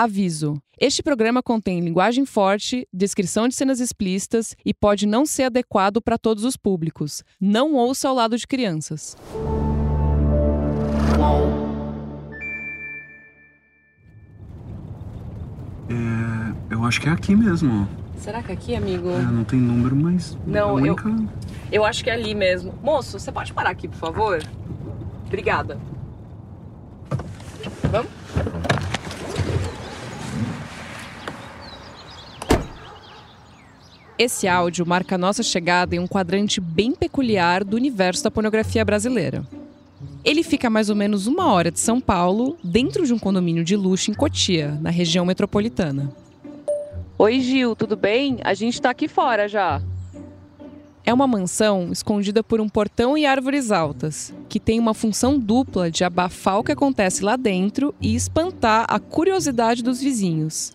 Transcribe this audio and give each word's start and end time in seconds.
Aviso: 0.00 0.62
este 0.80 1.02
programa 1.02 1.42
contém 1.42 1.80
linguagem 1.80 2.24
forte, 2.24 2.86
descrição 2.92 3.48
de 3.48 3.56
cenas 3.56 3.80
explícitas 3.80 4.54
e 4.64 4.72
pode 4.72 5.06
não 5.06 5.26
ser 5.26 5.42
adequado 5.42 6.00
para 6.00 6.16
todos 6.16 6.44
os 6.44 6.56
públicos. 6.56 7.24
Não 7.40 7.74
ouça 7.74 8.08
ao 8.08 8.14
lado 8.14 8.36
de 8.38 8.46
crianças. 8.46 9.16
É, 15.90 16.74
eu 16.74 16.84
acho 16.84 17.00
que 17.00 17.08
é 17.08 17.10
aqui 17.10 17.34
mesmo. 17.34 17.88
Será 18.18 18.40
que 18.40 18.52
é 18.52 18.54
aqui, 18.54 18.76
amigo? 18.76 19.10
É, 19.10 19.22
não 19.22 19.42
tem 19.42 19.58
número, 19.58 19.96
mas. 19.96 20.38
Não, 20.46 20.78
é 20.78 20.82
única... 20.92 21.08
eu, 21.08 21.28
eu 21.72 21.84
acho 21.84 22.04
que 22.04 22.10
é 22.10 22.12
ali 22.12 22.36
mesmo. 22.36 22.72
Moço, 22.84 23.18
você 23.18 23.32
pode 23.32 23.52
parar 23.52 23.70
aqui, 23.70 23.88
por 23.88 23.98
favor? 23.98 24.40
Obrigada. 25.26 25.76
Vamos? 27.90 28.17
Esse 34.18 34.48
áudio 34.48 34.84
marca 34.84 35.14
a 35.14 35.18
nossa 35.18 35.44
chegada 35.44 35.94
em 35.94 36.00
um 36.00 36.08
quadrante 36.08 36.60
bem 36.60 36.92
peculiar 36.92 37.62
do 37.62 37.76
universo 37.76 38.24
da 38.24 38.32
pornografia 38.32 38.84
brasileira. 38.84 39.46
Ele 40.24 40.42
fica 40.42 40.66
a 40.66 40.70
mais 40.70 40.90
ou 40.90 40.96
menos 40.96 41.28
uma 41.28 41.52
hora 41.52 41.70
de 41.70 41.78
São 41.78 42.00
Paulo, 42.00 42.58
dentro 42.62 43.06
de 43.06 43.14
um 43.14 43.18
condomínio 43.18 43.62
de 43.62 43.76
luxo 43.76 44.10
em 44.10 44.14
Cotia, 44.14 44.76
na 44.80 44.90
região 44.90 45.24
metropolitana. 45.24 46.12
Oi, 47.16 47.38
Gil, 47.38 47.76
tudo 47.76 47.96
bem? 47.96 48.38
A 48.42 48.54
gente 48.54 48.82
tá 48.82 48.90
aqui 48.90 49.06
fora 49.06 49.46
já. 49.46 49.80
É 51.04 51.14
uma 51.14 51.28
mansão 51.28 51.92
escondida 51.92 52.42
por 52.42 52.60
um 52.60 52.68
portão 52.68 53.16
e 53.16 53.24
árvores 53.24 53.70
altas, 53.70 54.34
que 54.48 54.58
tem 54.58 54.80
uma 54.80 54.94
função 54.94 55.38
dupla 55.38 55.92
de 55.92 56.02
abafar 56.02 56.58
o 56.58 56.64
que 56.64 56.72
acontece 56.72 57.22
lá 57.22 57.36
dentro 57.36 57.94
e 58.00 58.16
espantar 58.16 58.84
a 58.88 58.98
curiosidade 58.98 59.80
dos 59.80 60.00
vizinhos. 60.00 60.72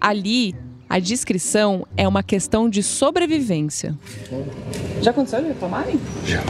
Ali 0.00 0.54
a 0.88 0.98
descrição 0.98 1.86
é 1.96 2.06
uma 2.06 2.22
questão 2.22 2.68
de 2.68 2.82
sobrevivência. 2.82 3.94
Já 5.02 5.10
aconteceu 5.10 5.42
de 5.42 5.48
reclamarem? 5.48 6.00
Já. 6.24 6.42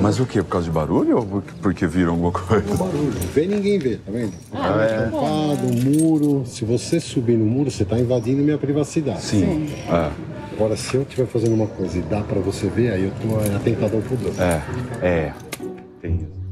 Mas 0.00 0.20
o 0.20 0.26
quê? 0.26 0.42
Por 0.42 0.50
causa 0.50 0.66
de 0.66 0.70
barulho 0.70 1.16
ou 1.16 1.42
porque 1.62 1.86
viram 1.86 2.12
alguma 2.12 2.30
coisa? 2.30 2.72
O 2.72 2.76
barulho. 2.76 3.12
Vê 3.34 3.46
ninguém 3.46 3.78
vê, 3.78 3.96
tá 3.96 4.12
vendo? 4.12 4.32
Ah, 4.52 4.82
é. 4.82 5.04
Tampado, 5.04 5.66
um 5.66 5.82
muro. 5.82 6.44
Se 6.46 6.64
você 6.64 7.00
subir 7.00 7.36
no 7.36 7.46
muro, 7.46 7.70
você 7.70 7.84
tá 7.84 7.98
invadindo 7.98 8.42
minha 8.42 8.58
privacidade. 8.58 9.22
Sim. 9.22 9.68
É. 9.88 10.10
Agora, 10.52 10.76
se 10.76 10.94
eu 10.94 11.02
estiver 11.02 11.26
fazendo 11.26 11.54
uma 11.54 11.66
coisa 11.66 11.98
e 11.98 12.02
dá 12.02 12.22
pra 12.22 12.40
você 12.40 12.66
ver, 12.68 12.92
aí 12.92 13.04
eu 13.04 13.12
tô 13.20 13.40
é, 13.40 13.56
atentado 13.56 13.96
ao 13.96 14.02
pudor. 14.02 14.32
É, 14.38 14.62
é. 15.06 15.32
Tem 16.00 16.14
isso. 16.14 16.45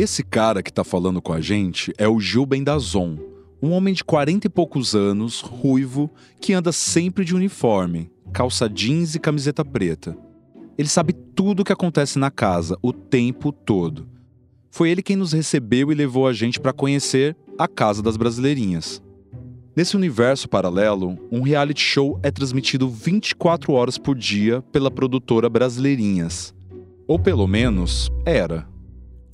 Esse 0.00 0.24
cara 0.24 0.62
que 0.62 0.72
tá 0.72 0.82
falando 0.82 1.20
com 1.20 1.30
a 1.30 1.42
gente 1.42 1.92
é 1.98 2.08
o 2.08 2.18
Gil 2.18 2.46
Bendazon, 2.46 3.18
um 3.62 3.72
homem 3.72 3.92
de 3.92 4.02
40 4.02 4.46
e 4.46 4.48
poucos 4.48 4.94
anos, 4.94 5.42
ruivo, 5.42 6.10
que 6.40 6.54
anda 6.54 6.72
sempre 6.72 7.22
de 7.22 7.34
uniforme, 7.34 8.10
calça 8.32 8.66
jeans 8.66 9.14
e 9.14 9.18
camiseta 9.18 9.62
preta. 9.62 10.16
Ele 10.78 10.88
sabe 10.88 11.12
tudo 11.12 11.60
o 11.60 11.64
que 11.66 11.72
acontece 11.74 12.18
na 12.18 12.30
casa, 12.30 12.78
o 12.80 12.94
tempo 12.94 13.52
todo. 13.52 14.08
Foi 14.70 14.88
ele 14.88 15.02
quem 15.02 15.16
nos 15.16 15.34
recebeu 15.34 15.92
e 15.92 15.94
levou 15.94 16.26
a 16.26 16.32
gente 16.32 16.58
para 16.58 16.72
conhecer 16.72 17.36
a 17.58 17.68
Casa 17.68 18.02
das 18.02 18.16
Brasileirinhas. 18.16 19.02
Nesse 19.76 19.98
universo 19.98 20.48
paralelo, 20.48 21.18
um 21.30 21.42
reality 21.42 21.82
show 21.82 22.18
é 22.22 22.30
transmitido 22.30 22.88
24 22.88 23.74
horas 23.74 23.98
por 23.98 24.16
dia 24.16 24.62
pela 24.72 24.90
produtora 24.90 25.50
Brasileirinhas. 25.50 26.54
Ou 27.06 27.18
pelo 27.18 27.46
menos 27.46 28.10
era. 28.24 28.66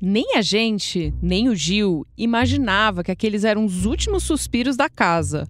Nem 0.01 0.37
a 0.37 0.43
gente, 0.43 1.15
nem 1.23 1.49
o 1.49 1.55
Gil, 1.55 2.07
imaginava 2.19 3.03
que 3.03 3.11
aqueles 3.11 3.45
eram 3.45 3.65
os 3.65 3.87
últimos 3.87 4.25
suspiros 4.25 4.77
da 4.77 4.91
casa. 4.91 5.49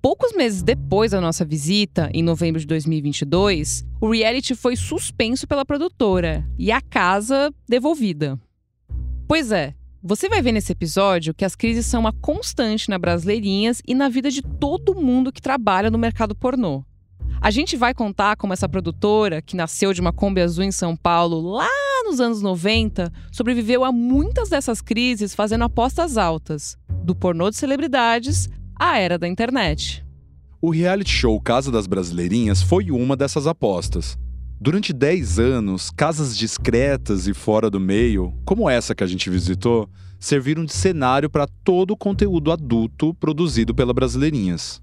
Poucos 0.00 0.32
meses 0.32 0.62
depois 0.62 1.10
da 1.10 1.20
nossa 1.20 1.44
visita, 1.44 2.08
em 2.14 2.22
novembro 2.22 2.60
de 2.60 2.66
2022, 2.66 3.84
o 4.00 4.10
reality 4.10 4.54
foi 4.54 4.76
suspenso 4.76 5.46
pela 5.48 5.64
produtora 5.64 6.48
e 6.56 6.70
a 6.70 6.80
casa 6.80 7.52
devolvida. 7.68 8.38
Pois 9.26 9.50
é, 9.50 9.74
você 10.00 10.28
vai 10.28 10.40
ver 10.40 10.52
nesse 10.52 10.70
episódio 10.70 11.34
que 11.34 11.44
as 11.44 11.56
crises 11.56 11.84
são 11.84 12.00
uma 12.00 12.12
constante 12.12 12.88
na 12.88 12.98
Brasileirinhas 12.98 13.82
e 13.86 13.94
na 13.96 14.08
vida 14.08 14.30
de 14.30 14.40
todo 14.40 14.94
mundo 14.94 15.32
que 15.32 15.42
trabalha 15.42 15.90
no 15.90 15.98
mercado 15.98 16.36
pornô. 16.36 16.84
A 17.40 17.50
gente 17.52 17.76
vai 17.76 17.94
contar 17.94 18.36
como 18.36 18.52
essa 18.52 18.68
produtora, 18.68 19.40
que 19.40 19.56
nasceu 19.56 19.92
de 19.92 20.00
uma 20.00 20.12
Kombi 20.12 20.40
Azul 20.40 20.64
em 20.64 20.72
São 20.72 20.96
Paulo 20.96 21.40
lá 21.40 21.68
nos 22.04 22.20
anos 22.20 22.42
90, 22.42 23.12
sobreviveu 23.30 23.84
a 23.84 23.92
muitas 23.92 24.48
dessas 24.48 24.80
crises 24.80 25.34
fazendo 25.34 25.64
apostas 25.64 26.16
altas, 26.16 26.76
do 27.04 27.14
pornô 27.14 27.48
de 27.48 27.56
celebridades 27.56 28.48
à 28.78 28.98
era 28.98 29.16
da 29.16 29.28
internet. 29.28 30.04
O 30.60 30.70
reality 30.70 31.10
show 31.10 31.40
Casa 31.40 31.70
das 31.70 31.86
Brasileirinhas 31.86 32.60
foi 32.60 32.90
uma 32.90 33.16
dessas 33.16 33.46
apostas. 33.46 34.18
Durante 34.60 34.92
10 34.92 35.38
anos, 35.38 35.90
casas 35.90 36.36
discretas 36.36 37.28
e 37.28 37.34
fora 37.34 37.70
do 37.70 37.78
meio, 37.78 38.34
como 38.44 38.68
essa 38.68 38.96
que 38.96 39.04
a 39.04 39.06
gente 39.06 39.30
visitou, 39.30 39.88
serviram 40.18 40.64
de 40.64 40.72
cenário 40.72 41.30
para 41.30 41.46
todo 41.62 41.92
o 41.92 41.96
conteúdo 41.96 42.50
adulto 42.50 43.14
produzido 43.14 43.72
pela 43.72 43.94
Brasileirinhas. 43.94 44.82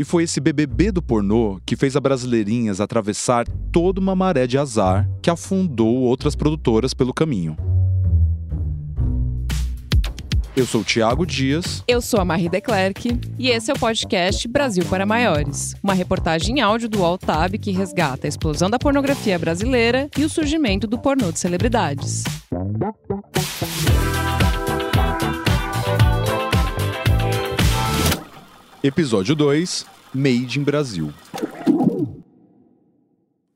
E 0.00 0.04
foi 0.04 0.22
esse 0.22 0.40
BBB 0.40 0.92
do 0.92 1.02
pornô 1.02 1.60
que 1.66 1.76
fez 1.76 1.94
a 1.94 2.00
Brasileirinhas 2.00 2.80
atravessar 2.80 3.46
toda 3.70 4.00
uma 4.00 4.16
maré 4.16 4.46
de 4.46 4.56
azar 4.56 5.06
que 5.20 5.28
afundou 5.28 5.94
outras 5.94 6.34
produtoras 6.34 6.94
pelo 6.94 7.12
caminho. 7.12 7.54
Eu 10.56 10.64
sou 10.64 10.80
o 10.80 10.84
Thiago 10.84 11.26
Dias. 11.26 11.84
Eu 11.86 12.00
sou 12.00 12.18
a 12.18 12.24
Marie 12.24 12.48
Declerc 12.48 13.20
e 13.38 13.50
esse 13.50 13.70
é 13.70 13.74
o 13.74 13.78
podcast 13.78 14.48
Brasil 14.48 14.86
para 14.86 15.04
Maiores, 15.04 15.74
uma 15.82 15.92
reportagem 15.92 16.56
em 16.56 16.60
áudio 16.62 16.88
do 16.88 17.04
Altab 17.04 17.58
que 17.58 17.70
resgata 17.70 18.26
a 18.26 18.28
explosão 18.28 18.70
da 18.70 18.78
pornografia 18.78 19.38
brasileira 19.38 20.08
e 20.16 20.24
o 20.24 20.30
surgimento 20.30 20.86
do 20.86 20.98
pornô 20.98 21.30
de 21.30 21.38
celebridades. 21.38 22.24
Episódio 28.82 29.36
2 29.36 29.84
Made 30.14 30.58
in 30.58 30.64
Brasil. 30.64 31.12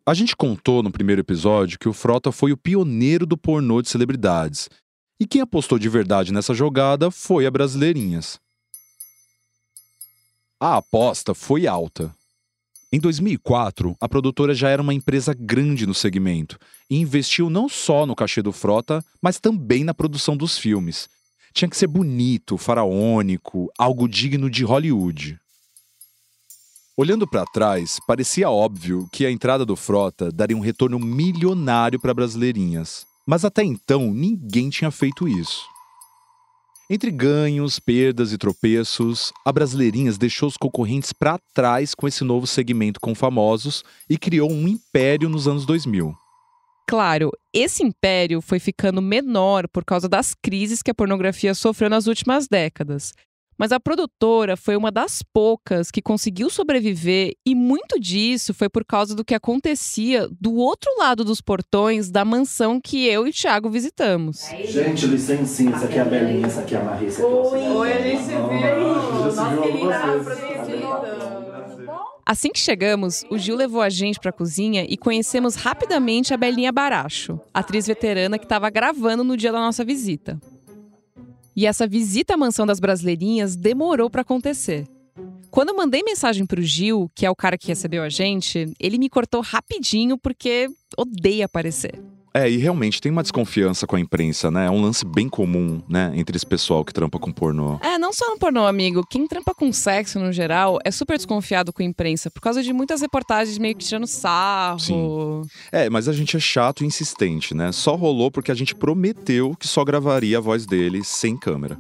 A 0.05 0.13
gente 0.13 0.37
contou 0.37 0.83
no 0.83 0.91
primeiro 0.91 1.23
episódio 1.23 1.79
que 1.79 1.89
o 1.89 1.95
Frota 1.95 2.31
foi 2.31 2.53
o 2.53 2.59
pioneiro 2.59 3.25
do 3.25 3.35
pornô 3.35 3.81
de 3.81 3.89
celebridades. 3.89 4.69
E 5.19 5.27
quem 5.27 5.41
apostou 5.41 5.79
de 5.79 5.89
verdade 5.89 6.31
nessa 6.31 6.53
jogada 6.53 7.11
foi 7.11 7.47
a 7.47 7.51
Brasileirinhas. 7.51 8.39
A 10.61 10.77
aposta 10.77 11.33
foi 11.33 11.67
alta. 11.67 12.15
Em 12.93 13.01
2004, 13.01 13.97
a 13.99 14.07
produtora 14.07 14.55
já 14.55 14.69
era 14.69 14.83
uma 14.83 14.93
empresa 14.93 15.33
grande 15.33 15.87
no 15.87 15.95
segmento 15.95 16.59
e 16.91 16.99
investiu 16.99 17.49
não 17.49 17.67
só 17.67 18.05
no 18.05 18.15
cachê 18.15 18.43
do 18.43 18.53
Frota, 18.53 19.03
mas 19.23 19.41
também 19.41 19.85
na 19.85 19.95
produção 19.95 20.37
dos 20.37 20.59
filmes, 20.59 21.09
tinha 21.55 21.69
que 21.69 21.77
ser 21.77 21.87
bonito, 21.87 22.59
faraônico, 22.59 23.73
algo 23.79 24.09
digno 24.09 24.51
de 24.51 24.65
Hollywood. 24.65 25.39
Olhando 26.97 27.29
para 27.29 27.45
trás, 27.47 28.01
parecia 28.07 28.51
óbvio 28.51 29.09
que 29.13 29.25
a 29.25 29.31
entrada 29.31 29.65
do 29.65 29.77
Frota 29.77 30.33
daria 30.33 30.57
um 30.57 30.61
retorno 30.61 30.99
milionário 30.99 32.01
para 32.01 32.13
Brasileirinhas. 32.13 33.07
Mas 33.25 33.45
até 33.45 33.63
então, 33.63 34.13
ninguém 34.13 34.69
tinha 34.69 34.91
feito 34.91 35.29
isso. 35.29 35.63
Entre 36.91 37.11
ganhos, 37.11 37.79
perdas 37.79 38.33
e 38.33 38.39
tropeços, 38.39 39.33
a 39.45 39.51
Brasileirinhas 39.51 40.19
deixou 40.19 40.49
os 40.49 40.57
concorrentes 40.57 41.13
para 41.13 41.39
trás 41.55 41.95
com 41.95 42.07
esse 42.07 42.23
novo 42.25 42.47
segmento 42.47 43.01
com 43.01 43.15
famosos 43.15 43.83
e 44.11 44.19
criou 44.19 44.51
um 44.51 44.69
império 44.69 45.29
nos 45.29 45.49
anos 45.49 45.65
2000. 45.65 46.24
Claro, 46.87 47.31
esse 47.53 47.83
império 47.83 48.41
foi 48.41 48.59
ficando 48.59 49.01
menor 49.01 49.67
por 49.69 49.85
causa 49.85 50.09
das 50.09 50.35
crises 50.35 50.83
que 50.83 50.91
a 50.91 50.95
pornografia 50.95 51.55
sofreu 51.55 51.89
nas 51.89 52.07
últimas 52.07 52.47
décadas. 52.47 53.13
Mas 53.57 53.71
a 53.71 53.79
produtora 53.79 54.57
foi 54.57 54.77
uma 54.77 54.91
das 54.91 55.23
poucas 55.23 55.91
que 55.91 56.03
conseguiu 56.03 56.51
sobreviver, 56.51 57.35
e 57.47 57.55
muito 57.55 58.01
disso 58.01 58.53
foi 58.53 58.69
por 58.69 58.85
causa 58.85 59.15
do 59.15 59.25
que 59.25 59.35
acontecia 59.35 60.29
do 60.41 60.55
outro 60.57 60.91
lado 60.99 61.25
dos 61.25 61.41
portões 61.41 62.11
da 62.11 62.25
mansão 62.25 62.81
que 62.81 63.07
eu 63.07 63.27
e 63.27 63.31
o 63.31 63.33
Thiago 63.33 63.71
visitamos. 63.71 64.49
Gente, 64.65 65.07
licencinha, 65.07 65.71
essa 65.75 65.85
aqui 65.85 65.99
é 65.99 66.01
a 66.01 66.05
Belinha, 66.05 66.47
essa 66.47 66.61
aqui 66.63 66.75
é 66.75 66.79
a 66.79 66.85
Marisa. 66.85 67.25
Oi, 67.25 67.61
Oi, 67.61 67.93
a 67.93 68.01
gente 68.03 68.23
se 68.25 68.31
viu. 68.31 68.39
Nossa, 68.41 69.57
querida, 69.63 71.04
Assim 72.27 72.51
que 72.51 72.59
chegamos, 72.59 73.23
o 73.29 73.37
Gil 73.37 73.55
levou 73.55 73.83
a 73.83 73.91
gente 73.91 74.19
para 74.19 74.31
a 74.31 74.33
cozinha 74.33 74.87
e 74.89 74.97
conhecemos 74.97 75.57
rapidamente 75.57 76.33
a 76.33 76.37
Belinha 76.39 76.73
Baracho, 76.73 77.39
atriz 77.53 77.87
veterana 77.87 78.39
que 78.39 78.47
estava 78.47 78.71
gravando 78.71 79.23
no 79.23 79.37
dia 79.37 79.53
da 79.53 79.59
nossa 79.59 79.85
visita. 79.85 80.41
E 81.55 81.67
essa 81.67 81.87
visita 81.87 82.35
à 82.35 82.37
mansão 82.37 82.67
das 82.67 82.81
brasileirinhas 82.81 83.57
demorou 83.57 84.09
para 84.09 84.23
acontecer. 84.23 84.87
Quando 85.51 85.69
eu 85.69 85.77
mandei 85.77 86.03
mensagem 86.03 86.47
para 86.47 86.59
o 86.59 86.63
Gil, 86.63 87.11
que 87.15 87.27
é 87.27 87.31
o 87.31 87.37
cara 87.37 87.59
que 87.59 87.69
recebeu 87.69 88.03
a 88.03 88.09
gente, 88.09 88.73
ele 88.81 88.99
me 88.99 89.09
cortou 89.11 89.41
rapidinho 89.41 90.19
porque 90.19 90.69
odeia 90.97 91.45
aparecer. 91.45 92.03
É, 92.37 92.51
e 92.51 92.57
realmente 92.57 93.01
tem 93.01 93.13
uma 93.13 93.23
desconfiança 93.23 93.87
com 93.87 93.95
a 93.95 94.01
imprensa, 94.01 94.51
né? 94.51 94.67
É 94.67 94.71
um 94.71 94.83
lance 94.83 95.05
bem 95.05 95.29
comum, 95.29 95.81
né? 95.89 96.13
Entre 96.17 96.37
esse 96.37 96.45
pessoal 96.45 96.85
que 96.85 96.93
trampa 96.93 97.17
com 97.17 97.31
pornô. 97.31 97.79
É, 97.81 97.97
não 97.97 98.13
só 98.13 98.29
no 98.29 98.39
pornô, 98.41 98.67
amigo. 98.67 99.07
Quem 99.09 99.25
trampa 99.29 99.55
com 99.55 99.73
sexo 99.73 100.19
no 100.19 100.33
geral 100.33 100.81
é 100.85 100.91
super 100.91 101.17
desconfiado 101.17 101.73
com 101.73 101.81
a 101.81 101.85
imprensa 101.85 102.33
por 102.33 102.41
causa 102.41 102.61
de 102.61 102.73
muitas 102.73 103.01
reportagens 103.01 103.57
meio 103.57 103.77
que 103.77 103.85
tirando 103.85 104.09
sarro. 104.09 104.81
Sim. 104.81 105.43
É, 105.71 105.89
mas 105.89 106.09
a 106.09 106.13
gente 106.13 106.37
é 106.37 106.41
chato 106.41 106.83
e 106.83 106.87
insistente, 106.89 107.55
né? 107.55 107.71
Só 107.71 107.95
rolou 107.95 108.33
porque 108.33 108.51
a 108.51 108.55
gente 108.57 108.75
prometeu 108.75 109.55
que 109.55 109.69
só 109.69 109.85
gravaria 109.85 110.39
a 110.39 110.41
voz 110.41 110.67
dele 110.67 111.05
sem 111.05 111.37
câmera. 111.37 111.79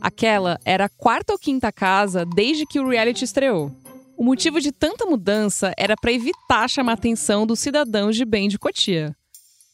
Aquela 0.00 0.58
era 0.64 0.86
a 0.86 0.88
quarta 0.88 1.34
ou 1.34 1.38
quinta 1.38 1.70
casa 1.70 2.24
desde 2.24 2.64
que 2.64 2.80
o 2.80 2.88
reality 2.88 3.22
estreou. 3.22 3.70
O 4.16 4.24
motivo 4.24 4.62
de 4.62 4.72
tanta 4.72 5.04
mudança 5.04 5.74
era 5.76 5.94
para 5.94 6.12
evitar 6.12 6.70
chamar 6.70 6.92
a 6.92 6.94
atenção 6.94 7.46
dos 7.46 7.60
cidadãos 7.60 8.16
de 8.16 8.24
bem 8.24 8.48
de 8.48 8.58
Cotia. 8.58 9.14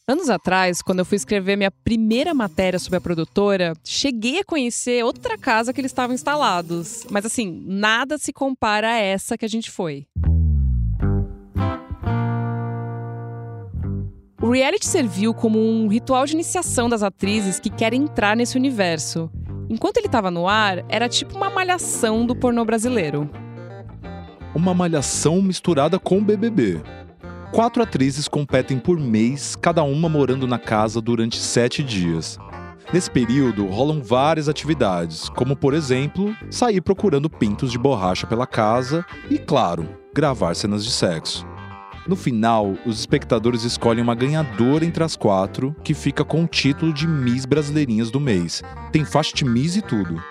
Anos 0.09 0.27
atrás, 0.27 0.81
quando 0.81 0.97
eu 0.97 1.05
fui 1.05 1.17
escrever 1.17 1.55
minha 1.55 1.69
primeira 1.69 2.33
matéria 2.33 2.79
sobre 2.79 2.97
a 2.97 3.01
produtora, 3.01 3.73
cheguei 3.83 4.39
a 4.39 4.43
conhecer 4.43 5.05
outra 5.05 5.37
casa 5.37 5.71
que 5.71 5.79
eles 5.79 5.91
estavam 5.91 6.15
instalados. 6.15 7.05
Mas 7.11 7.27
assim, 7.27 7.63
nada 7.67 8.17
se 8.17 8.33
compara 8.33 8.89
a 8.89 8.97
essa 8.97 9.37
que 9.37 9.45
a 9.45 9.47
gente 9.47 9.69
foi. 9.69 10.07
O 14.41 14.49
reality 14.49 14.87
serviu 14.87 15.31
como 15.31 15.59
um 15.59 15.87
ritual 15.87 16.25
de 16.25 16.33
iniciação 16.33 16.89
das 16.89 17.03
atrizes 17.03 17.59
que 17.59 17.69
querem 17.69 18.01
entrar 18.01 18.35
nesse 18.35 18.57
universo. 18.57 19.29
Enquanto 19.69 19.97
ele 19.97 20.07
estava 20.07 20.31
no 20.31 20.47
ar, 20.47 20.83
era 20.89 21.07
tipo 21.07 21.37
uma 21.37 21.51
malhação 21.51 22.25
do 22.25 22.35
pornô 22.35 22.65
brasileiro. 22.65 23.29
Uma 24.55 24.73
malhação 24.73 25.39
misturada 25.39 25.99
com 25.99 26.23
BBB. 26.23 26.81
Quatro 27.51 27.81
atrizes 27.81 28.27
competem 28.27 28.77
por 28.77 28.99
mês, 28.99 29.55
cada 29.55 29.81
uma 29.81 30.07
morando 30.07 30.45
na 30.45 30.59
casa 30.59 31.01
durante 31.01 31.37
sete 31.37 31.83
dias. 31.83 32.37
Nesse 32.93 33.09
período, 33.09 33.65
rolam 33.65 34.03
várias 34.03 34.47
atividades, 34.47 35.29
como, 35.29 35.55
por 35.55 35.73
exemplo, 35.73 36.35
sair 36.51 36.79
procurando 36.79 37.27
pintos 37.27 37.71
de 37.71 37.77
borracha 37.79 38.27
pela 38.27 38.45
casa 38.45 39.03
e, 39.31 39.39
claro, 39.39 39.89
gravar 40.13 40.53
cenas 40.53 40.85
de 40.85 40.91
sexo. 40.91 41.45
No 42.07 42.15
final, 42.15 42.75
os 42.85 42.99
espectadores 42.99 43.63
escolhem 43.63 44.03
uma 44.03 44.15
ganhadora 44.15 44.85
entre 44.85 45.03
as 45.03 45.15
quatro, 45.15 45.75
que 45.83 45.95
fica 45.95 46.23
com 46.23 46.43
o 46.43 46.47
título 46.47 46.93
de 46.93 47.07
Miss 47.07 47.45
Brasileirinhas 47.45 48.11
do 48.11 48.19
mês. 48.19 48.61
Tem 48.91 49.03
faixa 49.03 49.35
de 49.35 49.43
Miss 49.43 49.75
e 49.75 49.81
tudo. 49.81 50.21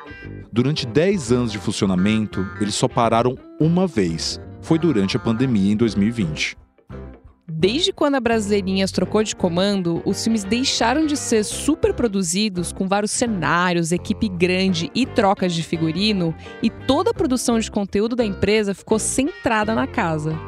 Durante 0.53 0.87
10 0.87 1.33
anos 1.33 1.53
de 1.53 1.59
funcionamento, 1.59 2.49
eles 2.61 2.77
só 2.77 2.87
pararam 2.87 3.37
uma 3.61 3.89
vez. 3.89 4.41
Foi 4.61 4.79
durante 4.79 5.17
a 5.17 5.21
pandemia 5.21 5.73
em 5.73 5.77
2020. 5.77 6.57
Desde 7.61 7.93
quando 7.93 8.15
a 8.15 8.21
Brasileirinhas 8.21 8.93
trocou 8.93 9.21
de 9.21 9.35
comando, 9.35 10.01
os 10.05 10.23
filmes 10.23 10.45
deixaram 10.45 11.07
de 11.07 11.17
ser 11.17 11.43
super 11.43 11.93
produzidos, 11.93 12.73
com 12.73 12.87
vários 12.87 13.11
cenários, 13.11 13.91
equipe 13.91 14.29
grande 14.29 14.93
e 14.95 15.05
trocas 15.05 15.53
de 15.53 15.65
figurino, 15.65 16.33
e 16.63 16.71
toda 16.71 17.11
a 17.11 17.15
produção 17.15 17.59
de 17.59 17.69
conteúdo 17.69 18.15
da 18.15 18.25
empresa 18.25 18.75
ficou 18.75 18.97
centrada 19.01 19.75
na 19.75 19.89
casa. 19.89 20.39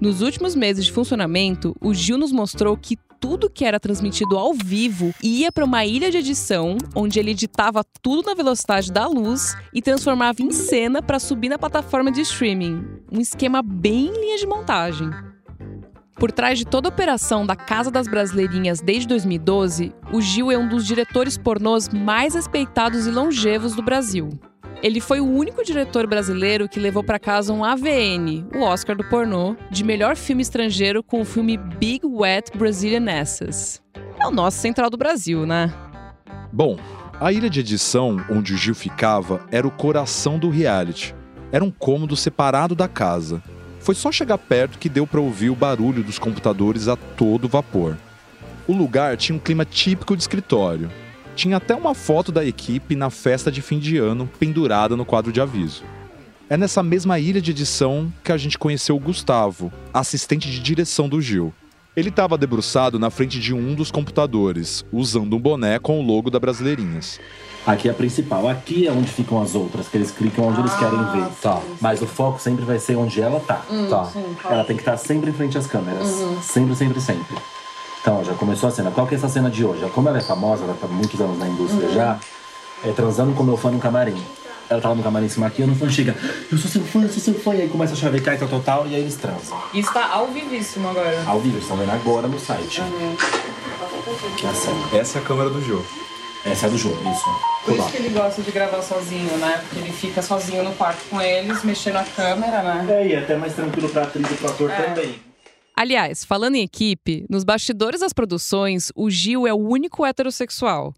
Nos 0.00 0.20
últimos 0.20 0.56
meses 0.56 0.86
de 0.86 0.90
funcionamento, 0.90 1.76
o 1.80 1.94
Gil 1.94 2.18
nos 2.18 2.32
mostrou 2.32 2.76
que 2.76 2.98
tudo 3.20 3.48
que 3.48 3.64
era 3.64 3.78
transmitido 3.78 4.36
ao 4.36 4.52
vivo 4.52 5.14
ia 5.22 5.52
para 5.52 5.64
uma 5.64 5.84
ilha 5.84 6.10
de 6.10 6.18
edição, 6.18 6.76
onde 6.92 7.20
ele 7.20 7.30
editava 7.30 7.84
tudo 8.02 8.26
na 8.26 8.34
velocidade 8.34 8.90
da 8.90 9.06
luz 9.06 9.54
e 9.72 9.80
transformava 9.80 10.42
em 10.42 10.50
cena 10.50 11.00
para 11.00 11.20
subir 11.20 11.50
na 11.50 11.56
plataforma 11.56 12.10
de 12.10 12.22
streaming. 12.22 12.84
Um 13.12 13.20
esquema 13.20 13.62
bem 13.62 14.10
linha 14.12 14.38
de 14.38 14.46
montagem. 14.48 15.08
Por 16.16 16.32
trás 16.32 16.58
de 16.58 16.64
toda 16.64 16.88
a 16.88 16.90
operação 16.90 17.44
da 17.44 17.54
Casa 17.54 17.90
das 17.90 18.08
Brasileirinhas 18.08 18.80
desde 18.80 19.06
2012, 19.08 19.92
o 20.10 20.20
Gil 20.22 20.50
é 20.50 20.56
um 20.56 20.66
dos 20.66 20.86
diretores 20.86 21.36
pornôs 21.36 21.90
mais 21.90 22.34
respeitados 22.34 23.06
e 23.06 23.10
longevos 23.10 23.76
do 23.76 23.82
Brasil. 23.82 24.30
Ele 24.82 24.98
foi 24.98 25.20
o 25.20 25.26
único 25.26 25.62
diretor 25.62 26.06
brasileiro 26.06 26.70
que 26.70 26.80
levou 26.80 27.04
para 27.04 27.18
casa 27.18 27.52
um 27.52 27.62
AVN, 27.62 28.46
o 28.54 28.60
Oscar 28.60 28.96
do 28.96 29.04
pornô, 29.04 29.56
de 29.70 29.84
melhor 29.84 30.16
filme 30.16 30.40
estrangeiro 30.40 31.02
com 31.02 31.20
o 31.20 31.24
filme 31.24 31.58
Big 31.58 32.06
Wet 32.06 32.56
Brazilian 32.56 33.20
Asses. 33.20 33.82
É 34.18 34.26
o 34.26 34.30
nosso 34.30 34.58
central 34.58 34.88
do 34.88 34.96
Brasil, 34.96 35.44
né? 35.44 35.70
Bom, 36.50 36.78
a 37.20 37.30
ilha 37.30 37.50
de 37.50 37.60
edição 37.60 38.24
onde 38.30 38.54
o 38.54 38.56
Gil 38.56 38.74
ficava 38.74 39.46
era 39.50 39.66
o 39.66 39.70
coração 39.70 40.38
do 40.38 40.48
reality. 40.48 41.14
Era 41.52 41.64
um 41.64 41.70
cômodo 41.70 42.16
separado 42.16 42.74
da 42.74 42.88
casa, 42.88 43.42
foi 43.86 43.94
só 43.94 44.10
chegar 44.10 44.36
perto 44.36 44.80
que 44.80 44.88
deu 44.88 45.06
para 45.06 45.20
ouvir 45.20 45.48
o 45.48 45.54
barulho 45.54 46.02
dos 46.02 46.18
computadores 46.18 46.88
a 46.88 46.96
todo 46.96 47.46
vapor. 47.46 47.96
O 48.66 48.72
lugar 48.72 49.16
tinha 49.16 49.36
um 49.36 49.38
clima 49.38 49.64
típico 49.64 50.16
de 50.16 50.24
escritório. 50.24 50.90
Tinha 51.36 51.58
até 51.58 51.72
uma 51.72 51.94
foto 51.94 52.32
da 52.32 52.44
equipe 52.44 52.96
na 52.96 53.10
festa 53.10 53.48
de 53.48 53.62
fim 53.62 53.78
de 53.78 53.96
ano 53.96 54.28
pendurada 54.40 54.96
no 54.96 55.04
quadro 55.04 55.30
de 55.30 55.40
aviso. 55.40 55.84
É 56.50 56.56
nessa 56.56 56.82
mesma 56.82 57.20
ilha 57.20 57.40
de 57.40 57.52
edição 57.52 58.12
que 58.24 58.32
a 58.32 58.36
gente 58.36 58.58
conheceu 58.58 58.96
o 58.96 59.00
Gustavo, 59.00 59.72
assistente 59.94 60.50
de 60.50 60.58
direção 60.58 61.08
do 61.08 61.22
Gil. 61.22 61.54
Ele 61.96 62.10
estava 62.10 62.36
debruçado 62.36 62.98
na 62.98 63.08
frente 63.08 63.40
de 63.40 63.54
um 63.54 63.74
dos 63.74 63.90
computadores, 63.90 64.84
usando 64.92 65.34
um 65.34 65.40
boné 65.40 65.78
com 65.78 65.98
o 65.98 66.02
logo 66.02 66.28
da 66.30 66.38
Brasileirinhas. 66.38 67.18
Aqui 67.66 67.88
é 67.88 67.90
a 67.90 67.94
principal. 67.94 68.46
Aqui 68.48 68.86
é 68.86 68.92
onde 68.92 69.08
ficam 69.10 69.40
as 69.40 69.54
outras, 69.54 69.88
que 69.88 69.96
eles 69.96 70.10
clicam 70.10 70.46
onde 70.46 70.60
eles 70.60 70.74
querem 70.74 70.98
Ah, 70.98 71.12
ver. 71.12 71.26
tá. 71.40 71.60
Mas 71.80 72.02
o 72.02 72.06
foco 72.06 72.38
sempre 72.38 72.64
vai 72.66 72.78
ser 72.78 72.96
onde 72.96 73.20
ela 73.20 73.40
tá. 73.40 73.64
Tá. 73.88 74.12
Ela 74.44 74.62
tem 74.64 74.76
que 74.76 74.82
estar 74.82 74.96
sempre 74.98 75.30
em 75.30 75.32
frente 75.32 75.56
às 75.56 75.66
câmeras. 75.66 76.06
Uhum. 76.06 76.42
Sempre, 76.42 76.76
sempre, 76.76 77.00
sempre. 77.00 77.36
Então, 78.02 78.20
ó, 78.20 78.24
já 78.24 78.34
começou 78.34 78.68
a 78.68 78.72
cena. 78.72 78.90
Qual 78.90 79.06
que 79.06 79.14
é 79.14 79.18
essa 79.18 79.28
cena 79.28 79.50
de 79.50 79.64
hoje? 79.64 79.84
Como 79.94 80.06
ela 80.08 80.18
é 80.18 80.22
famosa, 80.22 80.64
ela 80.64 80.74
tá 80.74 80.86
há 80.86 80.90
muitos 80.90 81.18
anos 81.20 81.38
na 81.38 81.46
Uhum. 81.46 81.54
indústria 81.54 81.88
já, 81.92 82.18
é 82.84 82.92
transando 82.92 83.32
com 83.32 83.42
meu 83.42 83.56
fã 83.56 83.70
no 83.70 83.78
camarim. 83.78 84.22
Ela 84.68 84.80
tá 84.80 84.88
lá 84.88 84.94
no 84.94 85.02
camarim 85.02 85.28
se 85.28 85.38
maquiando, 85.38 85.72
o 85.72 85.76
fã 85.76 85.88
chega, 85.88 86.14
eu 86.50 86.58
sou 86.58 86.68
seu 86.70 86.82
fã, 86.84 87.02
eu 87.02 87.08
sou 87.08 87.20
seu 87.20 87.34
fã, 87.34 87.54
e 87.54 87.62
aí 87.62 87.68
começa 87.68 87.92
a 87.92 87.96
chavecar 87.96 88.34
e 88.34 88.38
tal, 88.38 88.48
tal, 88.48 88.60
tal, 88.60 88.86
e 88.88 88.94
aí 88.96 89.00
eles 89.00 89.14
transam. 89.14 89.56
Isso 89.72 89.92
tá 89.92 90.08
ao 90.10 90.26
vivíssimo 90.28 90.88
agora. 90.88 91.22
Ao 91.24 91.38
vivo, 91.38 91.54
eles 91.54 91.62
estão 91.64 91.76
vendo 91.76 91.90
agora 91.92 92.26
no 92.26 92.38
site. 92.40 92.82
Que 94.36 94.46
é 94.46 94.48
a 94.50 94.54
cena. 94.54 94.88
Essa 94.98 95.18
é 95.18 95.22
a 95.22 95.24
câmera 95.24 95.50
do 95.50 95.62
Gil. 95.62 95.84
Essa 96.44 96.66
é 96.66 96.68
a 96.68 96.72
do 96.72 96.78
jogo, 96.78 96.96
isso. 97.10 97.24
Por 97.64 97.74
Olá. 97.74 97.84
isso 97.84 97.92
que 97.92 97.96
ele 98.02 98.08
gosta 98.10 98.42
de 98.42 98.50
gravar 98.52 98.82
sozinho, 98.82 99.36
né? 99.38 99.58
Porque 99.68 99.78
ele 99.84 99.92
fica 99.92 100.22
sozinho 100.22 100.62
no 100.62 100.72
quarto 100.74 101.04
com 101.10 101.20
eles, 101.20 101.62
mexendo 101.64 101.96
a 101.96 102.04
câmera, 102.04 102.62
né? 102.62 102.86
É, 103.02 103.06
e 103.08 103.12
é 103.14 103.18
até 103.18 103.36
mais 103.36 103.54
tranquilo 103.54 103.88
pra 103.88 104.02
atriz 104.04 104.30
e 104.30 104.34
pro 104.34 104.48
ator 104.50 104.70
É. 104.70 104.82
também. 104.82 105.14
Aliás, 105.76 106.24
falando 106.24 106.54
em 106.54 106.62
equipe, 106.62 107.26
nos 107.28 107.44
bastidores 107.44 108.00
das 108.00 108.12
produções, 108.12 108.90
o 108.94 109.10
Gil 109.10 109.46
é 109.46 109.52
o 109.52 109.56
único 109.58 110.06
heterossexual. 110.06 110.94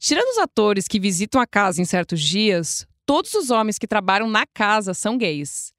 Tirando 0.00 0.28
os 0.28 0.38
atores 0.38 0.86
que 0.86 1.00
visitam 1.00 1.40
a 1.40 1.46
casa 1.46 1.80
em 1.80 1.84
certos 1.84 2.20
dias, 2.20 2.86
todos 3.08 3.32
os 3.32 3.48
homens 3.48 3.78
que 3.78 3.86
trabalham 3.86 4.28
na 4.28 4.44
casa 4.44 4.92
são 4.92 5.16
gays. 5.16 5.72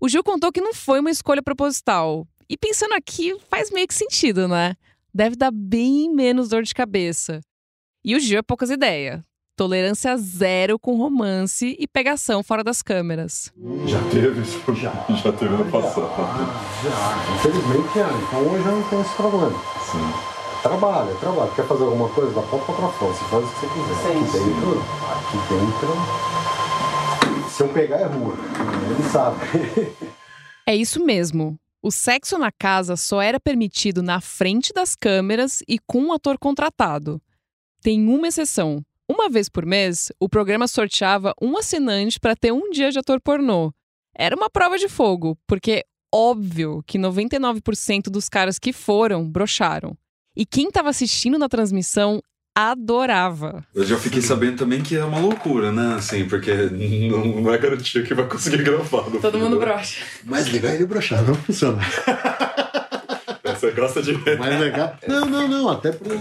O 0.00 0.08
Gil 0.08 0.22
contou 0.22 0.52
que 0.52 0.60
não 0.60 0.72
foi 0.72 1.00
uma 1.00 1.10
escolha 1.10 1.42
proposital. 1.42 2.24
E 2.48 2.56
pensando 2.56 2.92
aqui, 2.94 3.36
faz 3.50 3.68
meio 3.72 3.88
que 3.88 3.92
sentido, 3.94 4.46
né? 4.46 4.76
Deve 5.12 5.34
dar 5.34 5.50
bem 5.50 6.08
menos 6.14 6.48
dor 6.48 6.62
de 6.62 6.72
cabeça. 6.72 7.40
E 8.04 8.14
o 8.14 8.20
Gil 8.20 8.38
é 8.38 8.42
poucas 8.42 8.70
ideias. 8.70 9.20
Tolerância 9.56 10.16
zero 10.16 10.78
com 10.78 10.96
romance 10.96 11.76
e 11.80 11.88
pegação 11.88 12.44
fora 12.44 12.62
das 12.62 12.80
câmeras. 12.80 13.52
Já 13.86 14.00
teve 14.12 14.40
isso? 14.40 14.62
Já, 14.76 14.92
já 15.16 15.32
teve 15.32 15.56
no 15.56 15.68
passado. 15.68 16.08
Infelizmente, 17.34 17.98
é. 17.98 18.06
Então 18.22 18.54
hoje 18.54 18.64
eu 18.64 18.76
não 18.76 18.82
tenho 18.84 19.02
esse 19.02 19.14
problema. 19.16 19.58
Sim. 19.80 20.38
Trabalha, 20.62 21.12
trabalha. 21.16 21.50
Quer 21.56 21.66
fazer 21.66 21.82
alguma 21.82 22.08
coisa? 22.10 22.32
Da 22.32 22.42
porta 22.42 22.72
pra 22.72 22.88
fora. 22.88 23.12
Você 23.12 23.24
faz 23.24 23.44
o 23.44 23.48
que 23.48 23.60
você 23.60 23.66
quiser. 23.66 23.94
Sim, 23.96 24.38
aqui 24.38 24.38
dentro, 24.38 24.84
aqui 25.10 25.36
dentro. 25.48 26.37
Se 27.58 27.64
eu 27.64 27.68
pegar 27.70 27.96
é 27.96 28.04
rua. 28.04 28.36
Ele 28.88 29.08
sabe. 29.10 29.36
É 30.64 30.76
isso 30.76 31.04
mesmo. 31.04 31.58
O 31.82 31.90
sexo 31.90 32.38
na 32.38 32.52
casa 32.52 32.94
só 32.94 33.20
era 33.20 33.40
permitido 33.40 34.00
na 34.00 34.20
frente 34.20 34.72
das 34.72 34.94
câmeras 34.94 35.60
e 35.66 35.76
com 35.80 36.00
um 36.02 36.12
ator 36.12 36.38
contratado. 36.38 37.20
Tem 37.82 38.08
uma 38.08 38.28
exceção. 38.28 38.80
Uma 39.08 39.28
vez 39.28 39.48
por 39.48 39.66
mês, 39.66 40.12
o 40.20 40.28
programa 40.28 40.68
sorteava 40.68 41.34
um 41.42 41.58
assinante 41.58 42.20
para 42.20 42.36
ter 42.36 42.52
um 42.52 42.70
dia 42.70 42.92
de 42.92 43.00
ator 43.00 43.20
pornô. 43.20 43.72
Era 44.14 44.36
uma 44.36 44.48
prova 44.48 44.78
de 44.78 44.88
fogo, 44.88 45.36
porque 45.44 45.84
óbvio 46.14 46.80
que 46.86 46.96
99% 46.96 48.04
dos 48.04 48.28
caras 48.28 48.56
que 48.56 48.72
foram 48.72 49.28
brocharam. 49.28 49.98
E 50.36 50.46
quem 50.46 50.68
estava 50.68 50.90
assistindo 50.90 51.36
na 51.36 51.48
transmissão 51.48 52.22
adorava. 52.58 53.64
Eu 53.72 53.84
já 53.84 53.96
fiquei 53.96 54.20
sabendo 54.20 54.56
também 54.56 54.82
que 54.82 54.96
é 54.96 55.04
uma 55.04 55.20
loucura, 55.20 55.70
né? 55.70 55.94
Assim, 55.94 56.28
porque 56.28 56.52
não, 56.52 57.42
não 57.42 57.54
é 57.54 57.58
garantia 57.58 58.02
que 58.02 58.12
vai 58.12 58.26
conseguir 58.26 58.64
gravar. 58.64 59.04
Todo 59.04 59.30
fim, 59.30 59.38
mundo 59.38 59.58
né? 59.60 59.64
brocha. 59.64 60.04
Mais 60.24 60.50
legal 60.50 60.72
é 60.72 60.74
ele 60.74 60.86
brochar, 60.86 61.22
não 61.22 61.36
funciona. 61.36 61.78
Você 63.44 63.70
gosta 63.70 64.02
de 64.02 64.12
ver. 64.12 64.38
Mais 64.38 64.58
legal. 64.58 64.96
Não, 65.06 65.24
não, 65.24 65.48
não. 65.48 65.68
Até 65.68 65.92
pro, 65.92 66.18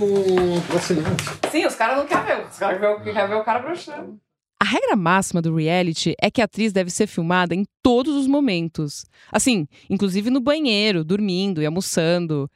pro 0.68 0.78
assinante. 0.78 1.24
Sim, 1.52 1.66
os 1.66 1.76
caras 1.76 1.98
não 1.98 2.08
querem 2.08 2.26
ver. 2.26 2.46
Os 2.50 2.58
caras 2.58 2.80
querem 2.80 3.04
ver, 3.04 3.14
querem 3.14 3.30
ver 3.30 3.36
o 3.36 3.44
cara 3.44 3.60
brochando. 3.60 4.20
A 4.60 4.66
regra 4.66 4.96
máxima 4.96 5.42
do 5.42 5.56
reality 5.56 6.16
é 6.22 6.32
que 6.32 6.42
a 6.42 6.46
atriz 6.46 6.72
deve 6.72 6.90
ser 6.90 7.06
filmada 7.06 7.54
em 7.54 7.64
todos 7.84 8.16
os 8.16 8.28
momentos. 8.28 9.06
Assim, 9.32 9.68
inclusive 9.90 10.30
no 10.30 10.40
banheiro, 10.40 11.04
dormindo 11.04 11.62
e 11.62 11.66
almoçando. 11.66 12.50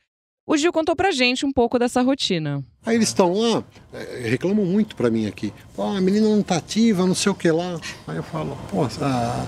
O 0.51 0.57
Gil 0.57 0.73
contou 0.73 0.97
pra 0.97 1.11
gente 1.11 1.45
um 1.45 1.51
pouco 1.53 1.79
dessa 1.79 2.01
rotina. 2.01 2.61
Aí 2.85 2.95
eles 2.97 3.07
estão 3.07 3.31
lá, 3.31 3.63
é, 3.93 4.27
reclamam 4.27 4.65
muito 4.65 4.97
pra 4.97 5.09
mim 5.09 5.25
aqui. 5.25 5.53
Pô, 5.73 5.83
a 5.83 6.01
menina 6.01 6.27
não 6.27 6.43
tá 6.43 6.57
ativa, 6.57 7.07
não 7.07 7.15
sei 7.15 7.31
o 7.31 7.35
que 7.35 7.49
lá. 7.49 7.79
Aí 8.05 8.17
eu 8.17 8.23
falo, 8.23 8.57
pô, 8.69 8.85
a, 9.01 9.45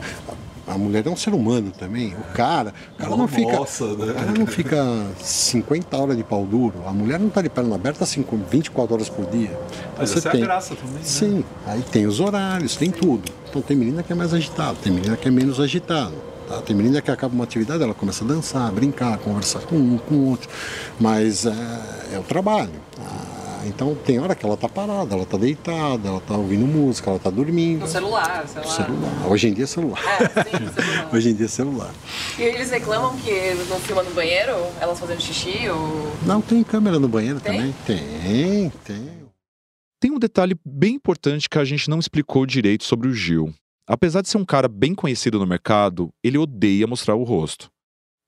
a 0.65 0.77
mulher 0.77 1.05
é 1.05 1.09
um 1.09 1.17
ser 1.17 1.33
humano 1.33 1.71
também. 1.77 2.13
O 2.13 2.33
cara, 2.33 2.73
o 2.93 2.97
cara 2.99 3.17
não 3.17 3.27
fica. 3.27 3.51
Nossa, 3.51 3.85
né? 3.85 4.11
O 4.11 4.15
cara 4.15 4.31
não 4.31 4.47
fica 4.47 4.77
50 5.19 5.97
horas 5.97 6.15
de 6.15 6.23
pau 6.23 6.45
duro. 6.45 6.81
A 6.87 6.93
mulher 6.93 7.19
não 7.19 7.27
tá 7.27 7.41
de 7.41 7.49
perna 7.49 7.75
aberta 7.75 8.05
5, 8.05 8.37
24 8.49 8.93
horas 8.95 9.09
por 9.09 9.25
dia. 9.25 9.59
Mas 9.97 10.09
Você 10.09 10.19
essa 10.19 10.29
é 10.29 10.31
tem. 10.31 10.41
a 10.41 10.45
graça 10.45 10.73
também, 10.73 10.93
né? 10.93 11.03
Sim, 11.03 11.43
aí 11.65 11.81
tem 11.81 12.07
os 12.07 12.21
horários, 12.21 12.77
tem 12.77 12.89
tudo. 12.89 13.29
Então 13.49 13.61
tem 13.61 13.75
menina 13.75 14.03
que 14.03 14.13
é 14.13 14.15
mais 14.15 14.33
agitada, 14.33 14.77
tem 14.81 14.93
menina 14.93 15.17
que 15.17 15.27
é 15.27 15.31
menos 15.31 15.59
agitada. 15.59 16.13
Tem 16.61 16.75
menina 16.75 17.01
que 17.01 17.11
acaba 17.11 17.33
uma 17.33 17.43
atividade, 17.43 17.83
ela 17.83 17.93
começa 17.93 18.23
a 18.23 18.27
dançar, 18.27 18.71
brincar, 18.71 19.17
conversar 19.17 19.61
com 19.61 19.75
um, 19.75 19.97
com 19.97 20.15
o 20.15 20.29
outro. 20.29 20.49
Mas 20.99 21.45
é, 21.45 21.53
é 22.13 22.19
o 22.19 22.23
trabalho. 22.23 22.71
Ah, 22.99 23.63
então 23.65 23.95
tem 23.95 24.19
hora 24.19 24.35
que 24.35 24.45
ela 24.45 24.57
tá 24.57 24.67
parada, 24.67 25.15
ela 25.15 25.25
tá 25.25 25.37
deitada, 25.37 26.09
ela 26.09 26.21
tá 26.21 26.35
ouvindo 26.35 26.65
música, 26.65 27.09
ela 27.09 27.19
tá 27.19 27.29
dormindo. 27.29 27.81
No 27.81 27.87
celular, 27.87 28.45
lá. 28.55 28.63
Celular. 28.63 29.27
Hoje 29.27 29.47
em 29.47 29.53
dia 29.53 29.63
é 29.63 29.67
celular. 29.67 29.99
É, 30.05 30.43
sim, 30.43 30.73
celular. 30.73 31.09
Hoje 31.13 31.29
em 31.29 31.33
dia 31.33 31.45
é 31.45 31.49
celular. 31.49 31.93
E 32.37 32.41
eles 32.41 32.69
reclamam 32.69 33.17
que 33.17 33.53
não 33.69 33.79
filma 33.79 34.03
no 34.03 34.11
banheiro, 34.11 34.55
elas 34.79 34.99
fazendo 34.99 35.21
xixi 35.21 35.69
ou. 35.69 36.11
Não 36.25 36.41
tem 36.41 36.63
câmera 36.63 36.99
no 36.99 37.07
banheiro 37.07 37.39
Tem? 37.39 37.53
também? 37.53 37.75
Tem, 37.85 38.71
tem. 38.83 39.23
Tem 39.99 40.11
um 40.11 40.19
detalhe 40.19 40.53
bem 40.65 40.95
importante 40.95 41.47
que 41.49 41.57
a 41.57 41.63
gente 41.63 41.89
não 41.89 41.97
explicou 41.97 42.45
direito 42.45 42.83
sobre 42.83 43.07
o 43.07 43.13
Gil. 43.13 43.53
Apesar 43.87 44.21
de 44.21 44.29
ser 44.29 44.37
um 44.37 44.45
cara 44.45 44.67
bem 44.67 44.95
conhecido 44.95 45.37
no 45.39 45.45
mercado, 45.45 46.09
ele 46.23 46.37
odeia 46.37 46.87
mostrar 46.87 47.15
o 47.15 47.23
rosto. 47.23 47.69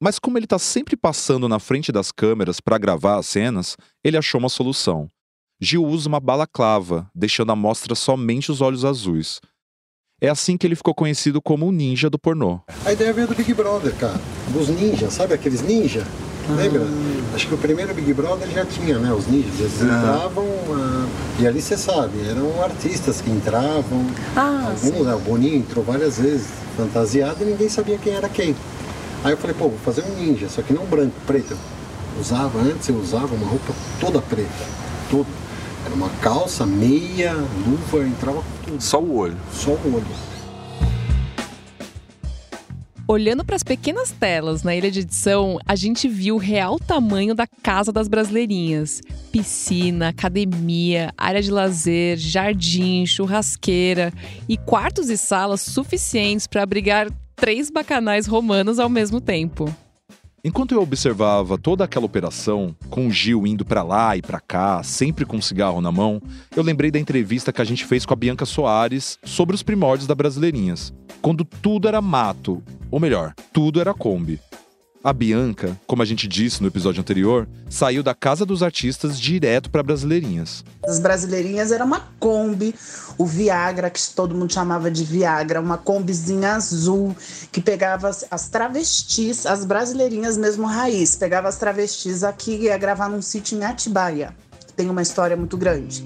Mas 0.02 0.20
como 0.20 0.38
ele 0.38 0.46
tá 0.46 0.60
sempre 0.60 0.98
passando 0.98 1.48
na 1.48 1.60
frente 1.60 1.92
das 1.92 2.12
câmeras 2.12 2.60
para 2.60 2.78
gravar 2.78 3.18
as 3.18 3.26
cenas, 3.26 3.78
ele 4.04 4.18
achou 4.18 4.40
uma 4.40 4.50
solução. 4.50 5.10
Gil 5.62 5.86
usa 5.86 6.10
uma 6.10 6.20
balaclava, 6.20 7.10
deixando 7.16 7.54
à 7.54 7.56
mostra 7.56 7.96
somente 7.96 8.52
os 8.52 8.60
olhos 8.60 8.84
azuis. 8.84 9.40
É 10.22 10.30
assim 10.30 10.58
que 10.58 10.68
ele 10.68 10.76
ficou 10.76 10.94
conhecido 10.94 11.42
como 11.42 11.66
o 11.66 11.72
ninja 11.72 12.10
do 12.10 12.20
pornô. 12.20 12.60
A 12.86 12.92
ideia 12.92 13.14
veio 13.14 13.28
do 13.28 13.36
Big 13.36 13.54
Brother, 13.54 13.96
cara. 13.96 14.20
Dos 14.52 14.68
ninjas, 14.68 15.14
sabe 15.14 15.34
aqueles 15.34 15.62
ninja? 15.62 16.06
Lembra? 16.56 16.82
Acho 17.34 17.48
que 17.48 17.54
o 17.54 17.58
primeiro 17.58 17.94
Big 17.94 18.14
Brother 18.14 18.50
já 18.50 18.66
tinha, 18.66 19.00
né? 19.00 19.12
Os 19.14 19.28
ninjas. 19.28 19.60
Eles 19.60 19.82
entravam. 19.82 20.46
ah, 20.74 21.05
e 21.40 21.46
ali 21.48 21.62
você 21.62 21.78
sabe, 21.78 22.28
eram 22.30 22.62
artistas 22.64 23.20
que 23.22 23.30
entravam. 23.30 24.06
Ah, 24.36 24.72
Alguns, 24.84 25.06
né? 25.06 25.14
O 25.16 25.20
Boninho 25.20 25.58
entrou 25.58 25.84
várias 25.84 26.18
vezes 26.18 26.48
fantasiado 26.78 27.44
e 27.44 27.46
ninguém 27.46 27.68
sabia 27.70 27.98
quem 27.98 28.14
era 28.14 28.30
quem. 28.30 28.56
Aí 29.24 29.32
eu 29.32 29.38
falei, 29.38 29.56
pô, 29.56 29.70
vou 29.70 29.78
fazer 29.80 30.04
um 30.04 30.16
ninja, 30.16 30.48
só 30.48 30.62
que 30.62 30.72
não 30.74 30.86
branco, 30.86 31.14
preto. 31.26 31.58
Eu 32.16 32.22
usava, 32.22 32.60
antes 32.60 32.88
eu 32.88 32.96
usava 32.96 33.34
uma 33.36 33.48
roupa 33.48 33.74
toda 34.00 34.22
preta. 34.22 34.50
Toda. 35.10 35.28
Era 35.86 35.94
uma 35.94 36.10
calça, 36.22 36.66
meia, 36.66 37.34
luva, 37.34 38.06
entrava 38.08 38.38
com 38.38 38.66
tudo. 38.72 38.82
Só 38.82 39.00
o 39.00 39.18
olho. 39.18 39.38
Só 39.54 39.72
o 39.72 39.96
olho. 39.96 40.06
Olhando 43.08 43.46
para 43.46 43.56
as 43.56 43.62
pequenas 43.62 44.10
telas 44.10 44.64
na 44.64 44.76
ilha 44.76 44.90
de 44.90 45.02
edição, 45.02 45.60
a 45.64 45.76
gente 45.76 46.08
viu 46.08 46.36
o 46.36 46.40
real 46.40 46.80
tamanho 46.80 47.36
da 47.36 47.46
casa 47.46 47.92
das 47.92 48.08
brasileirinhas. 48.08 49.00
Piscina, 49.32 50.08
academia, 50.08 51.14
área 51.16 51.40
de 51.40 51.52
lazer, 51.52 52.18
jardim, 52.18 53.06
churrasqueira 53.06 54.12
e 54.50 54.58
quartos 54.58 55.12
e 55.12 55.18
salas 55.18 55.62
suficientes 55.62 56.48
para 56.48 56.64
abrigar 56.64 57.08
três 57.36 57.70
bacanais 57.70 58.26
romanos 58.26 58.80
ao 58.80 58.90
mesmo 58.90 59.22
tempo. 59.22 59.72
Enquanto 60.48 60.74
eu 60.74 60.82
observava 60.84 61.58
toda 61.58 61.84
aquela 61.84 62.06
operação, 62.06 62.76
com 62.92 63.08
o 63.08 63.12
Gil 63.12 63.48
indo 63.48 63.66
pra 63.66 63.82
lá 63.82 64.16
e 64.16 64.22
pra 64.22 64.40
cá, 64.40 64.84
sempre 64.84 65.26
com 65.26 65.38
um 65.38 65.42
cigarro 65.42 65.82
na 65.82 65.92
mão, 65.92 66.22
eu 66.56 66.62
lembrei 66.62 66.92
da 66.92 67.00
entrevista 67.00 67.52
que 67.52 67.64
a 67.64 67.66
gente 67.66 67.84
fez 67.84 68.06
com 68.06 68.14
a 68.14 68.16
Bianca 68.16 68.46
Soares 68.46 69.18
sobre 69.24 69.56
os 69.56 69.64
primórdios 69.64 70.06
da 70.06 70.14
Brasileirinhas, 70.14 70.94
quando 71.20 71.44
tudo 71.44 71.88
era 71.88 72.00
mato, 72.00 72.62
ou 72.92 73.00
melhor, 73.00 73.34
tudo 73.52 73.82
era 73.82 73.92
Kombi. 73.92 74.40
A 75.06 75.14
Bianca, 75.14 75.80
como 75.86 76.02
a 76.02 76.06
gente 76.06 76.28
disse 76.28 76.64
no 76.64 76.68
episódio 76.68 77.00
anterior, 77.00 77.48
saiu 77.70 78.02
da 78.02 78.16
casa 78.16 78.44
dos 78.44 78.64
artistas 78.64 79.20
direto 79.20 79.70
pra 79.70 79.84
Brasileirinhas. 79.84 80.66
As 80.84 80.98
brasileirinhas 80.98 81.72
era 81.72 81.86
uma 81.86 82.10
Kombi, 82.20 82.74
o 83.16 83.24
Viagra, 83.24 83.92
que 83.92 84.02
todo 84.16 84.34
mundo 84.34 84.52
chamava 84.52 84.90
de 84.90 85.04
Viagra, 85.04 85.62
uma 85.62 85.78
Kombizinha 85.78 86.54
azul, 86.54 87.16
que 87.52 87.62
pegava 87.62 88.10
as, 88.10 88.26
as 88.32 88.50
travestis, 88.50 89.46
as 89.46 89.64
brasileirinhas 89.64 90.40
mesmo 90.40 90.66
raiz, 90.66 91.16
pegava 91.16 91.50
as 91.50 91.60
travestis 91.60 92.24
aqui 92.24 92.56
e 92.56 92.64
ia 92.64 92.78
gravar 92.80 93.08
num 93.08 93.22
sítio 93.22 93.60
em 93.60 93.64
Atibaia, 93.64 94.36
que 94.66 94.74
tem 94.74 94.90
uma 94.90 95.04
história 95.04 95.38
muito 95.38 95.56
grande. 95.56 96.04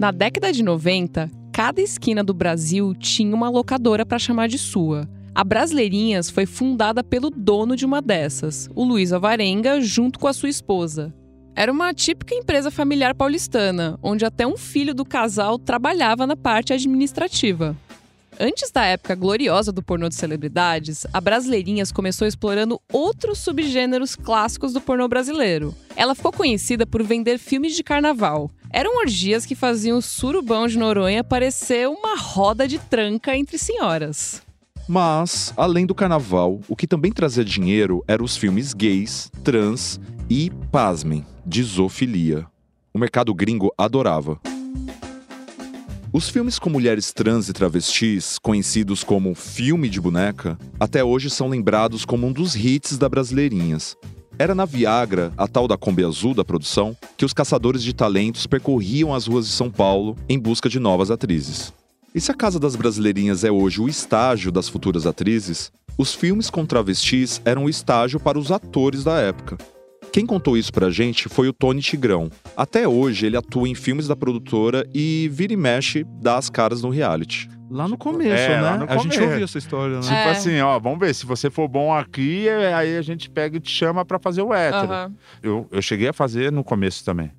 Na 0.00 0.10
década 0.10 0.52
de 0.52 0.64
90, 0.64 1.30
cada 1.52 1.80
esquina 1.80 2.24
do 2.24 2.34
Brasil 2.34 2.92
tinha 2.92 3.36
uma 3.36 3.48
locadora 3.48 4.04
para 4.04 4.18
chamar 4.18 4.48
de 4.48 4.58
sua. 4.58 5.08
A 5.34 5.44
Brasileirinhas 5.44 6.28
foi 6.28 6.44
fundada 6.44 7.02
pelo 7.02 7.30
dono 7.30 7.74
de 7.74 7.86
uma 7.86 8.02
dessas, 8.02 8.68
o 8.74 8.84
Luiz 8.84 9.14
Alvarenga, 9.14 9.80
junto 9.80 10.18
com 10.18 10.28
a 10.28 10.32
sua 10.34 10.50
esposa. 10.50 11.12
Era 11.56 11.72
uma 11.72 11.94
típica 11.94 12.34
empresa 12.34 12.70
familiar 12.70 13.14
paulistana, 13.14 13.98
onde 14.02 14.26
até 14.26 14.46
um 14.46 14.58
filho 14.58 14.94
do 14.94 15.06
casal 15.06 15.58
trabalhava 15.58 16.26
na 16.26 16.36
parte 16.36 16.74
administrativa. 16.74 17.74
Antes 18.38 18.70
da 18.70 18.84
época 18.84 19.14
gloriosa 19.14 19.72
do 19.72 19.82
pornô 19.82 20.10
de 20.10 20.16
celebridades, 20.16 21.06
a 21.14 21.20
Brasileirinhas 21.20 21.90
começou 21.90 22.28
explorando 22.28 22.78
outros 22.92 23.38
subgêneros 23.38 24.14
clássicos 24.14 24.74
do 24.74 24.82
pornô 24.82 25.08
brasileiro. 25.08 25.74
Ela 25.96 26.14
ficou 26.14 26.32
conhecida 26.32 26.86
por 26.86 27.02
vender 27.02 27.38
filmes 27.38 27.74
de 27.74 27.82
carnaval. 27.82 28.50
Eram 28.70 28.98
orgias 28.98 29.46
que 29.46 29.54
faziam 29.54 29.96
o 29.96 30.02
surubão 30.02 30.66
de 30.66 30.76
Noronha 30.76 31.24
parecer 31.24 31.88
uma 31.88 32.18
roda 32.18 32.68
de 32.68 32.78
tranca 32.78 33.34
entre 33.34 33.56
senhoras. 33.56 34.42
Mas, 34.94 35.54
além 35.56 35.86
do 35.86 35.94
carnaval, 35.94 36.60
o 36.68 36.76
que 36.76 36.86
também 36.86 37.10
trazia 37.10 37.42
dinheiro 37.42 38.04
eram 38.06 38.26
os 38.26 38.36
filmes 38.36 38.74
gays, 38.74 39.32
trans 39.42 39.98
e, 40.28 40.52
pasmem, 40.70 41.24
de 41.46 41.62
zoofilia. 41.62 42.46
O 42.92 42.98
mercado 42.98 43.32
gringo 43.32 43.72
adorava. 43.78 44.38
Os 46.12 46.28
filmes 46.28 46.58
com 46.58 46.68
mulheres 46.68 47.10
trans 47.10 47.48
e 47.48 47.54
travestis, 47.54 48.38
conhecidos 48.38 49.02
como 49.02 49.34
filme 49.34 49.88
de 49.88 49.98
boneca, 49.98 50.58
até 50.78 51.02
hoje 51.02 51.30
são 51.30 51.48
lembrados 51.48 52.04
como 52.04 52.26
um 52.26 52.32
dos 52.32 52.54
hits 52.54 52.98
da 52.98 53.08
Brasileirinhas. 53.08 53.96
Era 54.38 54.54
na 54.54 54.66
Viagra, 54.66 55.32
a 55.38 55.48
tal 55.48 55.66
da 55.66 55.78
Kombi 55.78 56.04
Azul 56.04 56.34
da 56.34 56.44
produção, 56.44 56.94
que 57.16 57.24
os 57.24 57.32
caçadores 57.32 57.82
de 57.82 57.94
talentos 57.94 58.46
percorriam 58.46 59.14
as 59.14 59.26
ruas 59.26 59.46
de 59.46 59.52
São 59.52 59.70
Paulo 59.70 60.18
em 60.28 60.38
busca 60.38 60.68
de 60.68 60.78
novas 60.78 61.10
atrizes. 61.10 61.72
E 62.14 62.20
se 62.20 62.30
a 62.30 62.34
Casa 62.34 62.58
das 62.58 62.76
Brasileirinhas 62.76 63.42
é 63.44 63.50
hoje 63.50 63.80
o 63.80 63.88
estágio 63.88 64.52
das 64.52 64.68
futuras 64.68 65.06
atrizes, 65.06 65.72
os 65.96 66.14
filmes 66.14 66.50
com 66.50 66.66
travestis 66.66 67.40
eram 67.44 67.64
o 67.64 67.70
estágio 67.70 68.20
para 68.20 68.38
os 68.38 68.50
atores 68.50 69.02
da 69.04 69.18
época. 69.18 69.56
Quem 70.12 70.26
contou 70.26 70.58
isso 70.58 70.70
pra 70.70 70.90
gente 70.90 71.26
foi 71.30 71.48
o 71.48 71.54
Tony 71.54 71.80
Tigrão. 71.80 72.28
Até 72.54 72.86
hoje 72.86 73.24
ele 73.24 73.36
atua 73.36 73.66
em 73.66 73.74
filmes 73.74 74.06
da 74.08 74.14
produtora 74.14 74.86
e 74.94 75.30
vira 75.32 75.54
e 75.54 75.56
mexe 75.56 76.04
dá 76.20 76.36
as 76.36 76.50
caras 76.50 76.82
no 76.82 76.90
reality. 76.90 77.48
Lá 77.70 77.88
no 77.88 77.96
começo, 77.96 78.28
É, 78.42 78.48
né? 78.56 78.60
lá 78.60 78.76
no 78.76 78.84
A 78.84 78.98
gente 78.98 79.14
começo. 79.14 79.22
ouviu 79.22 79.44
essa 79.44 79.56
história, 79.56 79.94
né? 79.96 80.02
Tipo 80.02 80.12
É. 80.14 80.30
assim, 80.32 80.60
ó, 80.60 80.78
vamos 80.78 80.98
ver, 80.98 81.14
se 81.14 81.24
você 81.24 81.48
for 81.48 81.66
bom 81.66 81.90
aqui, 81.94 82.46
é, 82.46 82.74
aí 82.74 82.98
a 82.98 83.00
gente 83.00 83.30
pega 83.30 83.56
e 83.56 83.60
te 83.60 83.70
chama 83.70 84.04
pra 84.04 84.18
fazer 84.18 84.42
o 84.42 84.52
hétero. 84.52 84.92
Aham. 84.92 85.12
Eu, 85.42 85.66
eu 85.70 85.80
cheguei 85.80 86.08
a 86.08 86.12
fazer 86.12 86.52
no 86.52 86.62
começo 86.62 87.02
também. 87.02 87.30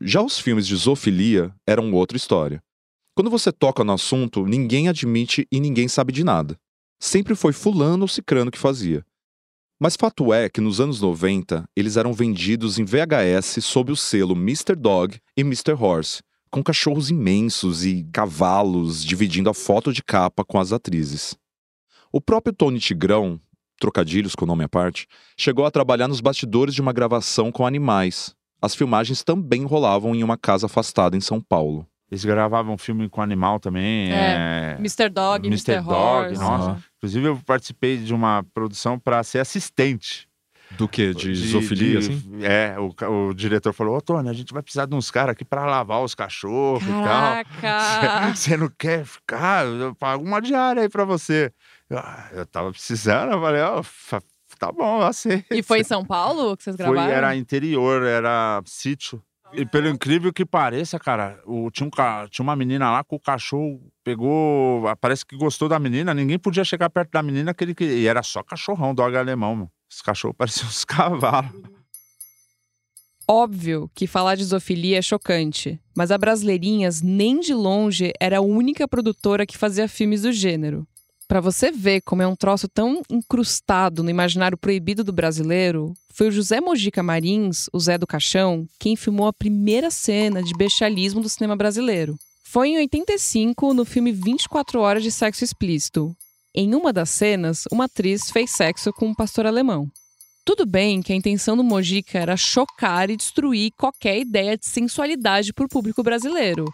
Já 0.00 0.20
os 0.20 0.40
filmes 0.40 0.66
de 0.66 0.74
zoofilia 0.74 1.52
eram 1.64 1.92
outra 1.92 2.16
história. 2.16 2.60
Quando 3.16 3.30
você 3.30 3.52
toca 3.52 3.84
no 3.84 3.92
assunto, 3.92 4.44
ninguém 4.44 4.88
admite 4.88 5.46
e 5.50 5.60
ninguém 5.60 5.86
sabe 5.86 6.12
de 6.12 6.24
nada. 6.24 6.58
Sempre 6.98 7.36
foi 7.36 7.52
fulano 7.52 8.02
ou 8.02 8.08
cicrano 8.08 8.50
que 8.50 8.58
fazia. 8.58 9.06
Mas 9.80 9.94
fato 9.94 10.32
é 10.32 10.48
que 10.48 10.60
nos 10.60 10.80
anos 10.80 11.00
90, 11.00 11.64
eles 11.76 11.96
eram 11.96 12.12
vendidos 12.12 12.76
em 12.76 12.84
VHS 12.84 13.64
sob 13.64 13.92
o 13.92 13.96
selo 13.96 14.34
Mr. 14.34 14.74
Dog 14.74 15.20
e 15.36 15.42
Mr. 15.42 15.74
Horse, 15.78 16.22
com 16.50 16.60
cachorros 16.60 17.08
imensos 17.08 17.84
e 17.84 18.04
cavalos 18.12 19.04
dividindo 19.04 19.48
a 19.48 19.54
foto 19.54 19.92
de 19.92 20.02
capa 20.02 20.44
com 20.44 20.58
as 20.58 20.72
atrizes. 20.72 21.36
O 22.10 22.20
próprio 22.20 22.52
Tony 22.52 22.80
Tigrão, 22.80 23.40
trocadilhos 23.78 24.34
com 24.34 24.44
o 24.44 24.48
nome 24.48 24.64
à 24.64 24.68
parte, 24.68 25.06
chegou 25.38 25.64
a 25.64 25.70
trabalhar 25.70 26.08
nos 26.08 26.20
bastidores 26.20 26.74
de 26.74 26.80
uma 26.80 26.92
gravação 26.92 27.52
com 27.52 27.64
animais. 27.64 28.34
As 28.60 28.74
filmagens 28.74 29.22
também 29.22 29.64
rolavam 29.64 30.16
em 30.16 30.24
uma 30.24 30.36
casa 30.36 30.66
afastada 30.66 31.16
em 31.16 31.20
São 31.20 31.40
Paulo. 31.40 31.86
Eles 32.14 32.24
gravavam 32.24 32.78
filme 32.78 33.08
com 33.08 33.20
animal 33.20 33.58
também. 33.58 34.12
É. 34.12 34.14
É. 34.14 34.76
Mr. 34.78 35.08
Dog, 35.08 35.46
Mr. 35.48 35.72
Mr. 35.72 35.84
Dog, 35.88 36.26
Horse. 36.28 36.40
nossa. 36.40 36.84
Inclusive, 36.98 37.26
eu 37.26 37.40
participei 37.44 37.96
de 37.98 38.14
uma 38.14 38.44
produção 38.54 38.98
pra 38.98 39.22
ser 39.24 39.40
assistente. 39.40 40.28
Do 40.78 40.88
que? 40.88 41.12
De, 41.12 41.34
zoofilia, 41.34 42.00
de- 42.00 42.06
assim? 42.08 42.22
É, 42.42 42.74
o, 42.78 43.28
o 43.28 43.34
diretor 43.34 43.72
falou: 43.72 43.96
Ô, 43.96 44.00
Tony, 44.00 44.28
a 44.28 44.32
gente 44.32 44.52
vai 44.52 44.62
precisar 44.62 44.86
de 44.86 44.94
uns 44.94 45.10
caras 45.10 45.32
aqui 45.32 45.44
pra 45.44 45.66
lavar 45.66 46.02
os 46.02 46.14
cachorros 46.14 46.82
e 46.82 46.86
tal. 46.86 47.44
Caraca! 47.60 48.32
Você 48.34 48.56
não 48.56 48.68
quer 48.78 49.04
ficar? 49.04 49.66
Eu 49.66 49.94
pago 49.94 50.24
uma 50.24 50.40
diária 50.40 50.82
aí 50.82 50.88
pra 50.88 51.04
você. 51.04 51.52
Eu, 51.90 51.98
ah, 51.98 52.28
eu 52.32 52.46
tava 52.46 52.70
precisando, 52.72 53.32
eu 53.32 53.40
falei, 53.40 53.60
ó, 53.60 53.82
fa- 53.82 54.22
tá 54.58 54.72
bom, 54.72 55.00
eu 55.00 55.06
aceito. 55.06 55.52
E 55.52 55.62
foi 55.62 55.80
em 55.80 55.84
São 55.84 56.04
Paulo 56.04 56.56
que 56.56 56.64
vocês 56.64 56.76
Foi, 56.76 56.84
gravaram? 56.86 57.12
era 57.12 57.36
interior, 57.36 58.02
era 58.02 58.60
sítio. 58.64 59.22
E 59.56 59.64
pelo 59.64 59.88
incrível 59.88 60.32
que 60.32 60.44
pareça, 60.44 60.98
cara, 60.98 61.40
o, 61.46 61.70
tinha, 61.70 61.86
um, 61.86 62.28
tinha 62.28 62.42
uma 62.42 62.56
menina 62.56 62.90
lá 62.90 63.04
que 63.04 63.14
o 63.14 63.20
cachorro 63.20 63.80
pegou. 64.02 64.84
Parece 65.00 65.24
que 65.24 65.36
gostou 65.36 65.68
da 65.68 65.78
menina. 65.78 66.12
Ninguém 66.12 66.38
podia 66.38 66.64
chegar 66.64 66.90
perto 66.90 67.12
da 67.12 67.22
menina 67.22 67.54
que 67.54 67.62
ele. 67.62 67.74
E 67.80 68.06
era 68.06 68.22
só 68.22 68.42
cachorrão, 68.42 68.94
dog 68.94 69.16
alemão, 69.16 69.54
mano. 69.54 69.70
Os 69.88 70.02
cachorros 70.02 70.34
pareciam 70.38 70.68
uns 70.68 70.84
cavalos. 70.84 71.52
Óbvio 73.28 73.90
que 73.94 74.06
falar 74.06 74.34
de 74.34 74.44
zoofilia 74.44 74.98
é 74.98 75.02
chocante, 75.02 75.80
mas 75.96 76.10
a 76.10 76.18
Brasileirinhas 76.18 77.00
nem 77.00 77.40
de 77.40 77.54
longe 77.54 78.12
era 78.20 78.38
a 78.38 78.42
única 78.42 78.86
produtora 78.86 79.46
que 79.46 79.56
fazia 79.56 79.88
filmes 79.88 80.22
do 80.22 80.32
gênero. 80.32 80.86
Pra 81.26 81.40
você 81.40 81.72
ver 81.72 82.02
como 82.02 82.22
é 82.22 82.26
um 82.26 82.36
troço 82.36 82.68
tão 82.68 83.02
incrustado 83.10 84.02
no 84.02 84.10
imaginário 84.10 84.58
proibido 84.58 85.02
do 85.02 85.12
brasileiro, 85.12 85.94
foi 86.12 86.28
o 86.28 86.32
José 86.32 86.60
Mojica 86.60 87.02
Marins, 87.02 87.66
o 87.72 87.80
Zé 87.80 87.96
do 87.96 88.06
Caixão, 88.06 88.66
quem 88.78 88.94
filmou 88.94 89.26
a 89.26 89.32
primeira 89.32 89.90
cena 89.90 90.42
de 90.42 90.52
bestialismo 90.52 91.20
do 91.22 91.28
cinema 91.28 91.56
brasileiro. 91.56 92.16
Foi 92.44 92.68
em 92.68 92.76
85, 92.76 93.72
no 93.72 93.84
filme 93.84 94.12
24 94.12 94.80
Horas 94.80 95.02
de 95.02 95.10
Sexo 95.10 95.42
Explícito. 95.42 96.14
Em 96.54 96.74
uma 96.74 96.92
das 96.92 97.10
cenas, 97.10 97.64
uma 97.72 97.86
atriz 97.86 98.30
fez 98.30 98.52
sexo 98.52 98.92
com 98.92 99.06
um 99.06 99.14
pastor 99.14 99.46
alemão. 99.46 99.90
Tudo 100.44 100.66
bem 100.66 101.02
que 101.02 101.12
a 101.12 101.16
intenção 101.16 101.56
do 101.56 101.64
Mojica 101.64 102.18
era 102.18 102.36
chocar 102.36 103.08
e 103.08 103.16
destruir 103.16 103.72
qualquer 103.76 104.18
ideia 104.18 104.58
de 104.58 104.66
sensualidade 104.66 105.54
para 105.54 105.64
o 105.64 105.68
público 105.68 106.02
brasileiro. 106.02 106.66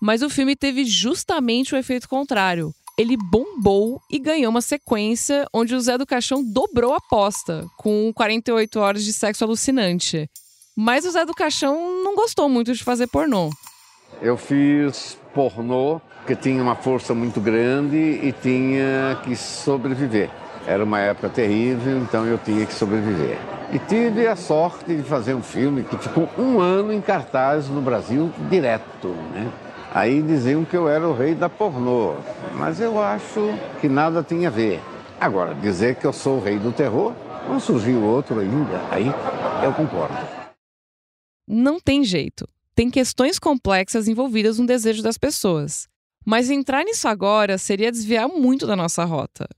Mas 0.00 0.22
o 0.22 0.30
filme 0.30 0.56
teve 0.56 0.84
justamente 0.84 1.74
o 1.74 1.76
efeito 1.76 2.08
contrário. 2.08 2.72
Ele 3.00 3.16
bombou 3.16 3.98
e 4.10 4.18
ganhou 4.18 4.50
uma 4.50 4.60
sequência 4.60 5.46
onde 5.54 5.74
o 5.74 5.80
Zé 5.80 5.96
do 5.96 6.04
Caixão 6.04 6.44
dobrou 6.44 6.92
a 6.92 6.98
aposta, 6.98 7.64
com 7.78 8.12
48 8.14 8.78
horas 8.78 9.02
de 9.02 9.14
sexo 9.14 9.42
alucinante. 9.42 10.28
Mas 10.76 11.06
o 11.06 11.10
Zé 11.10 11.24
do 11.24 11.32
Caixão 11.32 12.04
não 12.04 12.14
gostou 12.14 12.46
muito 12.46 12.74
de 12.74 12.84
fazer 12.84 13.06
pornô. 13.06 13.48
Eu 14.20 14.36
fiz 14.36 15.16
pornô 15.32 15.98
que 16.26 16.36
tinha 16.36 16.62
uma 16.62 16.76
força 16.76 17.14
muito 17.14 17.40
grande 17.40 17.96
e 17.96 18.34
tinha 18.42 19.18
que 19.24 19.34
sobreviver. 19.34 20.28
Era 20.66 20.84
uma 20.84 21.00
época 21.00 21.30
terrível, 21.30 21.96
então 22.02 22.26
eu 22.26 22.36
tinha 22.36 22.66
que 22.66 22.74
sobreviver. 22.74 23.38
E 23.72 23.78
tive 23.78 24.26
a 24.26 24.36
sorte 24.36 24.94
de 24.94 25.02
fazer 25.02 25.32
um 25.32 25.42
filme 25.42 25.84
que 25.84 25.96
ficou 25.96 26.28
um 26.36 26.60
ano 26.60 26.92
em 26.92 27.00
cartaz 27.00 27.66
no 27.66 27.80
Brasil 27.80 28.30
direto, 28.50 29.08
né? 29.32 29.50
Aí 29.92 30.22
diziam 30.22 30.64
que 30.64 30.76
eu 30.76 30.88
era 30.88 31.06
o 31.08 31.12
rei 31.12 31.34
da 31.34 31.48
pornô, 31.48 32.14
mas 32.54 32.80
eu 32.80 33.02
acho 33.02 33.40
que 33.80 33.88
nada 33.88 34.22
tinha 34.22 34.48
a 34.48 34.50
ver. 34.50 34.80
Agora, 35.20 35.52
dizer 35.54 35.96
que 35.96 36.06
eu 36.06 36.12
sou 36.12 36.38
o 36.38 36.40
rei 36.40 36.58
do 36.58 36.72
terror, 36.72 37.12
não 37.48 37.58
surgiu 37.58 38.00
outro 38.02 38.38
ainda, 38.38 38.80
aí 38.90 39.06
eu 39.64 39.72
concordo. 39.74 40.16
Não 41.46 41.80
tem 41.80 42.04
jeito. 42.04 42.46
Tem 42.74 42.88
questões 42.88 43.38
complexas 43.38 44.06
envolvidas 44.06 44.60
no 44.60 44.66
desejo 44.66 45.02
das 45.02 45.18
pessoas. 45.18 45.88
Mas 46.24 46.48
entrar 46.50 46.84
nisso 46.84 47.08
agora 47.08 47.58
seria 47.58 47.90
desviar 47.90 48.28
muito 48.28 48.66
da 48.68 48.76
nossa 48.76 49.04
rota. 49.04 49.48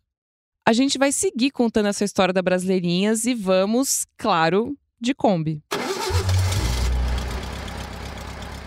A 0.67 0.73
gente 0.73 0.97
vai 0.97 1.12
seguir 1.12 1.51
contando 1.51 1.89
essa 1.89 2.05
história 2.05 2.33
da 2.33 2.41
Brasileirinhas 2.41 3.27
e 3.27 3.35
vamos, 3.35 4.07
claro, 4.17 4.75
de 4.99 5.12
Kombi. 5.12 5.62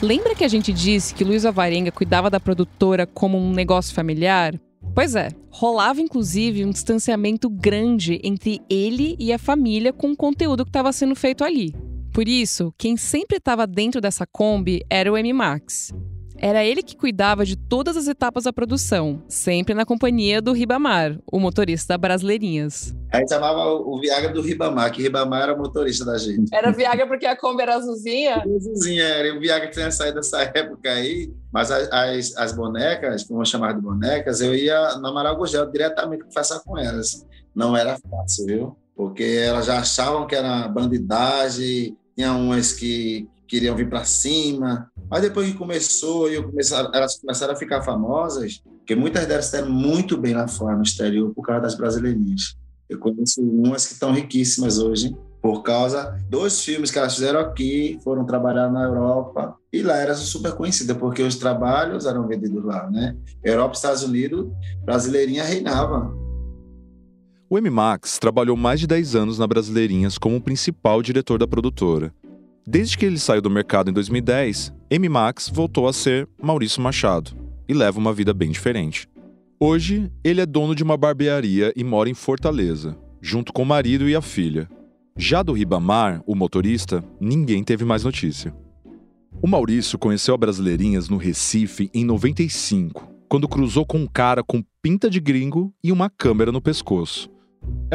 Lembra 0.02 0.36
que 0.36 0.44
a 0.44 0.48
gente 0.48 0.74
disse 0.74 1.14
que 1.16 1.24
Luiz 1.24 1.46
Alvarenga 1.46 1.92
cuidava 1.92 2.30
da 2.30 2.40
produtora 2.40 3.08
como 3.08 3.38
um 3.38 3.52
negócio 3.52 3.96
familiar? 3.96 4.60
Pois 4.94 5.16
é, 5.16 5.30
rolava 5.50 6.02
inclusive 6.02 6.66
um 6.66 6.70
distanciamento 6.70 7.50
grande 7.50 8.20
entre 8.24 8.62
ele 8.70 9.16
e 9.18 9.32
a 9.32 9.40
família 9.40 9.94
com 9.94 10.12
o 10.12 10.16
conteúdo 10.16 10.66
que 10.66 10.70
estava 10.70 10.92
sendo 10.92 11.16
feito 11.16 11.44
ali. 11.44 11.74
Por 12.14 12.28
isso, 12.28 12.74
quem 12.78 12.96
sempre 12.98 13.38
estava 13.38 13.66
dentro 13.66 14.00
dessa 14.00 14.26
Kombi 14.26 14.86
era 14.90 15.12
o 15.12 15.18
M. 15.18 15.34
Era 16.38 16.64
ele 16.64 16.84
que 16.84 16.96
cuidava 16.96 17.46
de 17.46 17.56
todas 17.56 17.96
as 17.96 18.08
etapas 18.08 18.44
da 18.44 18.54
produção, 18.54 19.22
sempre 19.28 19.74
na 19.74 19.86
companhia 19.86 20.42
do 20.42 20.52
Ribamar, 20.52 21.18
o 21.32 21.40
motorista 21.40 21.94
da 21.94 21.98
Brasileirinhas. 21.98 22.96
A 23.12 23.20
gente 23.20 23.30
chamava 23.30 23.66
o 23.66 24.00
Viagra 24.00 24.34
do 24.34 24.42
Ribamar, 24.42 24.92
que 24.92 25.02
Ribamar 25.02 25.44
era 25.44 25.54
o 25.54 25.58
motorista 25.58 26.04
da 26.04 26.18
gente. 26.18 26.54
Era 26.54 26.72
Viagra 26.72 27.08
porque 27.08 27.26
a 27.26 27.36
Kombi 27.36 27.62
era 27.62 27.76
azulzinha? 27.76 28.44
Azulzinha, 28.44 29.04
era. 29.04 29.36
O 29.36 29.40
Viagra 29.40 29.70
tinha 29.70 29.90
saído 29.90 30.16
dessa 30.16 30.42
época 30.54 30.90
aí, 30.92 31.32
mas 31.52 31.72
as, 31.72 31.90
as, 31.92 32.38
as 32.38 32.52
bonecas, 32.52 33.24
como 33.24 33.42
eu 33.42 33.46
chamava 33.46 33.74
de 33.74 33.82
bonecas, 33.82 34.42
eu 34.42 34.54
ia 34.54 34.98
na 34.98 35.10
Amaral 35.10 35.38
Gugel 35.38 35.72
diretamente 35.72 36.26
conversar 36.26 36.60
com 36.60 36.78
elas. 36.78 37.26
Não 37.56 37.76
era 37.76 37.98
fácil, 37.98 38.46
viu? 38.46 38.78
Porque 38.96 39.24
elas 39.24 39.66
já 39.66 39.80
achavam 39.80 40.28
que 40.28 40.36
era 40.36 40.68
bandidagem, 40.68 41.98
tinha 42.16 42.34
umas 42.34 42.74
que 42.74 43.28
queriam 43.56 43.76
vir 43.76 43.90
para 43.90 44.04
cima. 44.04 44.92
Mas 45.10 45.22
depois 45.22 45.48
que 45.48 45.58
começou, 45.58 46.28
comecei, 46.44 46.78
elas 46.94 47.18
começaram 47.18 47.54
a 47.54 47.56
ficar 47.56 47.82
famosas, 47.82 48.62
porque 48.80 48.96
muitas 48.96 49.26
delas 49.26 49.50
deram 49.50 49.70
muito 49.70 50.18
bem 50.18 50.34
lá 50.34 50.48
fora, 50.48 50.76
no 50.76 50.84
exterior, 50.84 51.34
por 51.34 51.44
causa 51.46 51.62
das 51.62 51.76
brasileirinhas. 51.76 52.58
Eu 52.90 53.00
conheço 53.00 53.42
umas 53.42 53.88
que 53.88 53.94
estão 53.94 54.12
riquíssimas 54.12 54.78
hoje, 54.78 55.16
por 55.42 55.62
causa 55.62 56.18
dos 56.28 56.62
filmes 56.62 56.92
que 56.92 56.98
elas 56.98 57.14
fizeram 57.14 57.40
aqui, 57.40 58.00
foram 58.04 58.26
trabalhar 58.26 58.70
na 58.70 58.84
Europa, 58.84 59.56
e 59.72 59.82
lá 59.82 59.96
eram 59.96 60.16
super 60.16 60.54
conhecidas, 60.54 60.98
porque 60.98 61.22
os 61.22 61.36
trabalhos 61.36 62.06
eram 62.06 62.28
vendidos 62.28 62.64
lá, 62.64 62.90
né? 62.90 63.16
Europa 63.44 63.74
e 63.74 63.78
Estados 63.78 64.04
Unidos, 64.04 64.48
brasileirinha 64.84 65.44
reinava. 65.44 66.12
O 67.48 67.58
M. 67.58 67.70
Max 67.70 68.18
trabalhou 68.18 68.58
mais 68.58 68.80
de 68.80 68.88
10 68.88 69.16
anos 69.16 69.40
na 69.40 69.46
Brasileirinhas 69.46 70.18
como 70.18 70.42
principal 70.42 71.02
diretor 71.04 71.38
da 71.38 71.48
produtora. 71.48 72.12
Desde 72.68 72.98
que 72.98 73.06
ele 73.06 73.20
saiu 73.20 73.44
do 73.44 73.50
mercado 73.50 73.92
em 73.92 73.94
2010, 73.94 74.74
M. 74.90 75.08
Max 75.08 75.52
voltou 75.54 75.88
a 75.88 75.94
ser 75.94 76.28
Maurício 76.42 76.82
Machado 76.82 77.32
e 77.68 77.74
leva 77.76 78.00
uma 78.00 78.12
vida 78.12 78.34
bem 78.34 78.50
diferente. 78.50 79.08
Hoje, 79.60 80.12
ele 80.24 80.42
é 80.42 80.48
dono 80.48 80.74
de 80.74 80.82
uma 80.82 80.98
barbearia 80.98 81.72
e 81.76 81.84
mora 81.84 82.10
em 82.10 82.16
Fortaleza, 82.16 82.98
junto 83.22 83.54
com 83.54 83.62
o 83.62 83.66
marido 83.66 84.10
e 84.10 84.16
a 84.16 84.22
filha. 84.22 84.68
Já 85.16 85.44
do 85.44 85.54
Ribamar, 85.54 86.24
o 86.26 86.34
motorista, 86.34 87.04
ninguém 87.22 87.64
teve 87.64 87.86
mais 87.86 88.04
notícia. 88.04 88.52
O 89.40 89.48
Maurício 89.48 90.00
conheceu 90.00 90.34
a 90.34 90.38
Brasileirinhas 90.38 91.08
no 91.08 91.18
Recife 91.18 91.92
em 91.94 92.04
95, 92.04 93.08
quando 93.30 93.48
cruzou 93.48 93.86
com 93.86 94.00
um 94.00 94.08
cara 94.08 94.44
com 94.44 94.64
pinta 94.82 95.08
de 95.08 95.20
gringo 95.20 95.72
e 95.84 95.92
uma 95.92 96.10
câmera 96.10 96.52
no 96.52 96.62
pescoço. 96.62 97.30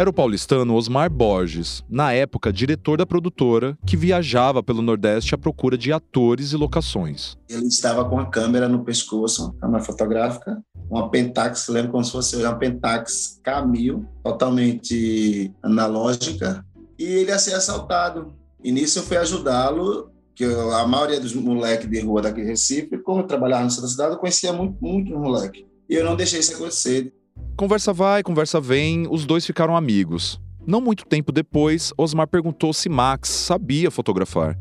Era 0.00 0.08
o 0.08 0.14
paulistano 0.14 0.76
Osmar 0.76 1.12
Borges, 1.12 1.84
na 1.86 2.10
época 2.10 2.50
diretor 2.50 2.96
da 2.96 3.04
produtora, 3.04 3.76
que 3.86 3.98
viajava 3.98 4.62
pelo 4.62 4.80
Nordeste 4.80 5.34
à 5.34 5.36
procura 5.36 5.76
de 5.76 5.92
atores 5.92 6.52
e 6.52 6.56
locações. 6.56 7.36
Ele 7.50 7.66
estava 7.66 8.02
com 8.08 8.18
a 8.18 8.24
câmera 8.24 8.66
no 8.66 8.82
pescoço, 8.82 9.52
câmera 9.60 9.84
fotográfica, 9.84 10.58
uma 10.88 11.10
Pentax, 11.10 11.68
lembro 11.68 11.92
como 11.92 12.02
se 12.02 12.12
fosse 12.12 12.34
uma 12.36 12.54
Pentax 12.54 13.42
K1000, 13.44 14.02
totalmente 14.24 15.52
analógica, 15.62 16.64
e 16.98 17.04
ele 17.04 17.30
ia 17.30 17.38
ser 17.38 17.52
assaltado. 17.52 18.32
E 18.64 18.72
nisso 18.72 19.00
eu 19.00 19.02
fui 19.02 19.18
ajudá-lo, 19.18 20.10
que 20.34 20.44
eu, 20.44 20.74
a 20.76 20.88
maioria 20.88 21.20
dos 21.20 21.34
moleques 21.34 21.90
de 21.90 22.00
rua 22.00 22.22
daqui 22.22 22.40
de 22.40 22.46
Recife, 22.46 22.96
como 22.96 23.20
eu 23.20 23.26
trabalhava 23.26 23.64
da 23.64 23.70
cidade, 23.70 24.14
eu 24.14 24.18
conhecia 24.18 24.50
muito, 24.50 24.78
muito 24.80 25.10
moleque. 25.10 25.66
E 25.90 25.94
eu 25.94 26.06
não 26.06 26.16
deixei 26.16 26.40
isso 26.40 26.54
acontecer. 26.54 27.12
Conversa 27.56 27.92
vai, 27.92 28.22
conversa 28.22 28.60
vem, 28.60 29.06
os 29.10 29.26
dois 29.26 29.44
ficaram 29.44 29.76
amigos. 29.76 30.40
Não 30.66 30.80
muito 30.80 31.06
tempo 31.06 31.32
depois, 31.32 31.92
Osmar 31.96 32.26
perguntou 32.26 32.72
se 32.72 32.88
Max 32.88 33.28
sabia 33.28 33.90
fotografar. 33.90 34.58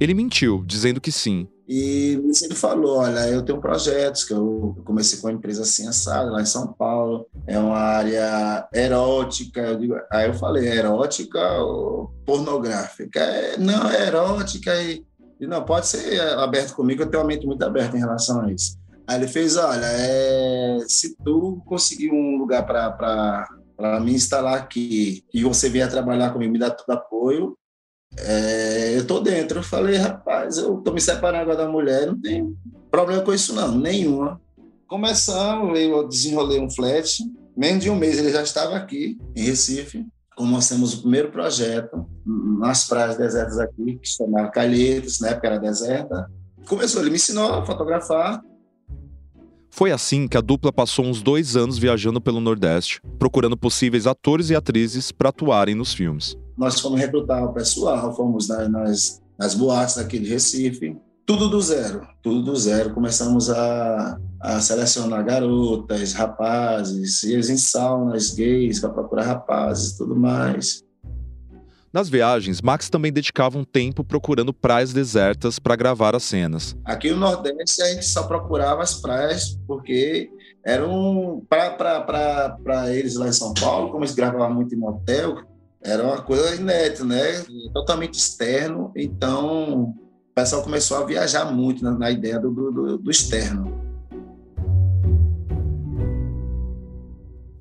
Ele 0.00 0.14
mentiu, 0.14 0.64
dizendo 0.66 1.00
que 1.00 1.12
sim. 1.12 1.46
E 1.66 2.20
ele 2.42 2.54
falou: 2.54 2.98
Olha, 2.98 3.28
eu 3.28 3.42
tenho 3.42 3.60
projetos 3.60 4.24
que 4.24 4.34
eu 4.34 4.76
comecei 4.84 5.18
com 5.18 5.28
uma 5.28 5.32
empresa 5.32 5.62
assim, 5.62 5.88
assada, 5.88 6.30
lá 6.30 6.42
em 6.42 6.46
São 6.46 6.72
Paulo. 6.72 7.26
É 7.46 7.58
uma 7.58 7.78
área 7.78 8.68
erótica. 8.72 9.60
Eu 9.60 9.78
digo, 9.78 9.94
aí 10.10 10.28
eu 10.28 10.34
falei: 10.34 10.68
erótica 10.68 11.40
ou 11.62 12.12
pornográfica? 12.26 13.20
É, 13.20 13.56
não, 13.56 13.88
é 13.88 14.06
erótica. 14.06 14.74
E, 14.82 15.04
e 15.40 15.46
não, 15.46 15.64
pode 15.64 15.86
ser 15.86 16.20
aberto 16.38 16.74
comigo, 16.74 17.02
eu 17.02 17.06
tenho 17.06 17.22
uma 17.22 17.28
mente 17.28 17.46
muito 17.46 17.62
aberta 17.64 17.96
em 17.96 18.00
relação 18.00 18.42
a 18.42 18.52
isso. 18.52 18.76
Aí 19.06 19.16
ele 19.16 19.28
fez: 19.28 19.56
Olha, 19.56 19.86
é, 19.86 20.78
se 20.88 21.16
tu 21.16 21.62
conseguir 21.66 22.10
um 22.10 22.36
lugar 22.36 22.66
para 22.66 24.00
me 24.00 24.14
instalar 24.14 24.54
aqui 24.54 25.24
e 25.32 25.44
você 25.44 25.68
vier 25.68 25.90
trabalhar 25.90 26.32
comigo, 26.32 26.52
me 26.52 26.58
dá 26.58 26.70
todo 26.70 26.96
apoio, 26.96 27.56
é, 28.18 28.96
eu 28.96 29.06
tô 29.06 29.20
dentro. 29.20 29.58
Eu 29.58 29.62
falei, 29.62 29.96
rapaz, 29.96 30.58
eu 30.58 30.76
tô 30.78 30.92
me 30.92 31.00
separando 31.00 31.42
agora 31.42 31.66
da 31.66 31.68
mulher, 31.68 32.06
não 32.06 32.20
tem 32.20 32.56
problema 32.90 33.22
com 33.22 33.32
isso 33.32 33.54
não, 33.54 33.76
nenhuma. 33.76 34.40
Começamos, 34.86 35.78
eu 35.78 36.06
desenrolei 36.06 36.60
um 36.60 36.70
flat, 36.70 37.18
menos 37.56 37.82
de 37.82 37.90
um 37.90 37.96
mês 37.96 38.18
ele 38.18 38.30
já 38.30 38.42
estava 38.42 38.76
aqui, 38.76 39.18
em 39.34 39.42
Recife. 39.42 40.06
Começamos 40.36 40.94
o 40.94 41.00
primeiro 41.02 41.30
projeto 41.30 42.06
nas 42.26 42.88
praias 42.88 43.16
desertas 43.16 43.58
aqui, 43.58 43.98
que 43.98 44.08
se 44.08 44.16
chamava 44.16 44.50
Calheiros, 44.50 45.20
na 45.20 45.28
época 45.28 45.46
era 45.46 45.58
deserta. 45.58 46.28
Começou, 46.68 47.00
ele 47.00 47.10
me 47.10 47.16
ensinou 47.16 47.52
a 47.52 47.64
fotografar. 47.64 48.42
Foi 49.76 49.90
assim 49.90 50.28
que 50.28 50.36
a 50.36 50.40
dupla 50.40 50.72
passou 50.72 51.04
uns 51.04 51.20
dois 51.20 51.56
anos 51.56 51.76
viajando 51.78 52.20
pelo 52.20 52.38
Nordeste, 52.38 53.00
procurando 53.18 53.56
possíveis 53.56 54.06
atores 54.06 54.48
e 54.48 54.54
atrizes 54.54 55.10
para 55.10 55.30
atuarem 55.30 55.74
nos 55.74 55.92
filmes. 55.92 56.36
Nós 56.56 56.78
fomos 56.78 57.00
recrutar 57.00 57.44
o 57.44 57.52
pessoal, 57.52 58.14
fomos 58.14 58.46
nas, 58.46 58.70
nas, 58.70 59.22
nas 59.36 59.52
boates 59.56 59.96
daqui 59.96 60.20
de 60.20 60.28
Recife, 60.28 60.96
tudo 61.26 61.48
do 61.48 61.60
zero, 61.60 62.06
tudo 62.22 62.52
do 62.52 62.56
zero. 62.56 62.94
Começamos 62.94 63.50
a, 63.50 64.16
a 64.40 64.60
selecionar 64.60 65.24
garotas, 65.24 66.12
rapazes, 66.12 67.24
íamos 67.24 67.50
em 67.50 67.56
saunas 67.56 68.30
gays 68.30 68.78
para 68.78 68.90
procurar 68.90 69.24
rapazes 69.24 69.90
e 69.90 69.98
tudo 69.98 70.14
mais. 70.14 70.84
Nas 71.94 72.08
viagens, 72.08 72.60
Max 72.60 72.90
também 72.90 73.12
dedicava 73.12 73.56
um 73.56 73.62
tempo 73.62 74.02
procurando 74.02 74.52
praias 74.52 74.92
desertas 74.92 75.60
para 75.60 75.76
gravar 75.76 76.16
as 76.16 76.24
cenas. 76.24 76.76
Aqui 76.84 77.12
no 77.12 77.18
Nordeste 77.18 77.80
a 77.82 77.86
gente 77.86 78.04
só 78.04 78.24
procurava 78.24 78.82
as 78.82 78.94
praias 78.94 79.56
porque 79.64 80.28
eram 80.66 81.40
para 81.48 82.92
eles 82.92 83.14
lá 83.14 83.28
em 83.28 83.32
São 83.32 83.54
Paulo, 83.54 83.92
como 83.92 84.02
eles 84.02 84.12
gravavam 84.12 84.52
muito 84.52 84.74
em 84.74 84.78
motel, 84.78 85.44
era 85.80 86.02
uma 86.02 86.20
coisa 86.20 86.56
inédita, 86.56 87.04
né? 87.04 87.44
Totalmente 87.72 88.14
externo. 88.14 88.90
Então 88.96 89.82
o 89.82 89.94
pessoal 90.34 90.64
começou 90.64 90.96
a 90.96 91.06
viajar 91.06 91.44
muito 91.44 91.84
na, 91.84 91.92
na 91.96 92.10
ideia 92.10 92.40
do, 92.40 92.50
do, 92.50 92.98
do 92.98 93.10
externo. 93.12 93.83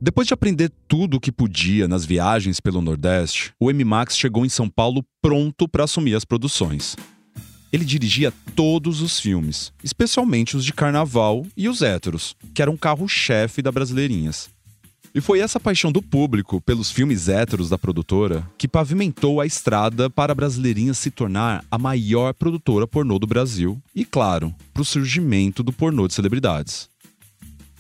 Depois 0.03 0.27
de 0.27 0.33
aprender 0.33 0.69
tudo 0.85 1.15
o 1.15 1.19
que 1.19 1.31
podia 1.31 1.87
nas 1.87 2.05
viagens 2.05 2.59
pelo 2.59 2.81
Nordeste, 2.81 3.53
o 3.57 3.71
M-Max 3.71 4.17
chegou 4.17 4.45
em 4.45 4.49
São 4.49 4.67
Paulo 4.67 5.01
pronto 5.21 5.65
para 5.65 5.85
assumir 5.85 6.13
as 6.13 6.25
produções. 6.25 6.97
Ele 7.71 7.85
dirigia 7.85 8.33
todos 8.53 8.99
os 8.99 9.17
filmes, 9.17 9.71
especialmente 9.81 10.57
os 10.57 10.65
de 10.65 10.73
carnaval 10.73 11.45
e 11.55 11.69
os 11.69 11.81
héteros, 11.81 12.35
que 12.53 12.61
eram 12.61 12.75
carro-chefe 12.75 13.61
da 13.61 13.71
Brasileirinhas. 13.71 14.49
E 15.15 15.21
foi 15.21 15.39
essa 15.39 15.57
paixão 15.57 15.89
do 15.89 16.01
público 16.01 16.59
pelos 16.59 16.91
filmes 16.91 17.29
héteros 17.29 17.69
da 17.69 17.77
produtora 17.77 18.45
que 18.57 18.67
pavimentou 18.67 19.39
a 19.39 19.45
estrada 19.45 20.09
para 20.09 20.33
a 20.33 20.35
Brasileirinha 20.35 20.93
se 20.93 21.11
tornar 21.11 21.63
a 21.71 21.77
maior 21.77 22.33
produtora 22.33 22.85
pornô 22.85 23.17
do 23.17 23.25
Brasil 23.25 23.81
e, 23.95 24.03
claro, 24.03 24.53
para 24.73 24.81
o 24.81 24.85
surgimento 24.85 25.63
do 25.63 25.71
pornô 25.71 26.09
de 26.09 26.13
celebridades. 26.13 26.91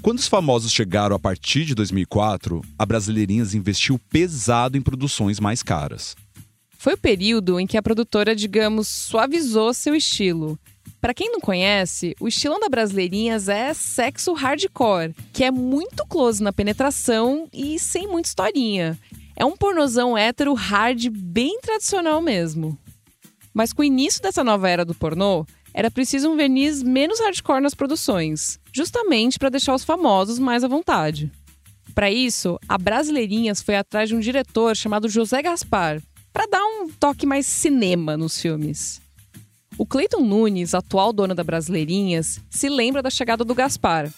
Quando 0.03 0.19
os 0.19 0.27
famosos 0.27 0.71
chegaram 0.71 1.15
a 1.15 1.19
partir 1.19 1.65
de 1.65 1.73
2004, 1.73 2.61
a 2.77 2.85
Brasileirinhas 2.85 3.55
investiu 3.55 3.97
pesado 3.97 4.77
em 4.77 4.81
produções 4.81 5.39
mais 5.39 5.63
caras. 5.63 6.15
Foi 6.77 6.93
o 6.93 6.97
período 6.97 7.59
em 7.59 7.65
que 7.65 7.77
a 7.77 7.81
produtora, 7.81 8.35
digamos, 8.35 8.87
suavizou 8.87 9.73
seu 9.73 9.95
estilo 9.95 10.59
para 11.03 11.13
quem 11.13 11.29
não 11.29 11.41
conhece, 11.41 12.15
o 12.17 12.29
estilão 12.29 12.61
da 12.61 12.69
Brasileirinhas 12.69 13.49
é 13.49 13.73
sexo 13.73 14.31
hardcore, 14.31 15.13
que 15.33 15.43
é 15.43 15.51
muito 15.51 16.05
close 16.05 16.41
na 16.41 16.53
penetração 16.53 17.49
e 17.51 17.77
sem 17.77 18.07
muita 18.07 18.29
historinha. 18.29 18.97
É 19.35 19.43
um 19.43 19.57
pornozão 19.57 20.17
hétero 20.17 20.53
hard 20.53 21.09
bem 21.09 21.59
tradicional 21.59 22.21
mesmo. 22.21 22.77
Mas 23.53 23.73
com 23.73 23.81
o 23.81 23.85
início 23.85 24.21
dessa 24.21 24.45
nova 24.45 24.69
era 24.69 24.85
do 24.85 24.95
pornô, 24.95 25.45
era 25.73 25.89
preciso 25.89 26.29
um 26.29 26.35
verniz 26.35 26.83
menos 26.83 27.19
hardcore 27.19 27.61
nas 27.61 27.73
produções, 27.73 28.59
justamente 28.71 29.39
para 29.39 29.49
deixar 29.49 29.73
os 29.73 29.83
famosos 29.83 30.37
mais 30.37 30.63
à 30.63 30.67
vontade. 30.67 31.31
Para 31.95 32.11
isso, 32.11 32.59
a 32.67 32.77
Brasileirinhas 32.77 33.61
foi 33.61 33.75
atrás 33.75 34.09
de 34.09 34.15
um 34.15 34.19
diretor 34.19 34.75
chamado 34.75 35.09
José 35.09 35.41
Gaspar, 35.41 36.01
para 36.31 36.47
dar 36.47 36.63
um 36.63 36.89
toque 36.89 37.25
mais 37.25 37.45
cinema 37.45 38.17
nos 38.17 38.39
filmes. 38.41 39.01
O 39.77 39.85
Cleiton 39.85 40.21
Nunes, 40.21 40.73
atual 40.73 41.11
dono 41.11 41.33
da 41.33 41.43
Brasileirinhas, 41.43 42.39
se 42.49 42.69
lembra 42.69 43.01
da 43.01 43.09
chegada 43.09 43.43
do 43.43 43.55
Gaspar. 43.55 44.11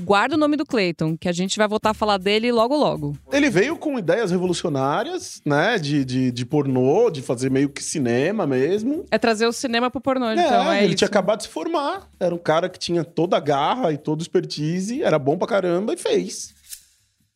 Guarda 0.00 0.34
o 0.34 0.38
nome 0.38 0.56
do 0.56 0.64
Cleiton, 0.64 1.16
que 1.16 1.28
a 1.28 1.32
gente 1.32 1.56
vai 1.58 1.66
voltar 1.66 1.90
a 1.90 1.94
falar 1.94 2.18
dele 2.18 2.52
logo 2.52 2.76
logo. 2.76 3.16
Ele 3.32 3.50
veio 3.50 3.76
com 3.76 3.98
ideias 3.98 4.30
revolucionárias, 4.30 5.40
né? 5.44 5.78
De, 5.78 6.04
de, 6.04 6.30
de 6.30 6.46
pornô, 6.46 7.10
de 7.10 7.22
fazer 7.22 7.50
meio 7.50 7.68
que 7.68 7.82
cinema 7.82 8.46
mesmo. 8.46 9.04
É 9.10 9.18
trazer 9.18 9.46
o 9.46 9.52
cinema 9.52 9.90
pro 9.90 10.00
pornô, 10.00 10.26
É, 10.26 10.34
então 10.34 10.72
é 10.72 10.78
ele 10.78 10.88
isso. 10.88 10.96
tinha 10.96 11.08
acabado 11.08 11.38
de 11.38 11.44
se 11.44 11.50
formar. 11.50 12.08
Era 12.20 12.34
um 12.34 12.38
cara 12.38 12.68
que 12.68 12.78
tinha 12.78 13.04
toda 13.04 13.36
a 13.36 13.40
garra 13.40 13.92
e 13.92 13.98
toda 13.98 14.20
a 14.22 14.24
expertise, 14.24 15.02
era 15.02 15.18
bom 15.18 15.36
pra 15.36 15.48
caramba 15.48 15.94
e 15.94 15.96
fez. 15.96 16.54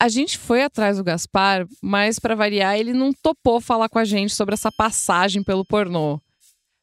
A 0.03 0.09
gente 0.09 0.39
foi 0.39 0.63
atrás 0.63 0.97
do 0.97 1.05
Gaspar, 1.05 1.67
mas 1.83 2.19
para 2.19 2.35
variar, 2.35 2.79
ele 2.79 2.95
não 2.95 3.13
topou 3.13 3.61
falar 3.61 3.89
com 3.89 3.99
a 3.99 4.05
gente 4.05 4.35
sobre 4.35 4.55
essa 4.55 4.73
passagem 4.73 5.43
pelo 5.43 5.65
pornô. 5.65 6.19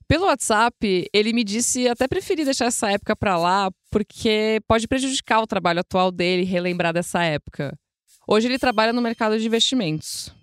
Pelo 0.08 0.26
WhatsApp, 0.26 1.10
ele 1.14 1.34
me 1.34 1.44
disse 1.44 1.88
até 1.88 2.08
preferir 2.08 2.46
deixar 2.46 2.66
essa 2.66 2.90
época 2.90 3.16
pra 3.16 3.38
lá, 3.38 3.70
porque 3.92 4.62
pode 4.66 4.88
prejudicar 4.88 5.42
o 5.42 5.48
trabalho 5.48 5.82
atual 5.82 6.12
dele 6.12 6.44
relembrar 6.44 6.94
dessa 6.94 7.24
época. 7.24 7.78
Hoje 8.26 8.48
ele 8.48 8.58
trabalha 8.58 8.94
no 8.94 9.02
mercado 9.02 9.38
de 9.38 9.46
investimentos. 9.46 10.34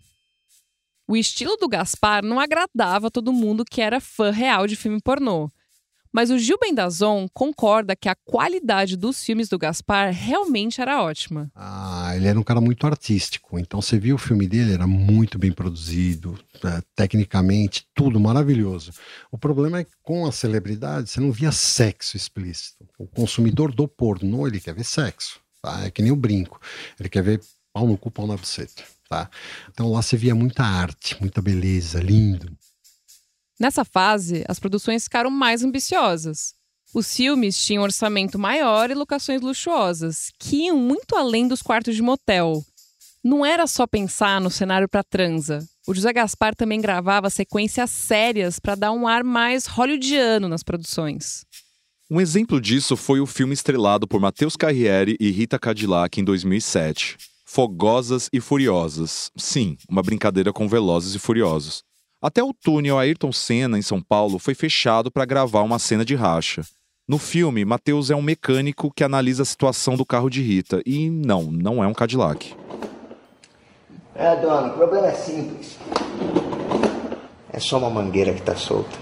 O 1.09 1.17
estilo 1.17 1.57
do 1.57 1.69
Gaspar 1.69 2.23
não 2.25 2.41
agradava 2.41 3.11
todo 3.11 3.33
mundo 3.33 3.65
que 3.65 3.81
era 3.81 4.01
fã 4.01 4.31
real 4.31 4.67
de 4.67 4.77
filme 4.77 5.01
pornô. 5.03 5.51
Mas 6.15 6.31
o 6.31 6.39
Gil 6.39 6.57
Bendazon 6.61 7.27
concorda 7.35 7.97
que 7.97 8.09
a 8.09 8.15
qualidade 8.15 8.97
dos 8.97 9.25
filmes 9.25 9.49
do 9.49 9.59
Gaspar 9.59 10.13
realmente 10.13 10.81
era 10.81 11.03
ótima. 11.03 11.51
Ah, 11.57 12.13
ele 12.15 12.29
era 12.29 12.39
um 12.39 12.43
cara 12.45 12.61
muito 12.61 12.87
artístico. 12.87 13.59
Então 13.59 13.83
você 13.83 13.99
viu 13.99 14.15
o 14.15 14.19
filme 14.19 14.47
dele, 14.47 14.75
era 14.75 14.87
muito 14.87 15.41
bem 15.41 15.51
produzido, 15.51 16.39
é, 16.63 16.81
tecnicamente, 16.95 17.85
tudo 17.93 18.21
maravilhoso. 18.21 18.93
O 19.29 19.37
problema 19.37 19.81
é 19.81 19.85
que 19.85 19.91
com 20.05 20.25
a 20.25 20.31
celebridade 20.31 21.11
você 21.11 21.19
não 21.19 21.33
via 21.33 21.51
sexo 21.51 22.17
explícito. 22.17 22.87
O 22.97 23.09
consumidor 23.09 23.75
do 23.75 23.89
pornô, 23.89 24.47
ele 24.47 24.61
quer 24.61 24.73
ver 24.77 24.85
sexo. 24.85 25.41
Tá? 25.61 25.85
É 25.85 25.91
que 25.91 26.01
nem 26.01 26.13
o 26.13 26.17
brinco. 26.17 26.61
Ele 27.01 27.09
quer 27.09 27.25
ver 27.25 27.41
pau 27.73 27.89
no 27.89 27.99
cu, 27.99 28.09
pau 28.09 28.29
na 28.29 28.37
buceta. 28.37 28.85
Tá? 29.09 29.29
Então 29.69 29.91
lá 29.91 30.01
você 30.01 30.17
via 30.17 30.35
muita 30.35 30.63
arte, 30.63 31.17
muita 31.21 31.43
beleza, 31.43 31.99
lindo. 31.99 32.57
Nessa 33.59 33.85
fase, 33.85 34.45
as 34.49 34.59
produções 34.59 35.05
ficaram 35.05 35.31
mais 35.31 35.63
ambiciosas. 35.63 36.55
Os 36.93 37.15
filmes 37.15 37.59
tinham 37.59 37.83
orçamento 37.83 38.39
maior 38.39 38.91
e 38.91 38.95
locações 38.95 39.41
luxuosas, 39.41 40.31
que 40.39 40.67
iam 40.67 40.79
muito 40.79 41.17
além 41.17 41.49
dos 41.49 41.63
quartos 41.63 41.97
de 41.97 42.03
motel. 42.03 42.65
Não 43.23 43.45
era 43.45 43.67
só 43.67 43.87
pensar 43.87 44.41
no 44.41 44.51
cenário 44.51 44.89
para 44.89 45.03
transa. 45.03 45.67
O 45.87 45.95
José 45.95 46.13
Gaspar 46.13 46.55
também 46.55 46.81
gravava 46.81 47.31
sequências 47.31 47.91
sérias 47.91 48.59
para 48.59 48.75
dar 48.75 48.93
um 48.93 49.09
ar 49.09 49.25
mais 49.25 49.67
hollywoodiano 49.67 50.49
nas 50.49 50.63
produções. 50.63 51.45
Um 52.11 52.21
exemplo 52.21 52.61
disso 52.61 52.97
foi 52.97 53.21
o 53.21 53.27
filme 53.27 53.55
estrelado 53.55 54.07
por 54.07 54.21
Matheus 54.21 54.57
Carriere 54.57 55.17
e 55.19 55.31
Rita 55.31 55.59
Cadillac 55.59 56.21
em 56.21 56.25
2007. 56.25 57.17
Fogosas 57.47 58.29
e 58.33 58.41
Furiosas. 58.41 59.31
Sim, 59.37 59.77
uma 59.89 60.03
brincadeira 60.03 60.53
com 60.53 60.69
Velozes 60.69 61.15
e 61.15 61.19
Furiosos. 61.19 61.83
Até 62.25 62.43
o 62.43 62.55
túnel 62.55 62.99
Ayrton 62.99 63.31
Senna, 63.31 63.79
em 63.79 63.83
São 63.83 64.01
Paulo, 64.01 64.39
foi 64.39 64.55
fechado 64.55 65.11
para 65.11 65.27
gravar 65.27 65.61
uma 65.61 65.79
cena 65.79 66.07
de 66.07 66.15
racha. 66.15 66.63
No 67.07 67.19
filme, 67.19 67.67
Matheus 67.67 68.11
é 68.11 68.17
um 68.17 68.23
mecânico 68.23 68.91
que 68.91 69.05
analisa 69.05 69.43
a 69.43 69.45
situação 69.45 69.95
do 69.95 70.07
carro 70.07 70.31
de 70.31 70.41
Rita. 70.41 70.81
E 70.87 71.11
não, 71.11 71.43
não 71.43 71.85
é 71.85 71.87
um 71.87 71.93
Cadillac. 71.93 72.57
É, 74.15 74.37
dona, 74.37 74.69
o 74.69 74.71
problema 74.73 75.09
é 75.09 75.13
simples. 75.13 75.77
É 77.53 77.61
só 77.61 77.77
uma 77.77 77.91
mangueira 77.91 78.33
que 78.33 78.41
tá 78.41 78.57
solta. 78.57 78.97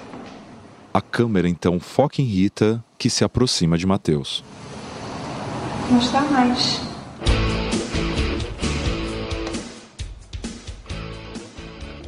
A 0.92 1.00
câmera 1.00 1.48
então 1.48 1.78
foca 1.78 2.20
em 2.20 2.24
Rita, 2.24 2.84
que 2.98 3.08
se 3.08 3.22
aproxima 3.22 3.78
de 3.78 3.86
Matheus. 3.86 4.42
Não 5.88 6.00
está 6.00 6.22
mais. 6.22 6.91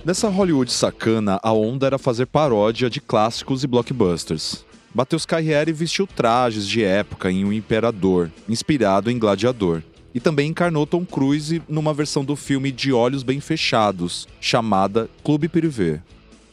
Nessa 0.05 0.29
Hollywood 0.29 0.71
sacana, 0.71 1.41
a 1.43 1.51
onda 1.51 1.87
era 1.87 1.97
fazer 1.97 2.27
paródia 2.27 2.91
de 2.91 3.01
clássicos 3.01 3.65
e 3.65 3.67
blockbusters. 3.67 4.63
Matheus 4.95 5.25
Carriere 5.25 5.73
vestiu 5.73 6.07
trajes 6.07 6.69
de 6.69 6.85
época 6.85 7.31
em 7.31 7.43
Um 7.43 7.51
Imperador, 7.51 8.31
inspirado 8.47 9.11
em 9.11 9.19
Gladiador. 9.19 9.83
E 10.15 10.21
também 10.21 10.51
encarnou 10.51 10.87
Tom 10.87 11.07
Cruise 11.07 11.63
numa 11.67 11.95
versão 11.95 12.23
do 12.23 12.37
filme 12.37 12.71
De 12.71 12.93
Olhos 12.93 13.23
Bem 13.23 13.41
Fechados, 13.41 14.29
chamada 14.39 15.09
Clube 15.25 15.49
Privé. 15.49 16.03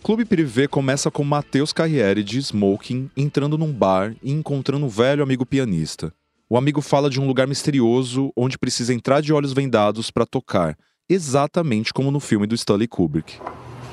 Clube 0.02 0.24
Privé 0.24 0.66
começa 0.66 1.12
com 1.12 1.26
Matheus 1.26 1.74
Carriere 1.74 2.24
de 2.24 2.42
smoking 2.42 3.10
entrando 3.18 3.58
num 3.58 3.74
bar 3.74 4.16
e 4.24 4.32
encontrando 4.32 4.86
um 4.86 4.90
velho 4.90 5.22
amigo 5.22 5.46
pianista. 5.46 6.14
O 6.50 6.58
amigo 6.58 6.80
fala 6.80 7.10
de 7.10 7.20
um 7.20 7.28
lugar 7.28 7.48
misterioso 7.48 8.32
onde 8.34 8.58
precisa 8.58 8.94
entrar 8.94 9.22
de 9.22 9.34
olhos 9.34 9.52
vendados 9.52 10.10
para 10.10 10.26
tocar, 10.26 10.78
exatamente 11.12 11.93
como 11.93 12.12
no 12.12 12.19
filme 12.19 12.47
do 12.47 12.56
Stanley 12.56 12.88
Kubrick. 12.88 13.39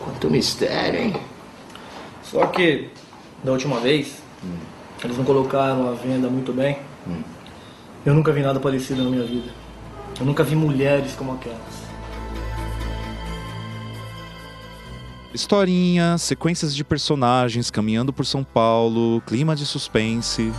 Quanto 0.03 0.31
mistério, 0.31 1.01
hein? 1.01 1.17
Só 2.23 2.47
que, 2.47 2.91
da 3.43 3.53
última 3.53 3.81
vez, 3.81 4.23
eles 5.03 5.17
não 5.17 5.25
colocaram 5.25 5.89
a 5.89 5.95
venda 5.95 6.29
muito 6.29 6.53
bem. 6.53 6.79
Eu 8.05 8.15
nunca 8.15 8.33
vi 8.33 8.41
nada 8.41 8.61
parecido 8.61 9.03
na 9.03 9.11
minha 9.11 9.25
vida. 9.25 9.51
Eu 10.19 10.27
nunca 10.27 10.45
vi 10.45 10.55
mulheres 10.55 11.15
como 11.15 11.33
aquelas. 11.33 11.89
Historinha, 15.33 16.17
sequências 16.19 16.75
de 16.75 16.83
personagens 16.83 17.71
caminhando 17.71 18.13
por 18.13 18.25
São 18.25 18.43
Paulo, 18.43 19.21
clima 19.27 19.55
de 19.55 19.67
suspense. 19.67 20.53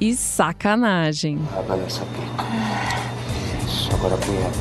E 0.00 0.14
sacanagem. 0.14 1.38
Pica. 1.38 3.15
Isso, 3.86 3.94
agora 3.94 4.14
a 4.14 4.18
punheta. 4.18 4.58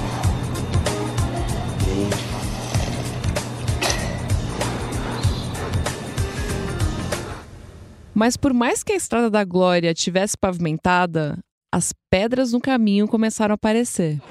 Mas 8.13 8.37
por 8.37 8.53
mais 8.53 8.83
que 8.83 8.93
a 8.93 8.95
Estrada 8.95 9.29
da 9.29 9.43
Glória 9.43 9.93
tivesse 9.93 10.37
pavimentada, 10.37 11.37
as 11.73 11.91
pedras 12.09 12.53
no 12.53 12.61
caminho 12.61 13.07
começaram 13.07 13.53
a 13.53 13.55
aparecer. 13.55 14.21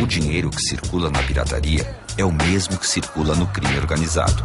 O 0.00 0.06
dinheiro 0.06 0.50
que 0.50 0.60
circula 0.60 1.10
na 1.10 1.22
pirataria 1.22 1.84
é 2.16 2.24
o 2.24 2.30
mesmo 2.30 2.78
que 2.78 2.86
circula 2.86 3.34
no 3.34 3.46
crime 3.48 3.76
organizado. 3.78 4.44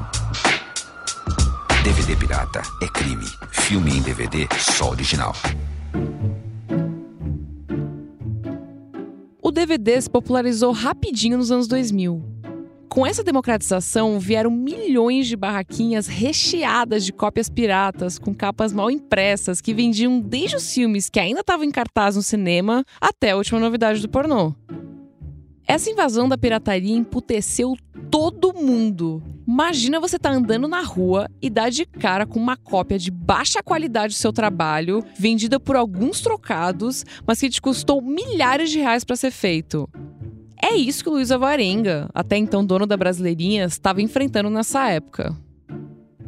DVD 1.83 2.15
pirata 2.15 2.61
é 2.81 2.87
crime. 2.87 3.25
Filme 3.51 3.97
em 3.97 4.01
DVD 4.01 4.47
só 4.57 4.89
original. 4.89 5.33
O 9.49 9.51
DVD 9.51 9.99
se 9.99 10.07
popularizou 10.07 10.71
rapidinho 10.71 11.35
nos 11.35 11.51
anos 11.51 11.67
2000. 11.67 12.23
Com 12.87 13.03
essa 13.03 13.23
democratização, 13.23 14.19
vieram 14.19 14.51
milhões 14.51 15.25
de 15.25 15.35
barraquinhas 15.35 16.05
recheadas 16.05 17.03
de 17.03 17.11
cópias 17.11 17.49
piratas, 17.49 18.19
com 18.19 18.31
capas 18.31 18.71
mal 18.71 18.91
impressas, 18.91 19.59
que 19.59 19.73
vendiam 19.73 20.19
desde 20.19 20.55
os 20.55 20.71
filmes 20.71 21.09
que 21.09 21.19
ainda 21.19 21.39
estavam 21.39 21.65
em 21.65 21.71
cartaz 21.71 22.15
no 22.15 22.21
cinema 22.21 22.85
até 23.01 23.31
a 23.31 23.37
última 23.37 23.59
novidade 23.59 24.03
do 24.03 24.07
pornô. 24.07 24.53
Essa 25.69 25.91
invasão 25.91 26.27
da 26.27 26.35
pirataria 26.35 26.95
emputeceu 26.95 27.77
todo 28.09 28.55
mundo. 28.55 29.21
Imagina 29.47 29.99
você 29.99 30.17
tá 30.17 30.31
andando 30.31 30.67
na 30.67 30.81
rua 30.81 31.29
e 31.39 31.47
dar 31.47 31.69
de 31.69 31.85
cara 31.85 32.25
com 32.25 32.39
uma 32.39 32.57
cópia 32.57 32.97
de 32.97 33.11
baixa 33.11 33.61
qualidade 33.61 34.15
do 34.15 34.17
seu 34.17 34.33
trabalho, 34.33 35.05
vendida 35.15 35.59
por 35.59 35.75
alguns 35.75 36.21
trocados, 36.21 37.05
mas 37.23 37.39
que 37.39 37.51
te 37.51 37.61
custou 37.61 38.01
milhares 38.01 38.71
de 38.71 38.79
reais 38.79 39.03
para 39.03 39.15
ser 39.15 39.29
feito. 39.29 39.87
É 40.59 40.75
isso 40.75 41.03
que 41.03 41.09
o 41.11 41.13
Luiz 41.13 41.29
Alvarenga, 41.29 42.09
até 42.15 42.35
então 42.35 42.65
dono 42.65 42.87
da 42.87 42.97
Brasileirinhas, 42.97 43.73
estava 43.73 44.01
enfrentando 44.01 44.49
nessa 44.49 44.89
época. 44.89 45.37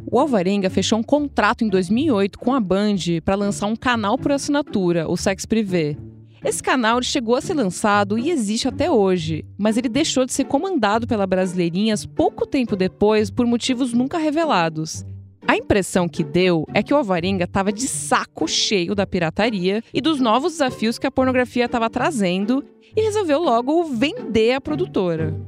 O 0.08 0.20
Alvarenga 0.20 0.70
fechou 0.70 1.00
um 1.00 1.02
contrato 1.02 1.64
em 1.64 1.68
2008 1.68 2.38
com 2.38 2.54
a 2.54 2.60
Band 2.60 2.94
para 3.24 3.34
lançar 3.34 3.66
um 3.66 3.74
canal 3.74 4.16
por 4.16 4.30
assinatura, 4.30 5.10
o 5.10 5.16
Sex 5.16 5.44
Privé. 5.44 5.96
Esse 6.44 6.60
canal 6.60 7.00
chegou 7.02 7.36
a 7.36 7.40
ser 7.40 7.54
lançado 7.54 8.18
e 8.18 8.28
existe 8.28 8.66
até 8.66 8.90
hoje, 8.90 9.44
mas 9.56 9.76
ele 9.76 9.88
deixou 9.88 10.26
de 10.26 10.32
ser 10.32 10.44
comandado 10.44 11.06
pela 11.06 11.24
Brasileirinhas 11.24 12.04
pouco 12.04 12.44
tempo 12.44 12.74
depois 12.74 13.30
por 13.30 13.46
motivos 13.46 13.92
nunca 13.92 14.18
revelados. 14.18 15.06
A 15.46 15.56
impressão 15.56 16.08
que 16.08 16.24
deu 16.24 16.66
é 16.74 16.82
que 16.82 16.92
o 16.92 16.96
Alvarenga 16.96 17.44
estava 17.44 17.72
de 17.72 17.86
saco 17.86 18.48
cheio 18.48 18.92
da 18.92 19.06
pirataria 19.06 19.84
e 19.94 20.00
dos 20.00 20.20
novos 20.20 20.52
desafios 20.52 20.98
que 20.98 21.06
a 21.06 21.12
pornografia 21.12 21.66
estava 21.66 21.88
trazendo 21.88 22.64
e 22.96 23.00
resolveu 23.02 23.40
logo 23.40 23.84
vender 23.84 24.54
a 24.54 24.60
produtora. 24.60 25.40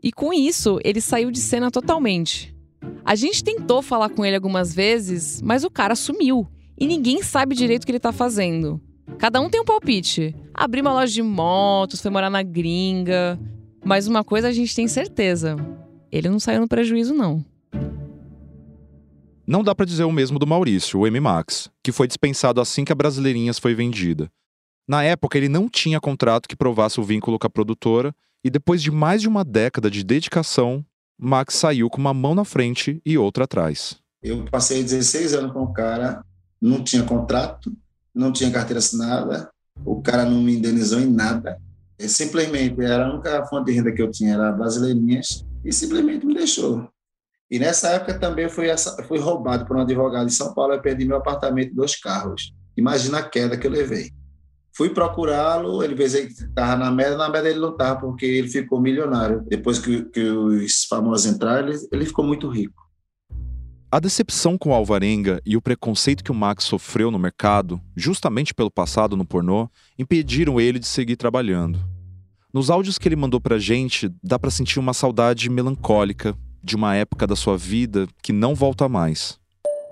E 0.00 0.12
com 0.12 0.32
isso, 0.32 0.78
ele 0.84 1.00
saiu 1.00 1.30
de 1.30 1.40
cena 1.40 1.72
totalmente. 1.72 2.54
A 3.04 3.16
gente 3.16 3.42
tentou 3.42 3.82
falar 3.82 4.10
com 4.10 4.24
ele 4.24 4.36
algumas 4.36 4.72
vezes, 4.72 5.42
mas 5.42 5.64
o 5.64 5.70
cara 5.70 5.96
sumiu 5.96 6.46
e 6.78 6.86
ninguém 6.86 7.20
sabe 7.20 7.56
direito 7.56 7.82
o 7.82 7.86
que 7.86 7.92
ele 7.92 7.98
tá 7.98 8.12
fazendo. 8.12 8.80
Cada 9.18 9.40
um 9.40 9.48
tem 9.48 9.60
um 9.60 9.64
palpite. 9.64 10.34
Abriu 10.54 10.82
uma 10.82 10.92
loja 10.92 11.12
de 11.12 11.22
motos, 11.22 12.00
foi 12.00 12.10
morar 12.10 12.30
na 12.30 12.42
gringa. 12.42 13.38
Mas 13.84 14.06
uma 14.06 14.22
coisa 14.22 14.48
a 14.48 14.52
gente 14.52 14.74
tem 14.74 14.86
certeza: 14.88 15.56
ele 16.10 16.28
não 16.28 16.38
saiu 16.38 16.60
no 16.60 16.68
prejuízo, 16.68 17.14
não. 17.14 17.44
Não 19.46 19.62
dá 19.62 19.74
para 19.74 19.86
dizer 19.86 20.04
o 20.04 20.12
mesmo 20.12 20.38
do 20.38 20.46
Maurício, 20.46 21.00
o 21.00 21.06
M-Max, 21.06 21.68
que 21.82 21.90
foi 21.90 22.06
dispensado 22.06 22.60
assim 22.60 22.84
que 22.84 22.92
a 22.92 22.94
Brasileirinhas 22.94 23.58
foi 23.58 23.74
vendida. 23.74 24.30
Na 24.88 25.02
época, 25.02 25.36
ele 25.36 25.48
não 25.48 25.68
tinha 25.68 26.00
contrato 26.00 26.48
que 26.48 26.56
provasse 26.56 27.00
o 27.00 27.04
vínculo 27.04 27.38
com 27.38 27.46
a 27.46 27.50
produtora, 27.50 28.14
e 28.44 28.50
depois 28.50 28.82
de 28.82 28.90
mais 28.90 29.20
de 29.20 29.28
uma 29.28 29.44
década 29.44 29.90
de 29.90 30.04
dedicação, 30.04 30.84
Max 31.18 31.54
saiu 31.54 31.90
com 31.90 31.98
uma 31.98 32.14
mão 32.14 32.34
na 32.34 32.44
frente 32.44 33.00
e 33.04 33.18
outra 33.18 33.44
atrás. 33.44 33.96
Eu 34.22 34.44
passei 34.44 34.82
16 34.82 35.34
anos 35.34 35.52
com 35.52 35.62
o 35.62 35.72
cara, 35.72 36.24
não 36.60 36.82
tinha 36.82 37.02
contrato, 37.02 37.72
não 38.14 38.32
tinha 38.32 38.50
carteira 38.50 38.78
assinada, 38.78 39.50
o 39.84 40.02
cara 40.02 40.24
não 40.24 40.42
me 40.42 40.56
indenizou 40.56 41.00
em 41.00 41.10
nada. 41.10 41.58
Eu 41.98 42.08
simplesmente, 42.08 42.80
era 42.82 43.06
a 43.06 43.12
única 43.12 43.44
fonte 43.46 43.66
de 43.66 43.72
renda 43.72 43.92
que 43.92 44.02
eu 44.02 44.10
tinha, 44.10 44.34
era 44.34 44.52
brasileirinhas, 44.52 45.44
e 45.64 45.72
simplesmente 45.72 46.26
me 46.26 46.34
deixou. 46.34 46.88
E 47.50 47.58
nessa 47.58 47.90
época 47.90 48.18
também 48.18 48.48
fui, 48.48 48.66
fui 49.06 49.18
roubado 49.18 49.66
por 49.66 49.76
um 49.76 49.80
advogado 49.80 50.26
em 50.26 50.30
São 50.30 50.54
Paulo, 50.54 50.72
eu 50.72 50.80
perdi 50.80 51.04
meu 51.04 51.18
apartamento 51.18 51.70
e 51.72 51.74
dois 51.74 51.96
carros. 51.96 52.54
Imagina 52.76 53.18
a 53.18 53.22
queda 53.22 53.56
que 53.56 53.66
eu 53.66 53.70
levei. 53.70 54.10
Fui 54.74 54.88
procurá-lo, 54.88 55.82
ele 55.82 55.94
fez 55.94 56.14
que 56.14 56.44
estava 56.44 56.76
na 56.76 56.90
merda, 56.90 57.18
na 57.18 57.28
merda 57.28 57.50
ele 57.50 57.60
não 57.60 57.72
estava, 57.72 58.00
porque 58.00 58.24
ele 58.24 58.48
ficou 58.48 58.80
milionário. 58.80 59.44
Depois 59.46 59.78
que, 59.78 60.04
que 60.06 60.22
os 60.22 60.84
famosos 60.88 61.26
entraram, 61.26 61.68
ele, 61.68 61.78
ele 61.92 62.06
ficou 62.06 62.24
muito 62.24 62.48
rico. 62.48 62.82
A 63.92 64.00
decepção 64.00 64.56
com 64.56 64.72
Alvarenga 64.72 65.42
e 65.44 65.54
o 65.54 65.60
preconceito 65.60 66.24
que 66.24 66.32
o 66.32 66.34
Max 66.34 66.64
sofreu 66.64 67.10
no 67.10 67.18
mercado, 67.18 67.78
justamente 67.94 68.54
pelo 68.54 68.70
passado 68.70 69.18
no 69.18 69.24
pornô, 69.26 69.68
impediram 69.98 70.58
ele 70.58 70.78
de 70.78 70.86
seguir 70.86 71.14
trabalhando. 71.14 71.78
Nos 72.54 72.70
áudios 72.70 72.96
que 72.96 73.06
ele 73.06 73.16
mandou 73.16 73.38
pra 73.38 73.58
gente, 73.58 74.10
dá 74.24 74.38
para 74.38 74.50
sentir 74.50 74.78
uma 74.78 74.94
saudade 74.94 75.50
melancólica 75.50 76.34
de 76.64 76.74
uma 76.74 76.94
época 76.94 77.26
da 77.26 77.36
sua 77.36 77.58
vida 77.58 78.08
que 78.22 78.32
não 78.32 78.54
volta 78.54 78.88
mais. 78.88 79.38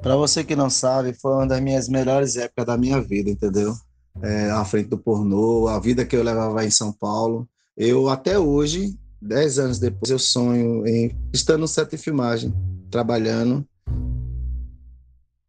Para 0.00 0.16
você 0.16 0.42
que 0.42 0.56
não 0.56 0.70
sabe, 0.70 1.12
foi 1.12 1.32
uma 1.32 1.46
das 1.46 1.60
minhas 1.60 1.86
melhores 1.86 2.36
épocas 2.36 2.64
da 2.64 2.78
minha 2.78 3.02
vida, 3.02 3.28
entendeu? 3.28 3.74
é, 4.22 4.50
à 4.50 4.64
frente 4.64 4.88
do 4.88 4.98
pornô, 4.98 5.68
a 5.68 5.78
vida 5.78 6.04
que 6.04 6.16
eu 6.16 6.22
levava 6.22 6.64
em 6.64 6.70
São 6.70 6.92
Paulo. 6.92 7.48
Eu, 7.76 8.08
até 8.08 8.38
hoje, 8.38 8.96
dez 9.20 9.58
anos 9.58 9.78
depois, 9.78 10.10
eu 10.10 10.18
sonho 10.18 10.86
em 10.86 11.14
estar 11.32 11.56
no 11.56 11.68
set 11.68 11.90
de 11.90 11.98
filmagem, 11.98 12.52
trabalhando. 12.90 13.64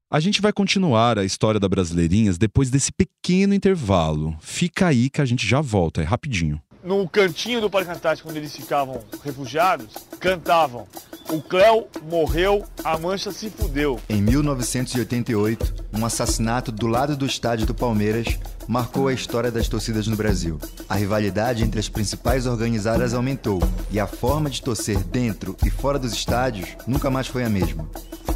A 0.10 0.20
gente 0.20 0.42
vai 0.42 0.52
continuar 0.52 1.18
a 1.18 1.24
história 1.24 1.60
da 1.60 1.70
Brasileirinhas 1.70 2.38
depois 2.38 2.70
desse 2.70 2.92
pequeno 2.92 3.54
intervalo. 3.54 4.36
Fica 4.42 4.88
aí 4.88 5.10
que 5.10 5.22
a 5.22 5.26
gente 5.26 5.48
já 5.48 5.62
volta, 5.62 6.02
é 6.02 6.04
rapidinho. 6.04 6.62
No 6.84 7.08
cantinho 7.08 7.62
do 7.62 7.70
Parque 7.70 7.92
Antártico, 7.92 8.28
onde 8.28 8.40
eles 8.40 8.56
ficavam 8.56 9.02
refugiados, 9.24 9.94
cantavam 10.20 10.88
o 11.32 11.42
Cléo 11.42 11.88
morreu, 12.04 12.66
a 12.84 12.98
mancha 12.98 13.32
se 13.32 13.50
fudeu. 13.50 13.98
Em 14.10 14.22
1988, 14.22 15.86
um 15.94 16.06
assassinato 16.06 16.74
do 16.74 16.88
lado 16.88 17.16
do 17.16 17.26
estádio 17.26 17.66
do 17.66 17.74
Palmeiras 17.74 18.38
marcou 18.68 19.08
a 19.08 19.14
história 19.14 19.50
das 19.50 19.70
torcidas 19.70 20.08
no 20.08 20.18
Brasil. 20.18 20.60
A 20.90 20.96
rivalidade 20.96 21.64
entre 21.64 21.80
as 21.80 21.88
principais 21.88 22.46
organizadas 22.46 23.14
aumentou 23.14 23.62
e 23.90 23.98
a 23.98 24.06
forma 24.08 24.50
de 24.50 24.62
torcer 24.62 24.98
dentro 25.06 25.56
e 25.66 25.70
fora 25.70 25.98
dos 25.98 26.12
estádios 26.12 26.76
nunca 26.86 27.10
mais 27.10 27.28
foi 27.28 27.46
a 27.46 27.50
mesma. 27.50 27.90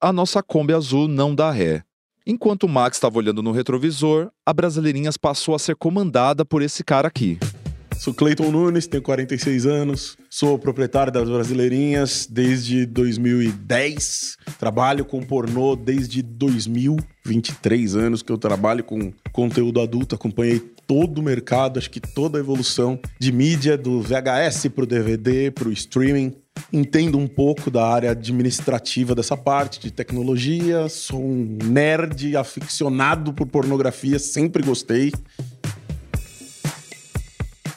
a 0.00 0.12
nossa 0.12 0.42
Kombi 0.42 0.72
azul 0.72 1.06
não 1.06 1.34
dá 1.34 1.50
ré. 1.50 1.82
Enquanto 2.26 2.64
o 2.64 2.68
Max 2.68 2.96
estava 2.96 3.18
olhando 3.18 3.42
no 3.42 3.52
retrovisor, 3.52 4.30
a 4.46 4.52
Brasileirinhas 4.52 5.16
passou 5.16 5.54
a 5.54 5.58
ser 5.58 5.76
comandada 5.76 6.44
por 6.44 6.62
esse 6.62 6.82
cara 6.82 7.08
aqui. 7.08 7.38
Sou 7.98 8.14
Cleiton 8.14 8.50
Nunes, 8.50 8.86
tenho 8.86 9.02
46 9.02 9.66
anos, 9.66 10.16
sou 10.30 10.58
proprietário 10.58 11.12
das 11.12 11.28
Brasileirinhas 11.28 12.26
desde 12.30 12.86
2010, 12.86 14.38
trabalho 14.58 15.04
com 15.04 15.20
pornô 15.20 15.76
desde 15.76 16.22
2000, 16.22 16.96
23 17.26 17.96
anos 17.96 18.22
que 18.22 18.32
eu 18.32 18.38
trabalho 18.38 18.82
com 18.82 19.12
conteúdo 19.32 19.82
adulto, 19.82 20.14
acompanhei 20.14 20.60
todo 20.86 21.18
o 21.18 21.22
mercado, 21.22 21.78
acho 21.78 21.90
que 21.90 22.00
toda 22.00 22.38
a 22.38 22.40
evolução 22.40 22.98
de 23.18 23.30
mídia, 23.30 23.76
do 23.76 24.00
VHS 24.00 24.68
para 24.74 24.84
o 24.84 24.86
DVD, 24.86 25.50
para 25.50 25.68
o 25.68 25.72
streaming, 25.72 26.34
entendo 26.72 27.18
um 27.18 27.26
pouco 27.26 27.70
da 27.70 27.86
área 27.86 28.10
administrativa 28.10 29.14
dessa 29.14 29.36
parte, 29.36 29.80
de 29.80 29.90
tecnologia, 29.90 30.88
sou 30.88 31.20
um 31.20 31.58
nerd 31.64 32.36
aficionado 32.36 33.32
por 33.32 33.46
pornografia, 33.46 34.18
sempre 34.18 34.62
gostei. 34.62 35.12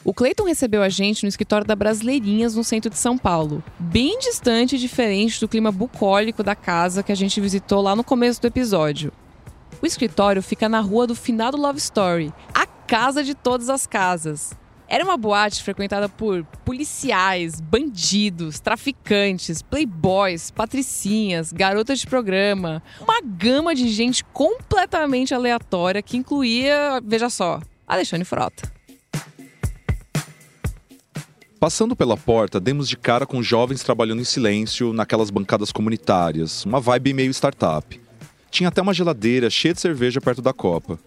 O 0.06 0.13
Cleiton 0.13 0.43
recebeu 0.43 0.84
a 0.84 0.89
gente 0.89 1.24
no 1.24 1.30
escritório 1.30 1.65
da 1.65 1.76
Brasileirinhas, 1.76 2.56
no 2.56 2.63
centro 2.63 2.89
de 2.89 2.98
São 2.98 3.17
Paulo. 3.17 3.63
Bem 3.80 4.19
distante 4.19 4.76
e 4.76 4.80
diferente 4.80 5.39
do 5.39 5.48
clima 5.48 5.72
bucólico 5.72 6.43
da 6.43 6.56
casa 6.56 7.02
que 7.02 7.12
a 7.12 7.15
gente 7.15 7.39
visitou 7.39 7.82
lá 7.82 7.96
no 7.96 8.04
começo 8.04 8.41
do 8.41 8.48
episódio. 8.48 9.13
O 9.82 9.86
escritório 9.86 10.41
fica 10.41 10.67
na 10.67 10.82
rua 10.82 11.08
do 11.08 11.15
finado 11.15 11.58
Love 11.58 11.80
Story, 11.80 12.34
a 12.54 12.65
casa 12.65 13.24
de 13.24 13.34
todas 13.34 13.69
as 13.69 13.88
casas. 13.88 14.52
Era 14.93 15.03
uma 15.03 15.17
boate 15.17 15.63
frequentada 15.63 16.08
por 16.08 16.45
policiais, 16.63 17.60
bandidos, 17.60 18.60
traficantes, 18.60 19.60
playboys, 19.60 20.51
patricinhas, 20.51 21.51
garotas 21.51 21.97
de 21.97 22.06
programa. 22.06 22.84
Uma 23.01 23.19
gama 23.19 23.73
de 23.73 23.89
gente 23.89 24.23
completamente 24.25 25.34
aleatória 25.34 25.99
que 25.99 26.15
incluía, 26.15 27.01
veja 27.03 27.27
só, 27.27 27.60
Alexandre 27.88 28.23
Frota. 28.23 28.71
Passando 31.60 31.95
pela 31.95 32.15
porta, 32.15 32.60
demos 32.60 32.88
de 32.88 32.95
cara 32.95 33.25
com 33.25 33.41
jovens 33.41 33.82
trabalhando 33.82 34.21
em 34.21 34.25
silêncio 34.25 34.93
naquelas 34.93 35.32
bancadas 35.32 35.71
comunitárias, 35.71 36.65
uma 36.65 36.79
vibe 36.79 37.13
meio 37.13 37.32
startup. 37.32 37.99
Tinha 38.51 38.69
até 38.69 38.79
uma 38.79 38.93
geladeira 38.93 39.49
cheia 39.49 39.73
de 39.73 39.82
cerveja 39.82 40.21
perto 40.21 40.39
da 40.39 40.53
copa. 40.53 40.99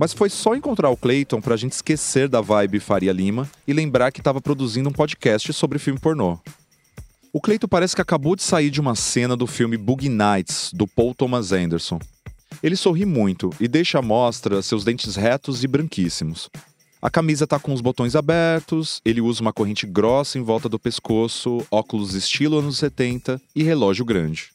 Mas 0.00 0.14
foi 0.14 0.30
só 0.30 0.54
encontrar 0.54 0.88
o 0.88 0.96
Clayton 0.96 1.42
pra 1.42 1.58
gente 1.58 1.72
esquecer 1.72 2.26
da 2.26 2.40
vibe 2.40 2.80
Faria 2.80 3.12
Lima 3.12 3.46
e 3.68 3.72
lembrar 3.74 4.10
que 4.10 4.22
estava 4.22 4.40
produzindo 4.40 4.88
um 4.88 4.92
podcast 4.92 5.52
sobre 5.52 5.78
filme 5.78 6.00
pornô. 6.00 6.38
O 7.30 7.38
Clayton 7.38 7.68
parece 7.68 7.94
que 7.94 8.00
acabou 8.00 8.34
de 8.34 8.42
sair 8.42 8.70
de 8.70 8.80
uma 8.80 8.94
cena 8.94 9.36
do 9.36 9.46
filme 9.46 9.76
Boogie 9.76 10.08
Nights, 10.08 10.70
do 10.72 10.88
Paul 10.88 11.14
Thomas 11.14 11.52
Anderson. 11.52 11.98
Ele 12.62 12.76
sorri 12.76 13.04
muito 13.04 13.50
e 13.60 13.68
deixa 13.68 13.98
à 13.98 14.02
mostra 14.02 14.62
seus 14.62 14.84
dentes 14.84 15.16
retos 15.16 15.62
e 15.62 15.68
branquíssimos. 15.68 16.48
A 17.02 17.10
camisa 17.10 17.46
tá 17.46 17.58
com 17.58 17.74
os 17.74 17.82
botões 17.82 18.16
abertos, 18.16 19.02
ele 19.04 19.20
usa 19.20 19.42
uma 19.42 19.52
corrente 19.52 19.86
grossa 19.86 20.38
em 20.38 20.42
volta 20.42 20.66
do 20.66 20.78
pescoço, 20.78 21.62
óculos 21.70 22.14
estilo 22.14 22.58
anos 22.58 22.78
70 22.78 23.38
e 23.54 23.62
relógio 23.62 24.06
grande. 24.06 24.48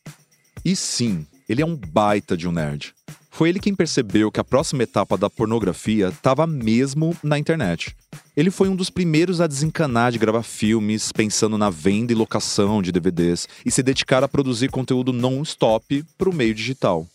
E 0.65 0.75
sim, 0.75 1.23
ele 1.47 1.61
é 1.61 1.65
um 1.65 1.75
baita 1.75 2.35
de 2.35 2.47
um 2.47 2.51
nerd. 2.51 2.95
Foi 3.35 3.49
ele 3.49 3.59
quem 3.59 3.75
percebeu 3.75 4.31
que 4.31 4.39
a 4.39 4.45
próxima 4.45 4.83
etapa 4.83 5.17
da 5.17 5.29
pornografia 5.29 6.07
estava 6.07 6.47
mesmo 6.47 7.13
na 7.21 7.37
internet. 7.37 7.93
Ele 8.33 8.49
foi 8.49 8.69
um 8.69 8.75
dos 8.77 8.89
primeiros 8.89 9.41
a 9.41 9.47
desencanar 9.47 10.13
de 10.13 10.17
gravar 10.17 10.41
filmes 10.41 11.11
pensando 11.11 11.57
na 11.57 11.69
venda 11.69 12.13
e 12.13 12.15
locação 12.15 12.81
de 12.81 12.93
DVDs 12.93 13.45
e 13.65 13.69
se 13.69 13.83
dedicar 13.83 14.23
a 14.23 14.29
produzir 14.29 14.71
conteúdo 14.71 15.11
non-stop 15.11 16.01
para 16.17 16.29
o 16.29 16.33
meio 16.33 16.55
digital. 16.55 17.05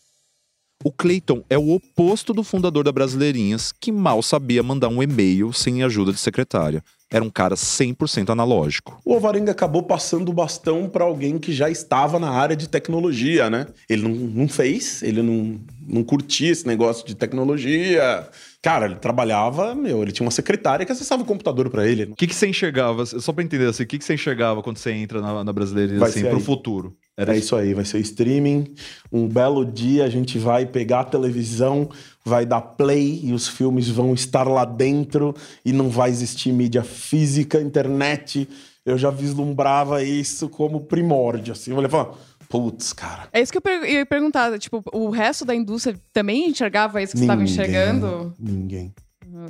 O 0.83 0.91
Clayton 0.91 1.45
é 1.51 1.59
o 1.59 1.73
oposto 1.73 2.33
do 2.33 2.43
fundador 2.43 2.85
da 2.85 2.91
Brasileirinhas, 2.91 3.71
que 3.71 3.93
mal 3.93 4.23
sabia 4.23 4.63
mandar 4.63 4.89
um 4.89 5.03
e-mail 5.03 5.53
sem 5.53 5.83
ajuda 5.83 6.11
de 6.11 6.19
secretária. 6.19 6.83
Era 7.11 7.23
um 7.23 7.29
cara 7.29 7.55
100% 7.55 8.31
analógico. 8.31 8.99
O 9.05 9.13
Alvarenga 9.13 9.53
acabou 9.53 9.83
passando 9.83 10.31
o 10.31 10.33
bastão 10.33 10.89
para 10.89 11.05
alguém 11.05 11.39
que 11.39 11.53
já 11.53 11.69
estava 11.69 12.19
na 12.19 12.31
área 12.31 12.57
de 12.57 12.67
tecnologia, 12.67 13.51
né? 13.51 13.67
Ele 13.91 14.03
não, 14.03 14.11
não 14.11 14.49
fez, 14.49 15.03
ele 15.03 15.21
não, 15.21 15.61
não 15.87 16.03
curtia 16.03 16.51
esse 16.51 16.67
negócio 16.67 17.07
de 17.07 17.15
tecnologia. 17.15 18.27
Cara, 18.63 18.87
ele 18.87 18.95
trabalhava, 18.95 19.75
meu, 19.75 20.03
ele 20.03 20.13
tinha 20.13 20.25
uma 20.25 20.31
secretária 20.31 20.87
que 20.87 20.93
acessava 20.93 21.23
o 21.23 21.27
computador 21.27 21.69
para 21.69 21.87
ele. 21.87 22.05
O 22.05 22.15
que, 22.15 22.27
que 22.27 22.35
você 22.35 22.47
enxergava, 22.47 23.05
só 23.05 23.33
pra 23.35 23.45
entender 23.45 23.67
assim, 23.67 23.83
o 23.83 23.87
que, 23.87 23.99
que 23.99 24.05
você 24.05 24.15
enxergava 24.15 24.63
quando 24.63 24.79
você 24.79 24.93
entra 24.93 25.21
na, 25.21 25.45
na 25.45 25.53
Brasileirinhas, 25.53 26.01
Vai 26.01 26.09
assim, 26.09 26.21
ser 26.21 26.29
pro 26.29 26.39
aí. 26.39 26.45
futuro? 26.45 26.97
Era 27.21 27.37
isso 27.37 27.55
aí, 27.55 27.75
vai 27.75 27.85
ser 27.85 27.99
streaming. 27.99 28.73
Um 29.13 29.29
belo 29.29 29.65
dia 29.65 30.05
a 30.05 30.09
gente 30.09 30.39
vai 30.39 30.65
pegar 30.65 31.01
a 31.01 31.05
televisão, 31.05 31.89
vai 32.25 32.47
dar 32.47 32.61
play 32.63 33.21
e 33.25 33.33
os 33.33 33.47
filmes 33.47 33.89
vão 33.89 34.15
estar 34.15 34.49
lá 34.49 34.65
dentro 34.65 35.35
e 35.65 35.73
não 35.73 35.91
vai 35.91 36.09
existir 36.11 36.53
mídia 36.53 36.83
física, 36.83 37.61
internet. 37.61 38.49
Eu 38.87 38.97
já 38.97 39.11
vislumbrava 39.11 40.03
isso 40.03 40.49
como 40.49 40.81
primórdio, 40.81 41.53
assim. 41.53 41.71
Eu 41.73 41.77
falei, 41.77 41.91
"Pô, 41.91 42.15
putz, 42.49 42.93
cara. 42.93 43.29
É 43.33 43.41
isso 43.43 43.53
que 43.53 43.59
eu, 43.59 43.63
per- 43.63 43.83
eu 43.83 43.87
ia 43.99 44.07
perguntar. 44.07 44.59
Tipo, 44.59 44.83
o 44.93 45.11
resto 45.11 45.45
da 45.45 45.55
indústria 45.55 45.95
também 46.13 46.49
enxergava 46.49 47.03
isso 47.03 47.13
que 47.13 47.19
você 47.19 47.25
estava 47.25 47.43
Ninguém, 47.43 47.53
enxergando? 47.55 48.35
Ninguém. 48.39 48.95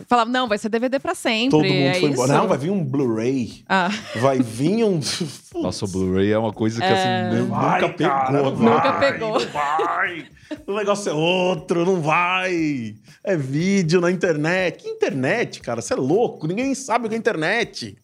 Falava, 0.07 0.31
não, 0.31 0.49
vai 0.49 0.59
ser 0.59 0.69
DVD 0.69 0.99
pra 0.99 1.15
sempre. 1.15 1.51
Todo 1.51 1.63
mundo 1.65 1.73
é 1.73 1.95
foi 1.95 2.03
isso? 2.03 2.13
embora. 2.13 2.33
Não, 2.33 2.49
vai 2.49 2.59
vir 2.59 2.71
um 2.71 2.85
Blu-ray. 2.85 3.63
Ah. 3.69 3.89
Vai 4.17 4.39
vir 4.41 4.85
um. 4.85 5.01
Nossa, 5.61 5.85
o 5.85 5.89
Blu-ray 5.89 6.33
é 6.33 6.39
uma 6.39 6.53
coisa 6.53 6.81
que 6.81 6.87
É. 6.87 7.23
assim, 7.31 7.37
nunca 7.39 7.55
Vai, 7.55 7.81
pegou. 7.95 7.97
cara, 8.13 8.33
né? 8.33 8.51
Nunca 8.51 8.93
pegou. 8.95 9.41
Vai! 9.49 10.27
O 10.67 10.75
negócio 10.75 11.11
é 11.11 11.15
outro, 11.15 11.85
não 11.85 12.01
vai. 12.03 12.95
É 13.25 13.37
vídeo 13.37 14.01
na 14.01 14.11
internet. 14.11 14.83
Que 14.83 14.89
internet, 14.89 15.61
cara? 15.61 15.81
Você 15.81 15.93
é 15.93 15.97
louco. 15.97 16.47
Ninguém 16.47 16.75
sabe 16.75 17.07
o 17.07 17.09
que 17.09 17.15
é 17.15 17.19
internet. 17.19 17.97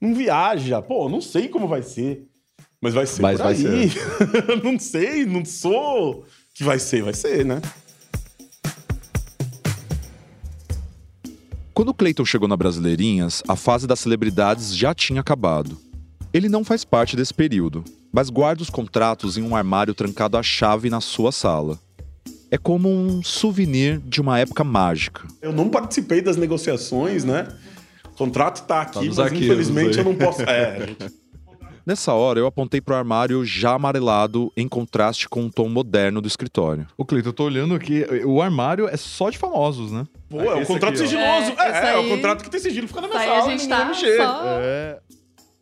Não 0.00 0.14
viaja. 0.14 0.82
Pô, 0.82 1.08
não 1.08 1.20
sei 1.20 1.48
como 1.48 1.68
vai 1.68 1.82
ser. 1.82 2.24
Mas 2.80 2.92
vai 2.92 3.06
ser 3.06 3.22
Mas 3.22 3.38
por 3.40 3.44
vai 3.44 3.54
aí. 3.54 3.90
não 4.62 4.78
sei, 4.78 5.24
não 5.24 5.44
sou. 5.44 6.26
Que 6.52 6.62
vai 6.62 6.78
ser, 6.78 7.02
vai 7.02 7.14
ser, 7.14 7.44
né? 7.44 7.60
Quando 11.74 11.88
o 11.88 11.94
Clayton 11.94 12.24
chegou 12.24 12.46
na 12.46 12.56
Brasileirinhas, 12.56 13.42
a 13.48 13.56
fase 13.56 13.84
das 13.84 13.98
celebridades 13.98 14.76
já 14.76 14.94
tinha 14.94 15.20
acabado. 15.20 15.76
Ele 16.32 16.48
não 16.48 16.62
faz 16.64 16.84
parte 16.84 17.16
desse 17.16 17.34
período, 17.34 17.82
mas 18.12 18.30
guarda 18.30 18.62
os 18.62 18.70
contratos 18.70 19.36
em 19.36 19.42
um 19.42 19.56
armário 19.56 19.92
trancado 19.92 20.36
à 20.36 20.42
chave 20.42 20.88
na 20.88 21.00
sua 21.00 21.32
sala. 21.32 21.76
É 22.48 22.56
como 22.56 22.88
um 22.88 23.24
souvenir 23.24 23.98
de 23.98 24.20
uma 24.20 24.38
época 24.38 24.62
mágica. 24.62 25.26
Eu 25.42 25.52
não 25.52 25.68
participei 25.68 26.22
das 26.22 26.36
negociações, 26.36 27.24
né? 27.24 27.48
O 28.04 28.16
contrato 28.16 28.64
tá 28.68 28.82
aqui, 28.82 29.08
nos 29.08 29.18
mas 29.18 29.26
arquivos 29.26 29.44
infelizmente 29.44 29.98
aí. 29.98 30.04
eu 30.04 30.04
não 30.04 30.14
posso. 30.14 30.42
É, 30.48 30.86
gente. 30.86 31.23
Nessa 31.86 32.14
hora, 32.14 32.38
eu 32.40 32.46
apontei 32.46 32.80
pro 32.80 32.94
armário 32.94 33.44
já 33.44 33.72
amarelado 33.74 34.50
em 34.56 34.66
contraste 34.66 35.28
com 35.28 35.44
o 35.46 35.50
tom 35.50 35.68
moderno 35.68 36.20
do 36.22 36.26
escritório. 36.28 36.86
Ô, 36.96 37.04
Cleiton, 37.04 37.28
eu 37.28 37.32
tô 37.34 37.44
olhando 37.44 37.74
aqui. 37.74 38.04
O 38.24 38.40
armário 38.40 38.88
é 38.88 38.96
só 38.96 39.28
de 39.28 39.36
famosos, 39.36 39.92
né? 39.92 40.06
Pô, 40.30 40.40
é 40.40 40.54
um 40.54 40.58
Esse 40.62 40.72
contrato 40.72 40.90
aqui, 40.94 40.98
sigiloso. 41.00 41.52
É, 41.58 41.62
É, 41.66 41.70
esse 41.70 41.86
é, 41.90 41.94
o 41.96 41.98
aí- 42.00 42.08
contrato 42.08 42.42
que 42.42 42.50
tem 42.50 42.58
sigilo, 42.60 42.88
fica 42.88 43.02
na 43.02 43.08
minha 43.08 43.20
aí 43.20 43.28
a 43.28 43.40
sala, 43.40 43.50
gente 43.50 43.68
tá 43.68 43.84
mexer. 43.84 44.16
só- 44.16 44.42
É. 44.46 44.98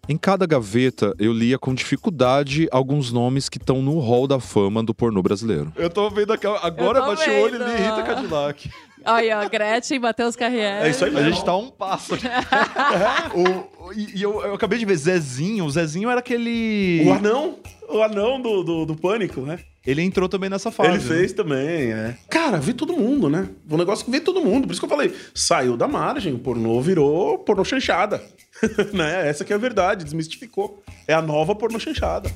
Em 0.08 0.16
cada 0.16 0.46
gaveta, 0.46 1.14
eu 1.18 1.32
lia 1.32 1.58
com 1.58 1.72
dificuldade 1.74 2.68
alguns 2.72 3.12
nomes 3.12 3.48
que 3.48 3.56
estão 3.56 3.80
no 3.80 3.98
hall 4.00 4.26
da 4.26 4.40
fama 4.40 4.82
do 4.82 4.92
pornô 4.92 5.22
brasileiro. 5.22 5.72
Eu 5.76 5.88
tô 5.88 6.10
vendo 6.10 6.32
aqui. 6.32 6.46
Agora 6.46 7.00
bati 7.02 7.30
o 7.30 7.40
olho 7.42 7.54
e 7.54 7.58
li 7.58 7.76
Rita 7.82 8.02
Cadillac. 8.02 8.70
Aí, 9.04 9.30
ó, 9.32 9.48
Gretchen, 9.48 9.98
Matheus 9.98 10.36
Carriere. 10.36 10.86
É 10.86 10.90
isso 10.90 11.04
aí, 11.04 11.16
a 11.16 11.22
gente 11.22 11.44
tá 11.44 11.56
um 11.56 11.68
passo 11.70 12.14
aqui. 12.14 12.26
O- 13.34 13.86
o- 13.88 13.92
e 13.92 14.18
e 14.18 14.22
eu, 14.22 14.40
eu 14.42 14.54
acabei 14.54 14.78
de 14.78 14.84
ver 14.84 14.96
Zezinho. 14.96 15.64
O 15.64 15.70
Zezinho 15.70 16.08
era 16.10 16.20
aquele. 16.20 17.02
O 17.06 17.12
anão, 17.12 17.58
o 17.88 18.02
anão 18.02 18.40
do, 18.40 18.62
do, 18.62 18.86
do 18.86 18.96
pânico, 18.96 19.40
né? 19.42 19.58
Ele 19.84 20.00
entrou 20.02 20.28
também 20.28 20.48
nessa 20.48 20.70
fase. 20.70 20.90
Ele 20.90 21.00
fez 21.00 21.32
também, 21.32 21.92
é. 21.92 22.16
Cara, 22.30 22.58
vê 22.58 22.72
todo 22.72 22.92
mundo, 22.92 23.28
né? 23.28 23.48
O 23.68 23.76
negócio 23.76 24.04
que 24.04 24.10
vê 24.12 24.20
todo 24.20 24.40
mundo. 24.40 24.66
Por 24.66 24.72
isso 24.72 24.80
que 24.80 24.84
eu 24.84 24.88
falei, 24.90 25.12
saiu 25.34 25.76
da 25.76 25.88
margem, 25.88 26.32
o 26.32 26.38
pornô 26.38 26.80
virou 26.80 27.38
pornô 27.38 27.64
chanchada. 27.64 28.22
né? 28.94 29.28
Essa 29.28 29.44
que 29.44 29.52
é 29.52 29.56
a 29.56 29.58
verdade, 29.58 30.04
desmistificou. 30.04 30.82
É 31.08 31.12
a 31.14 31.20
nova 31.20 31.54
pornô 31.54 31.80
chanchada. 31.80 32.30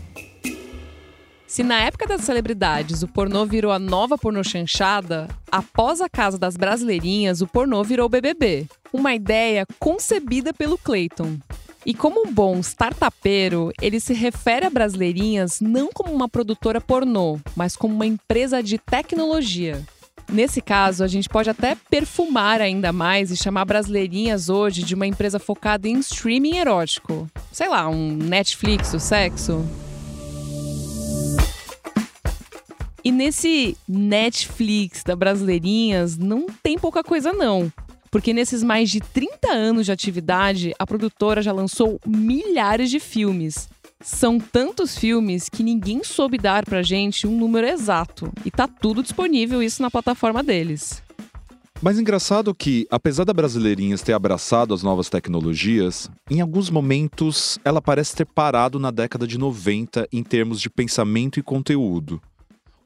Se 1.57 1.62
na 1.62 1.81
época 1.81 2.07
das 2.07 2.21
celebridades 2.21 3.03
o 3.03 3.09
pornô 3.09 3.47
virou 3.47 3.73
a 3.73 3.79
nova 3.79 4.19
pornô 4.19 4.45
chanchada, 4.45 5.27
após 5.51 6.03
a 6.03 6.07
Casa 6.07 6.37
das 6.37 6.55
Brasileirinhas, 6.55 7.40
o 7.40 7.47
pornô 7.47 7.83
virou 7.83 8.11
BBB. 8.11 8.66
Uma 8.92 9.14
ideia 9.14 9.64
concebida 9.81 10.53
pelo 10.53 10.77
Clayton. 10.77 11.38
E 11.87 11.95
como 11.95 12.29
um 12.29 12.31
bom 12.31 12.61
startupeiro, 12.61 13.73
ele 13.81 13.99
se 14.01 14.12
refere 14.12 14.66
a 14.66 14.71
Brasileirinhas 14.71 15.59
não 15.62 15.88
como 15.95 16.12
uma 16.12 16.29
produtora 16.29 16.79
pornô, 16.79 17.40
mas 17.57 17.75
como 17.75 17.95
uma 17.95 18.05
empresa 18.05 18.62
de 18.62 18.77
tecnologia. 18.77 19.83
Nesse 20.31 20.61
caso, 20.61 21.03
a 21.03 21.07
gente 21.07 21.27
pode 21.27 21.49
até 21.49 21.75
perfumar 21.88 22.61
ainda 22.61 22.92
mais 22.92 23.31
e 23.31 23.37
chamar 23.37 23.64
Brasileirinhas 23.64 24.51
hoje 24.51 24.83
de 24.83 24.95
uma 24.95 25.07
empresa 25.07 25.38
focada 25.38 25.88
em 25.88 25.99
streaming 26.01 26.59
erótico. 26.59 27.27
Sei 27.51 27.66
lá, 27.66 27.88
um 27.88 28.12
Netflix 28.14 28.92
do 28.92 29.01
sexo. 29.01 29.64
E 33.07 33.12
nesse 33.12 33.77
Netflix 33.87 35.05
da 35.05 35.14
Brasileirinhas 35.14 36.19
não 36.19 36.47
tem 36.61 36.77
pouca 36.77 37.05
coisa 37.05 37.33
não. 37.33 37.73
Porque 38.11 38.33
nesses 38.33 38.64
mais 38.64 38.90
de 38.90 38.99
30 38.99 39.49
anos 39.49 39.87
de 39.87 39.92
atividade, 39.92 40.75
a 40.77 40.85
produtora 40.85 41.40
já 41.40 41.53
lançou 41.53 42.01
milhares 42.05 42.91
de 42.91 42.99
filmes. 42.99 43.68
São 44.01 44.41
tantos 44.41 44.99
filmes 44.99 45.49
que 45.49 45.62
ninguém 45.62 46.03
soube 46.03 46.37
dar 46.37 46.64
pra 46.64 46.83
gente 46.83 47.28
um 47.28 47.39
número 47.39 47.68
exato. 47.68 48.28
E 48.45 48.51
tá 48.51 48.66
tudo 48.66 49.05
disponível 49.05 49.62
isso 49.62 49.81
na 49.81 49.89
plataforma 49.89 50.43
deles. 50.43 51.01
Mas 51.81 52.01
engraçado 52.01 52.53
que, 52.53 52.89
apesar 52.91 53.22
da 53.22 53.33
Brasileirinhas 53.33 54.03
ter 54.03 54.14
abraçado 54.14 54.74
as 54.74 54.83
novas 54.83 55.09
tecnologias, 55.09 56.11
em 56.28 56.41
alguns 56.41 56.70
momentos 56.70 57.57
ela 57.64 57.81
parece 57.81 58.16
ter 58.16 58.26
parado 58.26 58.81
na 58.81 58.91
década 58.91 59.28
de 59.28 59.39
90 59.39 60.09
em 60.12 60.24
termos 60.24 60.61
de 60.61 60.68
pensamento 60.68 61.39
e 61.39 61.43
conteúdo. 61.43 62.20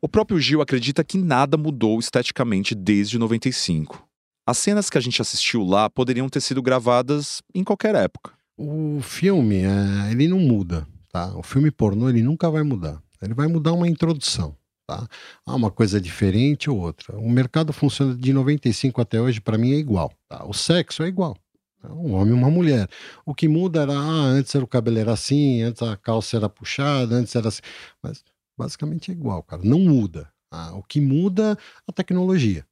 O 0.03 0.09
próprio 0.09 0.41
Gil 0.41 0.63
acredita 0.63 1.05
que 1.05 1.19
nada 1.19 1.59
mudou 1.59 1.99
esteticamente 2.01 2.75
desde 2.75 3.19
95. 3.19 4.09
As 4.47 4.57
cenas 4.57 4.89
que 4.89 4.97
a 4.97 5.01
gente 5.01 5.21
assistiu 5.21 5.63
lá 5.63 5.91
poderiam 5.91 6.29
ter 6.29 6.41
sido 6.41 6.63
gravadas 6.63 7.43
em 7.55 7.63
qualquer 7.63 7.95
época. 7.95 8.33
O 8.57 9.01
filme, 9.03 9.63
é, 9.63 10.11
ele 10.11 10.27
não 10.27 10.39
muda, 10.39 10.87
tá? 11.13 11.37
O 11.37 11.43
filme 11.43 11.71
pornô, 11.71 12.09
ele 12.09 12.23
nunca 12.23 12.51
vai 12.51 12.63
mudar. 12.63 13.03
Ele 13.21 13.35
vai 13.35 13.47
mudar 13.47 13.75
uma 13.75 13.89
introdução, 13.89 14.57
Tá? 14.87 15.07
Há 15.47 15.55
uma 15.55 15.71
coisa 15.71 16.01
diferente 16.01 16.69
ou 16.69 16.79
outra. 16.79 17.17
O 17.17 17.31
mercado 17.31 17.73
funciona 17.73 18.13
de 18.13 18.33
95 18.33 19.01
até 19.01 19.21
hoje, 19.21 19.41
para 19.41 19.57
mim 19.57 19.73
é 19.73 19.77
igual. 19.77 20.13
Tá? 20.29 20.45
O 20.45 20.53
sexo 20.53 21.05
é 21.05 21.07
igual. 21.07 21.37
Tá? 21.81 21.93
Um 21.93 22.15
homem 22.15 22.35
e 22.35 22.37
uma 22.37 22.51
mulher. 22.51 22.89
O 23.25 23.33
que 23.33 23.47
muda 23.47 23.83
era, 23.83 23.93
ah, 23.93 24.25
antes 24.25 24.53
era 24.53 24.65
o 24.65 24.67
cabelo 24.67 24.99
era 24.99 25.13
assim, 25.13 25.63
antes 25.63 25.81
a 25.83 25.97
calça 25.97 26.37
era 26.37 26.49
puxada, 26.49 27.15
antes 27.15 27.37
era 27.37 27.49
assim. 27.49 27.63
Mas 28.03 28.25
basicamente 28.61 29.11
é 29.11 29.15
igual, 29.15 29.43
cara. 29.43 29.63
Não 29.65 29.79
muda. 29.79 30.31
Ah, 30.53 30.75
o 30.75 30.83
que 30.83 31.01
muda 31.01 31.53
é 31.53 31.57
a 31.89 31.93
tecnologia. 31.93 32.67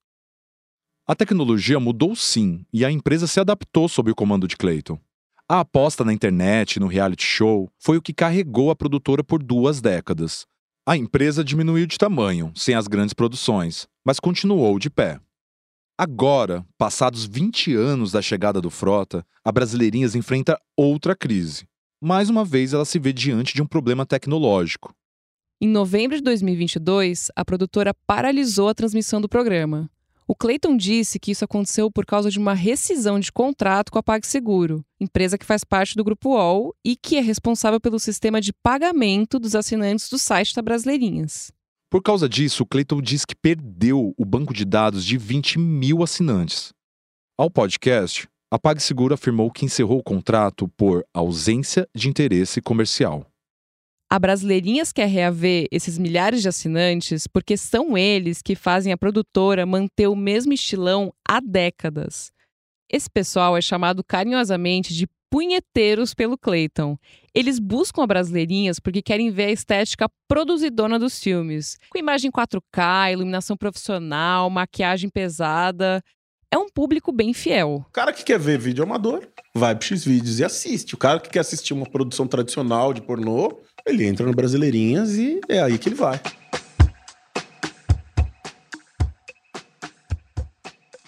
A 1.06 1.14
tecnologia 1.14 1.80
mudou 1.80 2.14
sim, 2.14 2.66
e 2.70 2.84
a 2.84 2.90
empresa 2.90 3.26
se 3.26 3.40
adaptou 3.40 3.88
sob 3.88 4.10
o 4.10 4.14
comando 4.14 4.46
de 4.46 4.56
Clayton. 4.56 4.98
A 5.48 5.60
aposta 5.60 6.04
na 6.04 6.12
internet 6.12 6.78
no 6.78 6.86
reality 6.86 7.24
show 7.24 7.70
foi 7.78 7.96
o 7.96 8.02
que 8.02 8.12
carregou 8.12 8.70
a 8.70 8.76
produtora 8.76 9.24
por 9.24 9.42
duas 9.42 9.80
décadas. 9.80 10.46
A 10.86 10.94
empresa 10.94 11.42
diminuiu 11.42 11.86
de 11.86 11.96
tamanho, 11.96 12.52
sem 12.54 12.74
as 12.74 12.86
grandes 12.86 13.14
produções, 13.14 13.88
mas 14.04 14.20
continuou 14.20 14.78
de 14.78 14.90
pé. 14.90 15.18
Agora, 15.96 16.66
passados 16.76 17.24
20 17.24 17.74
anos 17.74 18.12
da 18.12 18.20
chegada 18.20 18.60
do 18.60 18.68
Frota, 18.68 19.24
a 19.42 19.50
Brasileirinhas 19.50 20.14
enfrenta 20.14 20.60
outra 20.76 21.16
crise. 21.16 21.66
Mais 22.00 22.28
uma 22.28 22.44
vez, 22.44 22.74
ela 22.74 22.84
se 22.84 22.98
vê 22.98 23.12
diante 23.12 23.54
de 23.54 23.62
um 23.62 23.66
problema 23.66 24.04
tecnológico. 24.04 24.94
Em 25.60 25.66
novembro 25.66 26.16
de 26.16 26.22
2022, 26.22 27.32
a 27.34 27.44
produtora 27.44 27.92
paralisou 28.06 28.68
a 28.68 28.74
transmissão 28.74 29.20
do 29.20 29.28
programa. 29.28 29.90
O 30.24 30.32
Clayton 30.32 30.76
disse 30.76 31.18
que 31.18 31.32
isso 31.32 31.44
aconteceu 31.44 31.90
por 31.90 32.06
causa 32.06 32.30
de 32.30 32.38
uma 32.38 32.54
rescisão 32.54 33.18
de 33.18 33.32
contrato 33.32 33.90
com 33.90 33.98
a 33.98 34.02
PagSeguro, 34.02 34.84
empresa 35.00 35.36
que 35.36 35.44
faz 35.44 35.64
parte 35.64 35.96
do 35.96 36.04
Grupo 36.04 36.28
UOL 36.28 36.72
e 36.84 36.94
que 36.94 37.16
é 37.16 37.20
responsável 37.20 37.80
pelo 37.80 37.98
sistema 37.98 38.40
de 38.40 38.52
pagamento 38.62 39.40
dos 39.40 39.56
assinantes 39.56 40.08
do 40.08 40.16
site 40.16 40.54
da 40.54 40.62
Brasileirinhas. 40.62 41.50
Por 41.90 42.04
causa 42.04 42.28
disso, 42.28 42.62
o 42.62 42.66
Clayton 42.66 43.02
diz 43.02 43.24
que 43.24 43.34
perdeu 43.34 44.14
o 44.16 44.24
banco 44.24 44.54
de 44.54 44.64
dados 44.64 45.04
de 45.04 45.18
20 45.18 45.58
mil 45.58 46.04
assinantes. 46.04 46.72
Ao 47.36 47.50
podcast, 47.50 48.28
a 48.48 48.60
PagSeguro 48.60 49.14
afirmou 49.14 49.50
que 49.50 49.64
encerrou 49.64 49.98
o 49.98 50.04
contrato 50.04 50.68
por 50.76 51.04
ausência 51.12 51.88
de 51.92 52.08
interesse 52.08 52.62
comercial. 52.62 53.26
A 54.10 54.18
Brasileirinhas 54.18 54.90
quer 54.90 55.06
reaver 55.06 55.68
esses 55.70 55.98
milhares 55.98 56.40
de 56.40 56.48
assinantes 56.48 57.26
porque 57.26 57.58
são 57.58 57.96
eles 57.96 58.40
que 58.40 58.54
fazem 58.54 58.90
a 58.90 58.96
produtora 58.96 59.66
manter 59.66 60.06
o 60.06 60.16
mesmo 60.16 60.54
estilão 60.54 61.12
há 61.28 61.40
décadas. 61.40 62.32
Esse 62.90 63.10
pessoal 63.10 63.54
é 63.54 63.60
chamado 63.60 64.02
carinhosamente 64.02 64.94
de 64.94 65.06
punheteiros 65.30 66.14
pelo 66.14 66.38
Clayton. 66.38 66.96
Eles 67.34 67.58
buscam 67.58 68.02
a 68.02 68.06
Brasileirinhas 68.06 68.80
porque 68.80 69.02
querem 69.02 69.30
ver 69.30 69.44
a 69.44 69.52
estética 69.52 70.08
produzidona 70.26 70.98
dos 70.98 71.22
filmes, 71.22 71.76
com 71.90 71.98
imagem 71.98 72.30
4K, 72.30 73.12
iluminação 73.12 73.58
profissional, 73.58 74.48
maquiagem 74.48 75.10
pesada. 75.10 76.02
É 76.50 76.56
um 76.56 76.70
público 76.70 77.12
bem 77.12 77.34
fiel. 77.34 77.84
O 77.86 77.92
cara 77.92 78.14
que 78.14 78.24
quer 78.24 78.38
ver 78.38 78.58
vídeo 78.58 78.82
amador 78.82 79.28
vai 79.54 79.76
pro 79.76 79.86
X-Vídeos 79.86 80.38
e 80.38 80.44
assiste. 80.44 80.94
O 80.94 80.98
cara 80.98 81.20
que 81.20 81.28
quer 81.28 81.40
assistir 81.40 81.74
uma 81.74 81.84
produção 81.84 82.26
tradicional 82.26 82.94
de 82.94 83.02
pornô 83.02 83.60
ele 83.88 84.06
entra 84.06 84.26
no 84.26 84.32
Brasileirinhas 84.32 85.14
e 85.16 85.40
é 85.48 85.60
aí 85.60 85.78
que 85.78 85.88
ele 85.88 85.96
vai. 85.96 86.20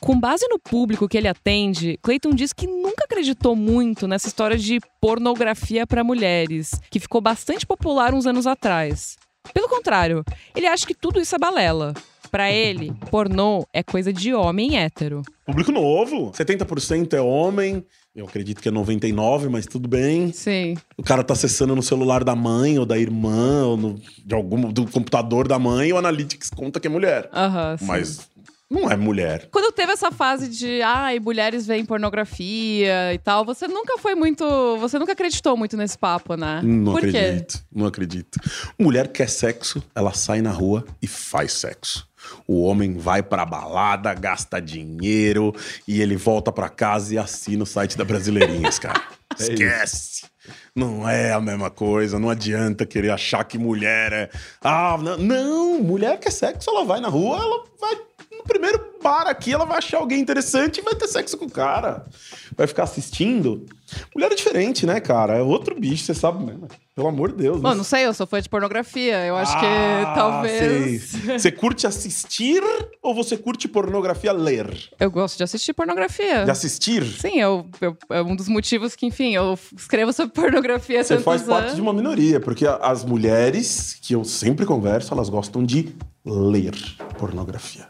Com 0.00 0.18
base 0.18 0.46
no 0.48 0.58
público 0.58 1.06
que 1.06 1.18
ele 1.18 1.28
atende, 1.28 1.98
Clayton 2.02 2.30
diz 2.30 2.52
que 2.52 2.66
nunca 2.66 3.04
acreditou 3.04 3.54
muito 3.54 4.08
nessa 4.08 4.28
história 4.28 4.56
de 4.56 4.80
pornografia 5.00 5.86
para 5.86 6.02
mulheres, 6.02 6.72
que 6.90 6.98
ficou 6.98 7.20
bastante 7.20 7.66
popular 7.66 8.14
uns 8.14 8.26
anos 8.26 8.46
atrás. 8.46 9.18
Pelo 9.52 9.68
contrário, 9.68 10.24
ele 10.56 10.66
acha 10.66 10.86
que 10.86 10.94
tudo 10.94 11.20
isso 11.20 11.36
é 11.36 11.38
balela. 11.38 11.94
Para 12.30 12.50
ele, 12.50 12.92
pornô 13.10 13.66
é 13.72 13.82
coisa 13.82 14.12
de 14.12 14.32
homem 14.32 14.78
hétero. 14.78 15.22
Público 15.44 15.72
novo, 15.72 16.30
70% 16.30 17.12
é 17.12 17.20
homem, 17.20 17.84
eu 18.20 18.26
acredito 18.26 18.60
que 18.60 18.68
é 18.68 18.72
99, 18.72 19.48
mas 19.48 19.66
tudo 19.66 19.88
bem. 19.88 20.32
Sim. 20.32 20.76
O 20.96 21.02
cara 21.02 21.24
tá 21.24 21.32
acessando 21.32 21.74
no 21.74 21.82
celular 21.82 22.22
da 22.22 22.36
mãe 22.36 22.78
ou 22.78 22.84
da 22.84 22.98
irmã, 22.98 23.64
ou 23.64 23.76
no, 23.76 24.00
de 24.24 24.34
algum, 24.34 24.70
do 24.70 24.86
computador 24.86 25.48
da 25.48 25.58
mãe, 25.58 25.88
e 25.88 25.92
o 25.92 25.96
Analytics 25.96 26.50
conta 26.50 26.78
que 26.78 26.86
é 26.86 26.90
mulher. 26.90 27.28
Aham, 27.32 27.76
sim. 27.78 27.86
Mas 27.86 28.28
não 28.70 28.90
é 28.90 28.96
mulher. 28.96 29.48
Quando 29.50 29.72
teve 29.72 29.92
essa 29.92 30.12
fase 30.12 30.48
de, 30.48 30.82
ai, 30.82 31.18
mulheres 31.18 31.66
veem 31.66 31.84
pornografia 31.84 33.12
e 33.14 33.18
tal, 33.18 33.44
você 33.44 33.66
nunca 33.66 33.96
foi 33.98 34.14
muito. 34.14 34.44
Você 34.78 34.98
nunca 34.98 35.12
acreditou 35.12 35.56
muito 35.56 35.76
nesse 35.76 35.98
papo, 35.98 36.34
né? 36.36 36.60
Não 36.62 36.92
Por 36.92 36.98
acredito, 37.04 37.58
quê? 37.58 37.64
não 37.74 37.86
acredito. 37.86 38.38
Mulher 38.78 39.08
quer 39.08 39.28
sexo, 39.28 39.82
ela 39.94 40.12
sai 40.12 40.42
na 40.42 40.50
rua 40.52 40.84
e 41.02 41.06
faz 41.06 41.52
sexo. 41.52 42.06
O 42.46 42.62
homem 42.62 42.96
vai 42.96 43.22
pra 43.22 43.44
balada, 43.44 44.12
gasta 44.14 44.60
dinheiro 44.60 45.54
e 45.86 46.00
ele 46.00 46.16
volta 46.16 46.52
pra 46.52 46.68
casa 46.68 47.14
e 47.14 47.18
assina 47.18 47.62
o 47.62 47.66
site 47.66 47.96
da 47.96 48.04
Brasileirinhas, 48.04 48.78
cara. 48.78 49.00
É 49.38 49.44
isso. 49.44 49.52
Esquece. 49.52 50.24
Não 50.74 51.08
é 51.08 51.32
a 51.32 51.40
mesma 51.40 51.70
coisa, 51.70 52.18
não 52.18 52.28
adianta 52.28 52.84
querer 52.84 53.10
achar 53.10 53.44
que 53.44 53.56
mulher 53.56 54.12
é. 54.12 54.30
Ah, 54.60 54.98
não, 55.00 55.16
não, 55.16 55.80
mulher 55.80 56.18
quer 56.18 56.32
sexo, 56.32 56.68
ela 56.68 56.84
vai 56.84 57.00
na 57.00 57.08
rua, 57.08 57.36
ela 57.36 57.64
vai 57.80 57.96
no 58.40 58.44
primeiro 58.44 58.80
bar 59.02 59.26
aqui, 59.28 59.52
ela 59.52 59.64
vai 59.64 59.78
achar 59.78 59.98
alguém 59.98 60.20
interessante 60.20 60.78
e 60.78 60.82
vai 60.82 60.94
ter 60.94 61.06
sexo 61.08 61.36
com 61.38 61.44
o 61.46 61.50
cara. 61.50 62.04
Vai 62.56 62.66
ficar 62.66 62.82
assistindo. 62.84 63.64
Mulher 64.14 64.30
é 64.32 64.34
diferente, 64.34 64.84
né, 64.86 65.00
cara? 65.00 65.38
É 65.38 65.42
outro 65.42 65.78
bicho, 65.78 66.04
você 66.04 66.14
sabe 66.14 66.44
mesmo. 66.44 66.68
Pelo 66.94 67.08
amor 67.08 67.30
de 67.32 67.38
Deus. 67.38 67.60
Bom, 67.60 67.74
não 67.74 67.84
sei, 67.84 68.04
eu 68.04 68.12
sou 68.12 68.26
fã 68.26 68.40
de 68.42 68.48
pornografia. 68.48 69.24
Eu 69.24 69.36
acho 69.36 69.52
Ah, 69.56 69.60
que 69.60 70.14
talvez. 70.14 71.02
sei. 71.02 71.38
Você 71.38 71.50
curte 71.50 71.86
assistir 71.86 72.62
ou 73.02 73.14
você 73.14 73.36
curte 73.38 73.66
pornografia 73.68 74.32
ler? 74.32 74.76
Eu 74.98 75.10
gosto 75.10 75.38
de 75.38 75.44
assistir 75.44 75.72
pornografia. 75.72 76.44
De 76.44 76.50
assistir? 76.50 77.02
Sim, 77.04 77.40
eu, 77.40 77.66
eu- 77.80 77.96
é 78.10 78.22
um 78.22 78.36
dos 78.36 78.48
motivos 78.48 78.94
que, 78.94 79.06
enfim, 79.06 79.34
eu 79.34 79.58
escrevo 79.76 80.12
sobre 80.12 80.34
pornografia 80.34 81.02
Você 81.02 81.18
faz 81.20 81.42
parte 81.42 81.64
anos. 81.66 81.76
de 81.76 81.80
uma 81.80 81.92
minoria, 81.94 82.38
porque 82.38 82.66
as 82.66 83.02
mulheres 83.04 83.96
que 84.02 84.14
eu 84.14 84.24
sempre 84.24 84.66
converso, 84.66 85.14
elas 85.14 85.28
gostam 85.30 85.64
de 85.64 85.94
ler 86.24 86.74
pornografia. 87.18 87.88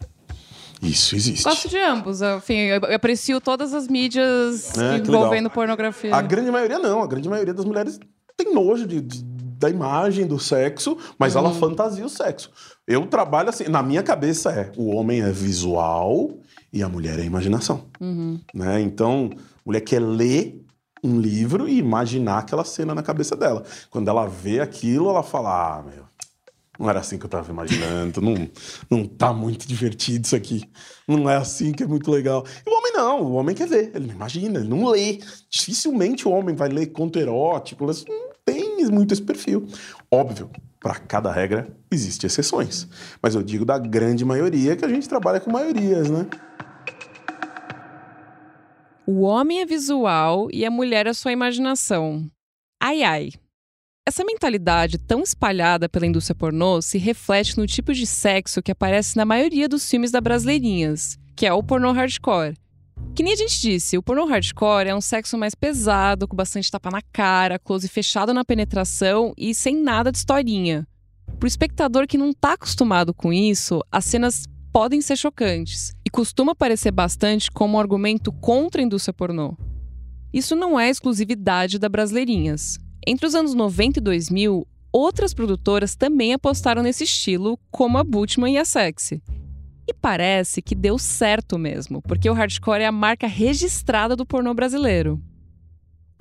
Isso 0.83 1.14
existe. 1.14 1.45
Gosto 1.45 1.68
de 1.68 1.78
ambos. 1.78 2.20
Enfim, 2.22 2.55
eu 2.59 2.81
eu 2.81 2.95
aprecio 2.97 3.41
todas 3.41 3.74
as 3.74 3.87
mídias 3.89 4.76
É, 4.78 4.97
envolvendo 4.97 5.51
pornografia. 5.51 6.14
A 6.14 6.22
grande 6.22 6.51
maioria 6.51 6.78
não, 6.78 7.03
a 7.03 7.07
grande 7.07 7.28
maioria 7.28 7.53
das 7.55 7.64
mulheres 7.64 7.99
tem 8.37 8.53
nojo 8.55 8.87
de- 8.87 9.01
de- 9.01 9.22
da 9.24 9.68
imagem 9.68 10.26
do 10.26 10.39
sexo, 10.39 10.97
mas 11.18 11.37
ela 11.37 11.53
fantasia 11.53 12.05
o 12.05 12.09
sexo. 12.09 12.51
Eu 12.87 13.07
trabalho 13.07 13.51
assim, 13.51 13.64
na 13.64 13.83
minha 13.83 14.03
cabeça 14.03 14.51
é, 14.51 14.72
o 14.76 14.95
homem 14.97 15.20
é 15.20 15.31
visual 15.31 16.31
e 16.72 16.83
a 16.83 16.89
mulher 16.89 17.18
é 17.18 17.24
imaginação. 17.24 17.85
Uhum. 18.01 18.41
né? 18.55 18.81
Então, 18.81 19.28
a 19.35 19.39
mulher 19.66 19.81
quer 19.83 20.01
ler 20.01 20.64
um 21.05 21.20
livro 21.20 21.68
e 21.68 21.78
imaginar 21.78 22.39
aquela 22.39 22.64
cena 22.64 22.95
na 22.95 23.03
cabeça 23.03 23.37
dela. 23.37 23.62
Quando 23.91 24.09
ela 24.09 24.26
vê 24.26 24.61
aquilo, 24.61 25.11
ela 25.11 25.22
fala: 25.22 25.78
Ah, 25.78 25.83
meu, 25.83 26.05
não 26.81 26.89
era 26.89 27.01
assim 27.01 27.18
que 27.18 27.26
eu 27.26 27.28
tava 27.28 27.53
imaginando, 27.53 28.22
não, 28.22 28.49
não 28.91 29.05
tá 29.05 29.35
muito 29.35 29.68
divertido 29.68 30.24
isso 30.24 30.35
aqui. 30.35 30.64
Não 31.07 31.28
é 31.28 31.37
assim 31.37 31.72
que 31.72 31.83
é 31.83 31.87
muito 31.87 32.11
legal. 32.11 32.43
E 32.66 32.70
o 32.70 32.74
homem 32.74 32.93
não, 32.95 33.22
o 33.22 33.33
homem 33.35 33.55
quer 33.55 33.68
ver, 33.68 33.93
ele 33.95 34.07
não 34.07 34.14
imagina, 34.14 34.59
ele 34.59 34.68
não 34.68 34.89
lê. 34.89 35.20
Dificilmente 35.51 36.26
o 36.26 36.31
homem 36.31 36.57
vai 36.57 36.70
ler 36.70 36.87
conto 36.87 37.18
erótico, 37.18 37.85
não 37.85 38.31
tem 38.47 38.87
muito 38.87 39.12
esse 39.12 39.20
perfil. 39.20 39.66
Óbvio, 40.11 40.51
para 40.81 40.95
cada 40.95 41.31
regra 41.31 41.68
existem 41.91 42.26
exceções. 42.26 42.89
Mas 43.22 43.35
eu 43.35 43.43
digo 43.43 43.66
da 43.66 43.78
grande 43.78 44.24
maioria 44.24 44.74
que 44.74 44.85
a 44.85 44.89
gente 44.89 45.07
trabalha 45.07 45.39
com 45.39 45.53
maiorias, 45.53 46.09
né? 46.09 46.26
O 49.07 49.20
homem 49.20 49.61
é 49.61 49.66
visual 49.66 50.49
e 50.51 50.64
a 50.64 50.70
mulher 50.70 51.07
é 51.07 51.12
sua 51.12 51.33
imaginação. 51.33 52.31
Ai, 52.81 53.03
ai. 53.03 53.31
Essa 54.11 54.25
mentalidade 54.25 54.99
tão 54.99 55.23
espalhada 55.23 55.89
pela 55.89 56.05
indústria 56.05 56.35
pornô 56.35 56.83
se 56.83 56.99
reflete 56.99 57.57
no 57.57 57.65
tipo 57.65 57.95
de 57.95 58.05
sexo 58.05 58.61
que 58.61 58.73
aparece 58.73 59.17
na 59.17 59.25
maioria 59.25 59.69
dos 59.69 59.89
filmes 59.89 60.11
da 60.11 60.21
Brasileirinhas, 60.21 61.17
que 61.37 61.47
é 61.47 61.53
o 61.53 61.63
pornô 61.63 61.93
hardcore. 61.93 62.57
Que 63.15 63.23
nem 63.23 63.35
a 63.35 63.37
gente 63.37 63.61
disse, 63.61 63.97
o 63.97 64.03
pornô 64.03 64.25
hardcore 64.25 64.89
é 64.89 64.95
um 64.97 65.01
sexo 65.01 65.39
mais 65.39 65.55
pesado, 65.55 66.27
com 66.27 66.35
bastante 66.35 66.69
tapa 66.73 66.91
na 66.91 67.01
cara, 67.13 67.57
close 67.57 67.87
fechado 67.87 68.35
na 68.35 68.45
penetração 68.45 69.33
e 69.39 69.55
sem 69.55 69.81
nada 69.81 70.11
de 70.11 70.19
historinha. 70.19 70.89
Pro 71.39 71.47
espectador 71.47 72.09
que 72.09 72.19
não 72.19 72.33
tá 72.33 72.55
acostumado 72.55 73.15
com 73.15 73.33
isso, 73.33 73.81
as 73.93 74.07
cenas 74.07 74.45
podem 74.73 75.01
ser 75.01 75.15
chocantes 75.15 75.93
e 76.05 76.11
costuma 76.11 76.51
aparecer 76.51 76.91
bastante 76.91 77.49
como 77.49 77.77
um 77.77 77.81
argumento 77.81 78.33
contra 78.33 78.83
a 78.83 78.85
indústria 78.85 79.15
pornô. 79.15 79.57
Isso 80.33 80.57
não 80.57 80.81
é 80.81 80.91
exclusividade 80.91 81.79
da 81.79 81.89
Brasileirinhas. 81.89 82.77
Entre 83.07 83.27
os 83.27 83.35
anos 83.35 83.55
90 83.55 83.99
e 83.99 84.03
2000, 84.03 84.67
outras 84.93 85.33
produtoras 85.33 85.95
também 85.95 86.33
apostaram 86.33 86.83
nesse 86.83 87.05
estilo, 87.05 87.59
como 87.71 87.99
a 87.99 88.05
Butman 88.05 88.55
e 88.55 88.59
a 88.59 88.65
Sexy. 88.65 89.23
E 89.89 89.95
parece 89.95 90.61
que 90.63 90.75
deu 90.75 90.99
certo 90.99 91.59
mesmo, 91.59 92.03
porque 92.03 92.29
o 92.29 92.33
hardcore 92.35 92.83
é 92.83 92.87
a 92.87 92.93
marca 92.93 93.27
registrada 93.27 94.15
do 94.15 94.27
pornô 94.27 94.55
brasileiro. 94.55 95.21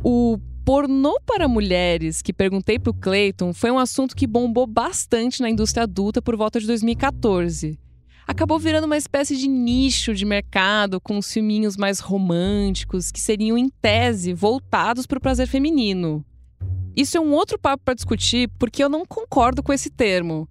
O 0.03 0.39
Pornô 0.65 1.19
para 1.25 1.47
mulheres, 1.47 2.21
que 2.21 2.31
perguntei 2.31 2.77
pro 2.77 2.93
Clayton, 2.93 3.53
foi 3.53 3.71
um 3.71 3.79
assunto 3.79 4.15
que 4.15 4.27
bombou 4.27 4.67
bastante 4.67 5.41
na 5.41 5.49
indústria 5.49 5.83
adulta 5.83 6.21
por 6.21 6.37
volta 6.37 6.59
de 6.59 6.67
2014. 6.67 7.79
Acabou 8.27 8.59
virando 8.59 8.85
uma 8.85 8.97
espécie 8.97 9.35
de 9.35 9.47
nicho 9.47 10.13
de 10.13 10.25
mercado 10.25 11.01
com 11.01 11.17
os 11.17 11.33
filminhos 11.33 11.75
mais 11.75 11.99
românticos, 11.99 13.11
que 13.11 13.19
seriam, 13.19 13.57
em 13.57 13.67
tese, 13.81 14.31
voltados 14.31 15.07
para 15.07 15.17
o 15.17 15.21
prazer 15.21 15.47
feminino. 15.47 16.23
Isso 16.99 17.15
é 17.15 17.21
um 17.21 17.31
outro 17.31 17.57
papo 17.57 17.81
para 17.85 17.93
discutir, 17.93 18.49
porque 18.59 18.83
eu 18.83 18.89
não 18.89 19.05
concordo 19.05 19.63
com 19.63 19.71
esse 19.71 19.89
termo. 19.89 20.49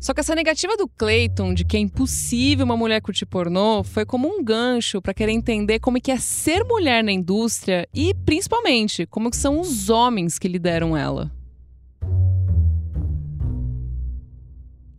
Só 0.00 0.12
que 0.12 0.18
essa 0.18 0.34
negativa 0.34 0.76
do 0.76 0.88
Clayton 0.88 1.54
de 1.54 1.64
que 1.64 1.76
é 1.76 1.80
impossível 1.80 2.64
uma 2.64 2.76
mulher 2.76 3.00
curtir 3.00 3.24
pornô 3.24 3.84
foi 3.84 4.04
como 4.04 4.26
um 4.26 4.42
gancho 4.42 5.00
para 5.00 5.14
querer 5.14 5.30
entender 5.30 5.78
como 5.78 5.96
é 5.96 6.00
que 6.00 6.10
é 6.10 6.16
ser 6.16 6.64
mulher 6.64 7.04
na 7.04 7.12
indústria 7.12 7.88
e, 7.94 8.12
principalmente, 8.24 9.06
como 9.06 9.30
que 9.30 9.36
são 9.36 9.60
os 9.60 9.88
homens 9.88 10.40
que 10.40 10.48
lideram 10.48 10.96
ela. 10.96 11.30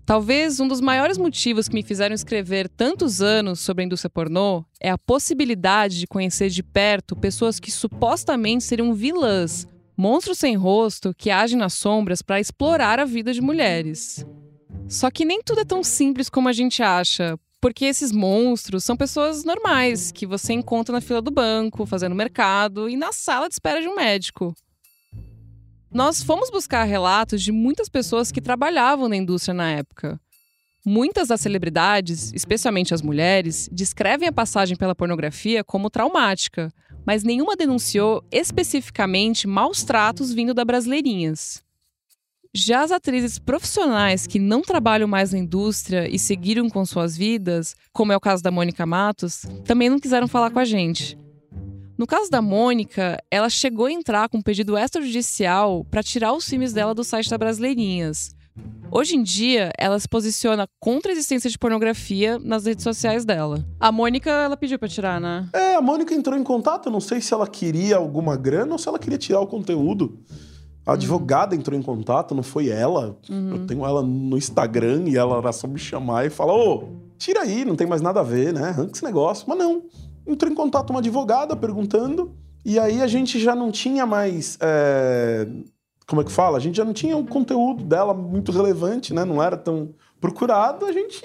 Talvez 0.06 0.62
um 0.62 0.70
dos 0.70 0.80
maiores 0.80 1.18
motivos 1.18 1.68
que 1.68 1.76
me 1.76 1.84
fizeram 1.84 2.16
escrever 2.16 2.70
tantos 2.70 3.22
anos 3.22 3.60
sobre 3.60 3.84
a 3.84 3.86
indústria 3.86 4.10
pornô 4.10 4.64
é 4.80 4.90
a 4.90 4.98
possibilidade 4.98 6.00
de 6.00 6.08
conhecer 6.08 6.50
de 6.50 6.64
perto 6.64 7.14
pessoas 7.14 7.60
que 7.60 7.72
supostamente 7.72 8.64
seriam 8.64 8.94
vilãs, 8.94 9.68
monstros 9.98 10.38
sem 10.38 10.56
rosto 10.56 11.14
que 11.18 11.32
agem 11.32 11.58
nas 11.58 11.74
sombras 11.74 12.22
para 12.22 12.40
explorar 12.40 13.00
a 13.00 13.06
vida 13.06 13.34
de 13.34 13.42
mulheres. 13.42 14.24
Só 14.88 15.10
que 15.10 15.26
nem 15.26 15.42
tudo 15.42 15.62
é 15.62 15.66
tão 15.66 15.84
simples 15.84 16.30
como 16.30 16.48
a 16.48 16.54
gente 16.54 16.84
acha, 16.84 17.38
porque 17.60 17.86
esses 17.86 18.12
monstros 18.12 18.84
são 18.84 18.96
pessoas 18.96 19.44
normais 19.44 20.12
que 20.12 20.28
você 20.28 20.54
encontra 20.54 20.94
na 20.94 21.02
fila 21.02 21.22
do 21.22 21.32
banco, 21.32 21.86
fazendo 21.86 22.16
mercado 22.16 22.88
e 22.88 22.96
na 22.96 23.12
sala 23.12 23.48
de 23.48 23.56
espera 23.56 23.82
de 23.82 23.88
um 23.88 23.96
médico. 23.96 24.56
Nós 25.92 26.22
fomos 26.22 26.52
buscar 26.52 26.84
relatos 26.84 27.42
de 27.42 27.52
muitas 27.52 27.90
pessoas 27.90 28.32
que 28.32 28.42
trabalhavam 28.42 29.10
na 29.10 29.16
indústria 29.16 29.54
na 29.54 29.72
época. 29.72 30.20
Muitas 30.86 31.30
das 31.30 31.42
celebridades, 31.42 32.32
especialmente 32.34 32.94
as 32.94 33.02
mulheres, 33.02 33.68
descrevem 33.72 34.28
a 34.28 34.32
passagem 34.32 34.78
pela 34.78 34.96
pornografia 34.96 35.64
como 35.64 35.90
traumática, 35.90 36.72
mas 37.08 37.24
nenhuma 37.24 37.56
denunciou 37.56 38.22
especificamente 38.30 39.48
maus 39.48 39.82
tratos 39.82 40.34
vindo 40.34 40.54
da 40.54 40.66
Brasileirinhas. 40.66 41.64
Já 42.54 42.82
as 42.82 42.92
atrizes 42.92 43.40
profissionais 43.40 44.28
que 44.28 44.38
não 44.38 44.62
trabalham 44.62 45.08
mais 45.08 45.32
na 45.32 45.38
indústria 45.38 46.14
e 46.14 46.20
seguiram 46.20 46.70
com 46.70 46.86
suas 46.86 47.16
vidas, 47.16 47.78
como 47.94 48.12
é 48.12 48.18
o 48.18 48.20
caso 48.20 48.44
da 48.44 48.52
Mônica 48.52 48.86
Matos, 48.86 49.44
também 49.64 49.90
não 49.90 50.00
quiseram 50.00 50.28
falar 50.28 50.52
com 50.52 50.60
a 50.60 50.66
gente. 50.66 51.18
No 51.98 52.06
caso 52.06 52.30
da 52.30 52.42
Mônica, 52.42 53.24
ela 53.32 53.50
chegou 53.50 53.86
a 53.86 53.92
entrar 53.92 54.28
com 54.28 54.40
um 54.40 54.42
pedido 54.42 54.78
extrajudicial 54.78 55.86
para 55.86 56.04
tirar 56.04 56.34
os 56.34 56.48
filmes 56.48 56.74
dela 56.74 56.94
do 56.94 57.06
site 57.06 57.30
da 57.30 57.38
Brasileirinhas. 57.38 58.36
Hoje 58.92 59.16
em 59.16 59.24
dia, 59.24 59.72
ela 59.78 60.00
se 60.00 60.08
posiciona 60.08 60.68
contra 60.80 61.12
a 61.12 61.14
existência 61.14 61.50
de 61.50 61.58
pornografia 61.58 62.40
nas 62.40 62.66
redes 62.66 62.84
sociais 62.84 63.26
dela. 63.26 63.66
A 63.80 63.92
Mônica, 63.92 64.30
ela 64.30 64.56
pediu 64.56 64.80
para 64.80 64.88
tirar, 64.88 65.20
né? 65.20 65.48
É, 65.54 65.76
a 65.76 65.82
Mônica 65.82 66.14
entrou 66.14 66.38
em 66.38 66.44
contato, 66.44 66.88
eu 66.88 66.92
não 66.92 67.02
sei 67.02 67.20
se 67.20 67.34
ela 67.34 67.48
queria 67.48 67.98
alguma 67.98 68.38
grana 68.38 68.72
ou 68.72 68.78
se 68.78 68.88
ela 68.88 68.98
queria 68.98 69.18
tirar 69.18 69.42
o 69.42 69.48
conteúdo. 69.48 70.20
A 70.86 70.94
advogada 70.94 71.54
entrou 71.54 71.78
em 71.78 71.82
contato, 71.82 72.34
não 72.34 72.44
foi 72.44 72.70
ela. 72.70 73.20
Uhum. 73.30 73.52
Eu 73.52 73.68
tenho 73.68 73.86
ela 73.86 74.02
no 74.02 74.38
Instagram 74.38 75.04
e 75.08 75.18
ela 75.18 75.38
era 75.38 75.52
só 75.52 75.68
me 75.68 75.78
chamar 75.78 76.26
e 76.26 76.30
falar: 76.30 76.54
ô, 76.54 76.88
tira 77.18 77.42
aí, 77.42 77.66
não 77.66 77.76
tem 77.76 77.86
mais 77.86 78.02
nada 78.02 78.22
a 78.22 78.24
ver, 78.24 78.54
né? 78.54 78.70
Arranca 78.70 78.94
esse 78.94 79.04
negócio. 79.04 79.46
Mas 79.50 79.58
não. 79.58 79.84
Entrou 80.26 80.50
em 80.50 80.56
contato 80.56 80.92
uma 80.92 81.00
advogada 81.00 81.58
perguntando, 81.58 82.34
e 82.64 82.80
aí 82.80 83.02
a 83.02 83.08
gente 83.08 83.38
já 83.38 83.54
não 83.54 83.70
tinha 83.70 84.06
mais. 84.06 84.58
é, 84.62 85.46
Como 86.08 86.22
é 86.22 86.24
que 86.24 86.32
fala? 86.32 86.58
A 86.58 86.60
gente 86.62 86.78
já 86.78 86.86
não 86.86 86.94
tinha 86.94 87.18
o 87.18 87.26
conteúdo 87.26 87.84
dela 87.84 88.14
muito 88.14 88.52
relevante, 88.52 89.14
né? 89.14 89.26
Não 89.26 89.44
era 89.44 89.58
tão 89.58 89.90
procurado, 90.22 90.86
a 90.86 90.92
gente. 90.92 91.22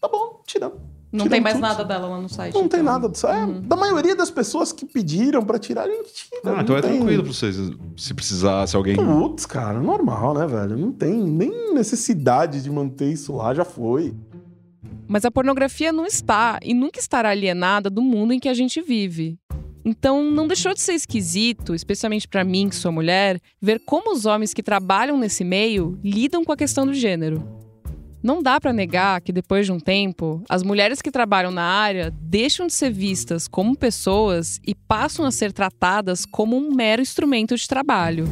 Tá 0.00 0.08
bom, 0.08 0.42
tiramos. 0.46 0.78
Não 1.12 1.28
tem 1.28 1.40
mais 1.40 1.60
nada 1.60 1.84
dela 1.84 2.08
lá 2.08 2.20
no 2.20 2.28
site. 2.28 2.52
Não 2.54 2.66
tem 2.66 2.80
então. 2.80 2.92
nada 2.92 3.08
disso. 3.08 3.24
É, 3.28 3.46
Da 3.46 3.76
maioria 3.76 4.16
das 4.16 4.32
pessoas 4.32 4.72
que 4.72 4.84
pediram 4.84 5.44
pra 5.44 5.60
tirar, 5.60 5.84
a 5.84 5.88
gente 5.88 6.12
tira. 6.12 6.40
Ah, 6.58 6.60
então 6.62 6.76
é 6.76 6.82
tem- 6.82 6.96
tranquilo 6.96 7.22
pra 7.22 7.32
vocês. 7.32 7.56
Se 7.96 8.12
precisar, 8.12 8.66
se 8.66 8.74
alguém. 8.74 8.96
Putz, 8.96 9.46
cara, 9.46 9.78
normal, 9.78 10.34
né, 10.34 10.44
velho? 10.44 10.76
Não 10.76 10.90
tem 10.90 11.12
nem 11.22 11.72
necessidade 11.72 12.60
de 12.60 12.68
manter 12.68 13.12
isso 13.12 13.32
lá, 13.36 13.54
já 13.54 13.64
foi. 13.64 14.12
Mas 15.06 15.24
a 15.24 15.30
pornografia 15.30 15.92
não 15.92 16.04
está 16.04 16.58
e 16.62 16.74
nunca 16.74 16.98
estará 16.98 17.28
alienada 17.30 17.88
do 17.88 18.02
mundo 18.02 18.32
em 18.32 18.40
que 18.40 18.48
a 18.48 18.54
gente 18.54 18.80
vive. 18.80 19.38
Então, 19.84 20.30
não 20.30 20.46
deixou 20.46 20.72
de 20.72 20.80
ser 20.80 20.94
esquisito, 20.94 21.74
especialmente 21.74 22.26
pra 22.26 22.42
mim, 22.42 22.70
que 22.70 22.74
sou 22.74 22.90
mulher, 22.90 23.38
ver 23.60 23.80
como 23.84 24.12
os 24.12 24.24
homens 24.24 24.54
que 24.54 24.62
trabalham 24.62 25.18
nesse 25.18 25.44
meio 25.44 25.98
lidam 26.02 26.42
com 26.42 26.52
a 26.52 26.56
questão 26.56 26.86
do 26.86 26.94
gênero. 26.94 27.46
Não 28.22 28.42
dá 28.42 28.58
pra 28.58 28.72
negar 28.72 29.20
que 29.20 29.30
depois 29.30 29.66
de 29.66 29.72
um 29.72 29.78
tempo, 29.78 30.42
as 30.48 30.62
mulheres 30.62 31.02
que 31.02 31.10
trabalham 31.10 31.50
na 31.50 31.62
área 31.62 32.10
deixam 32.22 32.66
de 32.66 32.72
ser 32.72 32.90
vistas 32.90 33.46
como 33.46 33.76
pessoas 33.76 34.58
e 34.66 34.74
passam 34.74 35.26
a 35.26 35.30
ser 35.30 35.52
tratadas 35.52 36.24
como 36.24 36.56
um 36.56 36.74
mero 36.74 37.02
instrumento 37.02 37.54
de 37.54 37.68
trabalho. 37.68 38.26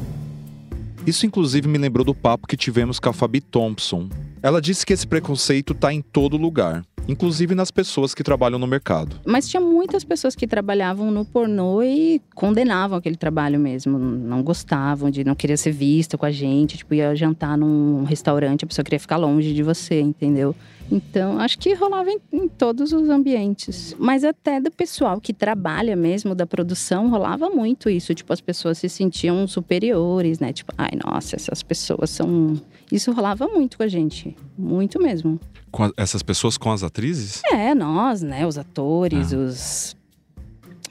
Isso, 1.07 1.27
inclusive, 1.27 1.69
me 1.69 1.77
lembrou 1.77 2.07
do 2.07 2.15
papo 2.15 2.47
que 2.47 2.57
tivemos 2.57 2.99
com 2.99 3.11
a 3.11 3.13
Fabi 3.13 3.43
Thompson. 3.43 4.09
Ela 4.43 4.63
disse 4.63 4.87
que 4.87 4.95
esse 4.95 5.07
preconceito 5.07 5.75
tá 5.75 5.93
em 5.93 6.01
todo 6.01 6.39
lugar, 6.39 6.83
inclusive 7.09 7.55
nas 7.55 7.71
pessoas 7.71 8.15
que 8.15 8.23
trabalham 8.23 8.59
no 8.59 8.67
mercado. 8.67 9.17
Mas 9.25 9.49
tinha 9.49 9.61
muitas 9.61 10.05
pessoas 10.05 10.35
que 10.35 10.47
trabalhavam 10.47 11.11
no 11.11 11.25
pornô 11.25 11.83
e 11.83 12.21
condenavam 12.35 12.99
aquele 12.99 13.17
trabalho 13.17 13.59
mesmo. 13.59 13.99
Não 13.99 14.43
gostavam 14.43 15.11
de, 15.11 15.25
não 15.25 15.35
queria 15.35 15.57
ser 15.57 15.73
vista 15.73 16.17
com 16.17 16.27
a 16.27 16.31
gente. 16.31 16.79
Tipo, 16.79 16.95
ia 16.95 17.15
jantar 17.15 17.57
num 17.57 18.05
restaurante, 18.05 18.65
a 18.65 18.69
pessoa 18.69 18.85
queria 18.85 19.01
ficar 19.01 19.17
longe 19.17 19.53
de 19.53 19.63
você, 19.63 20.01
entendeu? 20.01 20.55
Então, 20.91 21.39
acho 21.39 21.59
que 21.59 21.73
rolava 21.75 22.11
em, 22.11 22.21
em 22.33 22.49
todos 22.49 22.93
os 22.93 23.09
ambientes. 23.09 23.97
Mas 23.99 24.25
até 24.25 24.61
do 24.61 24.71
pessoal 24.71 25.21
que 25.21 25.33
trabalha 25.33 25.97
mesmo, 25.97 26.35
da 26.35 26.47
produção, 26.47 27.09
rolava 27.09 27.49
muito 27.49 27.89
isso. 27.89 28.15
Tipo, 28.15 28.33
as 28.33 28.41
pessoas 28.41 28.79
se 28.79 28.89
sentiam 28.89 29.47
superiores, 29.49 30.39
né? 30.39 30.53
Tipo, 30.53 30.73
ai, 30.77 30.91
nossa, 31.05 31.37
essas 31.37 31.63
pessoas 31.63 32.11
são. 32.11 32.61
Isso 32.91 33.11
rolava 33.13 33.47
muito 33.49 33.79
com 33.79 33.83
a 33.85 33.89
gente. 33.89 34.37
Muito 34.59 35.01
mesmo. 35.01 35.41
Com 35.71 35.85
a- 35.85 35.93
essas 35.97 36.23
pessoas 36.23 36.59
com 36.59 36.71
as 36.71 36.83
atrizes? 36.83 37.41
É, 37.51 37.75
nós, 37.75 38.21
né? 38.21 38.47
Os 38.47 38.59
atores, 38.59 39.33
os. 39.33 39.97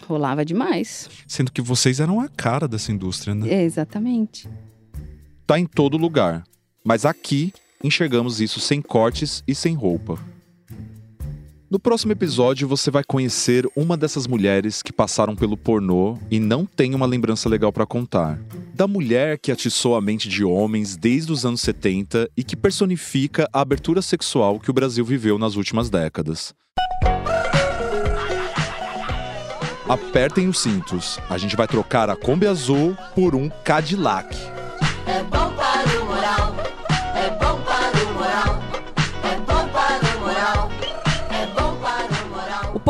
Rolava 0.08 0.44
demais. 0.44 1.10
Sendo 1.28 1.52
que 1.52 1.62
vocês 1.62 2.00
eram 2.00 2.20
a 2.20 2.28
cara 2.28 2.68
dessa 2.68 2.92
indústria, 2.92 3.36
né? 3.36 3.48
É, 3.50 3.64
exatamente. 3.64 4.50
Tá 5.46 5.60
em 5.60 5.66
todo 5.66 5.96
lugar. 5.96 6.44
Mas 6.84 7.06
aqui 7.06 7.54
enxergamos 7.84 8.42
isso 8.42 8.60
sem 8.60 8.82
cortes 8.82 9.44
e 9.48 9.56
sem 9.56 9.76
roupa. 9.76 10.18
No 11.72 11.80
próximo 11.80 12.12
episódio, 12.12 12.68
você 12.68 12.92
vai 12.92 13.02
conhecer 13.02 13.66
uma 13.78 13.96
dessas 13.96 14.28
mulheres 14.28 14.82
que 14.82 14.92
passaram 14.92 15.38
pelo 15.38 15.56
pornô 15.56 16.18
e 16.30 16.38
não 16.38 16.66
tem 16.66 16.94
uma 16.94 17.06
lembrança 17.06 17.48
legal 17.48 17.72
pra 17.72 17.86
contar. 17.86 18.38
Da 18.74 18.86
mulher 18.86 19.40
que 19.40 19.54
atiçou 19.54 19.96
a 19.96 20.02
mente 20.02 20.28
de 20.28 20.44
homens 20.44 20.98
desde 20.98 21.32
os 21.32 21.46
anos 21.46 21.62
70 21.62 22.30
e 22.36 22.44
que 22.44 22.58
personifica 22.58 23.48
a 23.54 23.62
abertura 23.62 24.02
sexual 24.02 24.60
que 24.60 24.70
o 24.70 24.74
Brasil 24.74 25.06
viveu 25.06 25.38
nas 25.38 25.56
últimas 25.56 25.90
décadas. 25.90 26.54
Apertem 29.88 30.50
os 30.50 30.60
cintos, 30.60 31.20
a 31.30 31.38
gente 31.38 31.56
vai 31.56 31.68
trocar 31.68 32.10
a 32.10 32.18
Kombi 32.18 32.48
azul 32.48 32.98
por 33.16 33.34
um 33.34 33.50
Cadillac. 33.64 34.36
É 35.08 35.41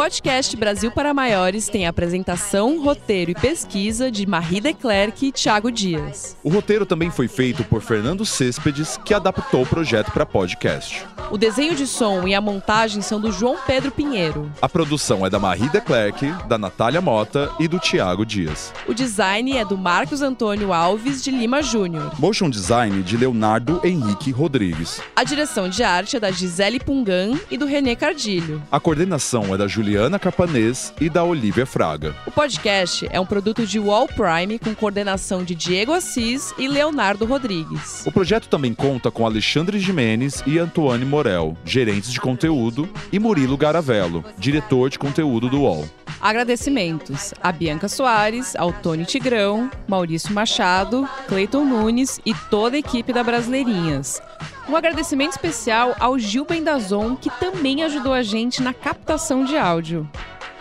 podcast 0.02 0.58
Brasil 0.58 0.90
para 0.90 1.14
Maiores 1.14 1.68
tem 1.68 1.86
apresentação, 1.86 2.84
roteiro 2.84 3.30
e 3.30 3.36
pesquisa 3.36 4.10
de 4.10 4.26
Marie 4.26 4.60
Declerc 4.60 5.28
e 5.28 5.32
Thiago 5.32 5.72
Dias. 5.72 6.36
O 6.44 6.50
roteiro 6.50 6.88
também 6.88 7.12
foi 7.12 7.28
feito 7.28 7.64
por 7.64 7.84
Fernando 7.84 8.26
Céspedes, 8.26 8.98
que 9.06 9.14
adaptou 9.14 9.62
o 9.62 9.66
projeto 9.66 10.12
para 10.12 10.26
podcast. 10.26 11.06
O 11.30 11.38
desenho 11.38 11.76
de 11.76 11.86
som 11.86 12.28
e 12.28 12.34
a 12.34 12.42
montagem 12.42 13.04
são 13.04 13.22
do 13.22 13.32
João 13.32 13.58
Pedro 13.68 13.92
Pinheiro. 13.92 14.52
A 14.60 14.68
produção 14.68 15.24
é 15.24 15.30
da 15.30 15.38
Marie 15.38 15.70
Declerc, 15.70 16.26
da 16.48 16.58
Natália 16.58 17.00
Mota 17.00 17.52
e 17.60 17.68
do 17.68 17.78
Tiago 17.78 18.26
Dias. 18.26 18.74
O 18.88 18.96
design 18.96 19.56
é 19.56 19.64
do 19.64 19.78
Marcos 19.78 20.24
Antônio 20.24 20.74
Alves 20.74 21.24
de 21.24 21.30
Lima 21.30 21.62
Júnior. 21.62 22.12
Motion 22.18 22.50
design 22.50 23.04
de 23.04 23.16
Leonardo 23.16 23.80
Henrique 23.84 24.32
Rodrigues. 24.32 25.00
A 25.16 25.24
direção 25.24 25.70
de 25.70 25.84
arte 25.84 26.18
é 26.18 26.20
da 26.20 26.32
Gisele 26.32 26.80
Pungan 26.80 27.40
e 27.52 27.58
do 27.58 27.68
Renê 27.68 27.96
Cardilho. 27.96 28.64
A 28.72 28.80
coordenação 28.80 29.54
é 29.54 29.58
da 29.58 29.68
Juliana 29.68 29.91
Carpanês 30.20 30.94
e 31.00 31.10
da 31.10 31.24
Olivia 31.24 31.66
Fraga. 31.66 32.16
O 32.26 32.32
podcast 32.32 33.08
é 33.12 33.20
um 33.20 33.26
produto 33.26 33.66
de 33.66 33.80
Wall 33.80 34.08
Prime 34.08 34.58
com 34.60 34.74
coordenação 34.74 35.44
de 35.44 35.56
Diego 35.56 35.94
Assis 35.94 36.54
e 36.58 36.68
Leonardo 36.68 37.26
Rodrigues. 37.26 38.06
O 38.06 38.12
projeto 38.12 38.48
também 38.48 38.74
conta 38.74 39.12
com 39.12 39.26
Alexandre 39.26 39.80
Jimenez 39.80 40.44
e 40.46 40.60
Antoine 40.60 41.06
Morel, 41.06 41.58
gerentes 41.66 42.12
de 42.12 42.22
conteúdo, 42.22 42.90
e 43.12 43.20
Murilo 43.20 43.58
Garavello, 43.58 44.24
diretor 44.38 44.90
de 44.90 45.00
conteúdo 45.00 45.50
do 45.50 45.62
UOL. 45.62 45.88
Agradecimentos 46.22 47.34
a 47.42 47.52
Bianca 47.52 47.88
Soares, 47.88 48.56
ao 48.56 48.72
Tony 48.72 49.06
Tigrão, 49.06 49.72
Maurício 49.88 50.32
Machado, 50.32 51.10
Cleiton 51.28 51.66
Nunes 51.66 52.20
e 52.24 52.34
toda 52.50 52.76
a 52.76 52.80
equipe 52.80 53.12
da 53.12 53.24
Brasileirinhas. 53.24 54.22
Um 54.68 54.76
agradecimento 54.76 55.32
especial 55.32 55.96
ao 56.00 56.18
Gil 56.18 56.46
Bendazon, 56.46 57.16
que 57.16 57.30
também 57.30 57.84
ajudou 57.84 58.14
a 58.14 58.24
gente 58.24 58.62
na 58.62 58.74
captação 58.74 59.44
de 59.44 59.58
áudio. 59.58 60.10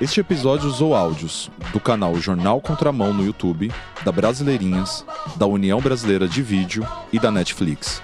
Este 0.00 0.18
episódio 0.18 0.66
usou 0.66 0.94
áudios 0.94 1.50
do 1.72 1.78
canal 1.78 2.14
Jornal 2.16 2.60
Contramão 2.60 3.12
no 3.12 3.22
YouTube, 3.22 3.70
da 4.02 4.10
Brasileirinhas, 4.10 5.04
da 5.36 5.46
União 5.46 5.78
Brasileira 5.78 6.26
de 6.26 6.40
Vídeo 6.42 6.86
e 7.12 7.18
da 7.18 7.30
Netflix. 7.30 8.02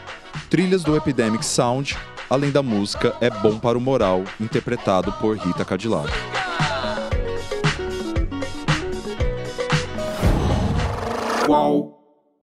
Trilhas 0.51 0.85
do 0.85 0.95
Epidemic 0.95 1.45
Sound, 1.45 1.97
além 2.29 2.51
da 2.51 2.62
música 2.62 3.16
É 3.20 3.31
Bom 3.31 3.59
para 3.59 3.79
o 3.79 3.81
Moral, 3.81 4.24
interpretado 4.39 5.11
por 5.14 5.39
Rita 5.39 5.64
Cadillac. 5.64 6.12
Qual? 11.47 11.95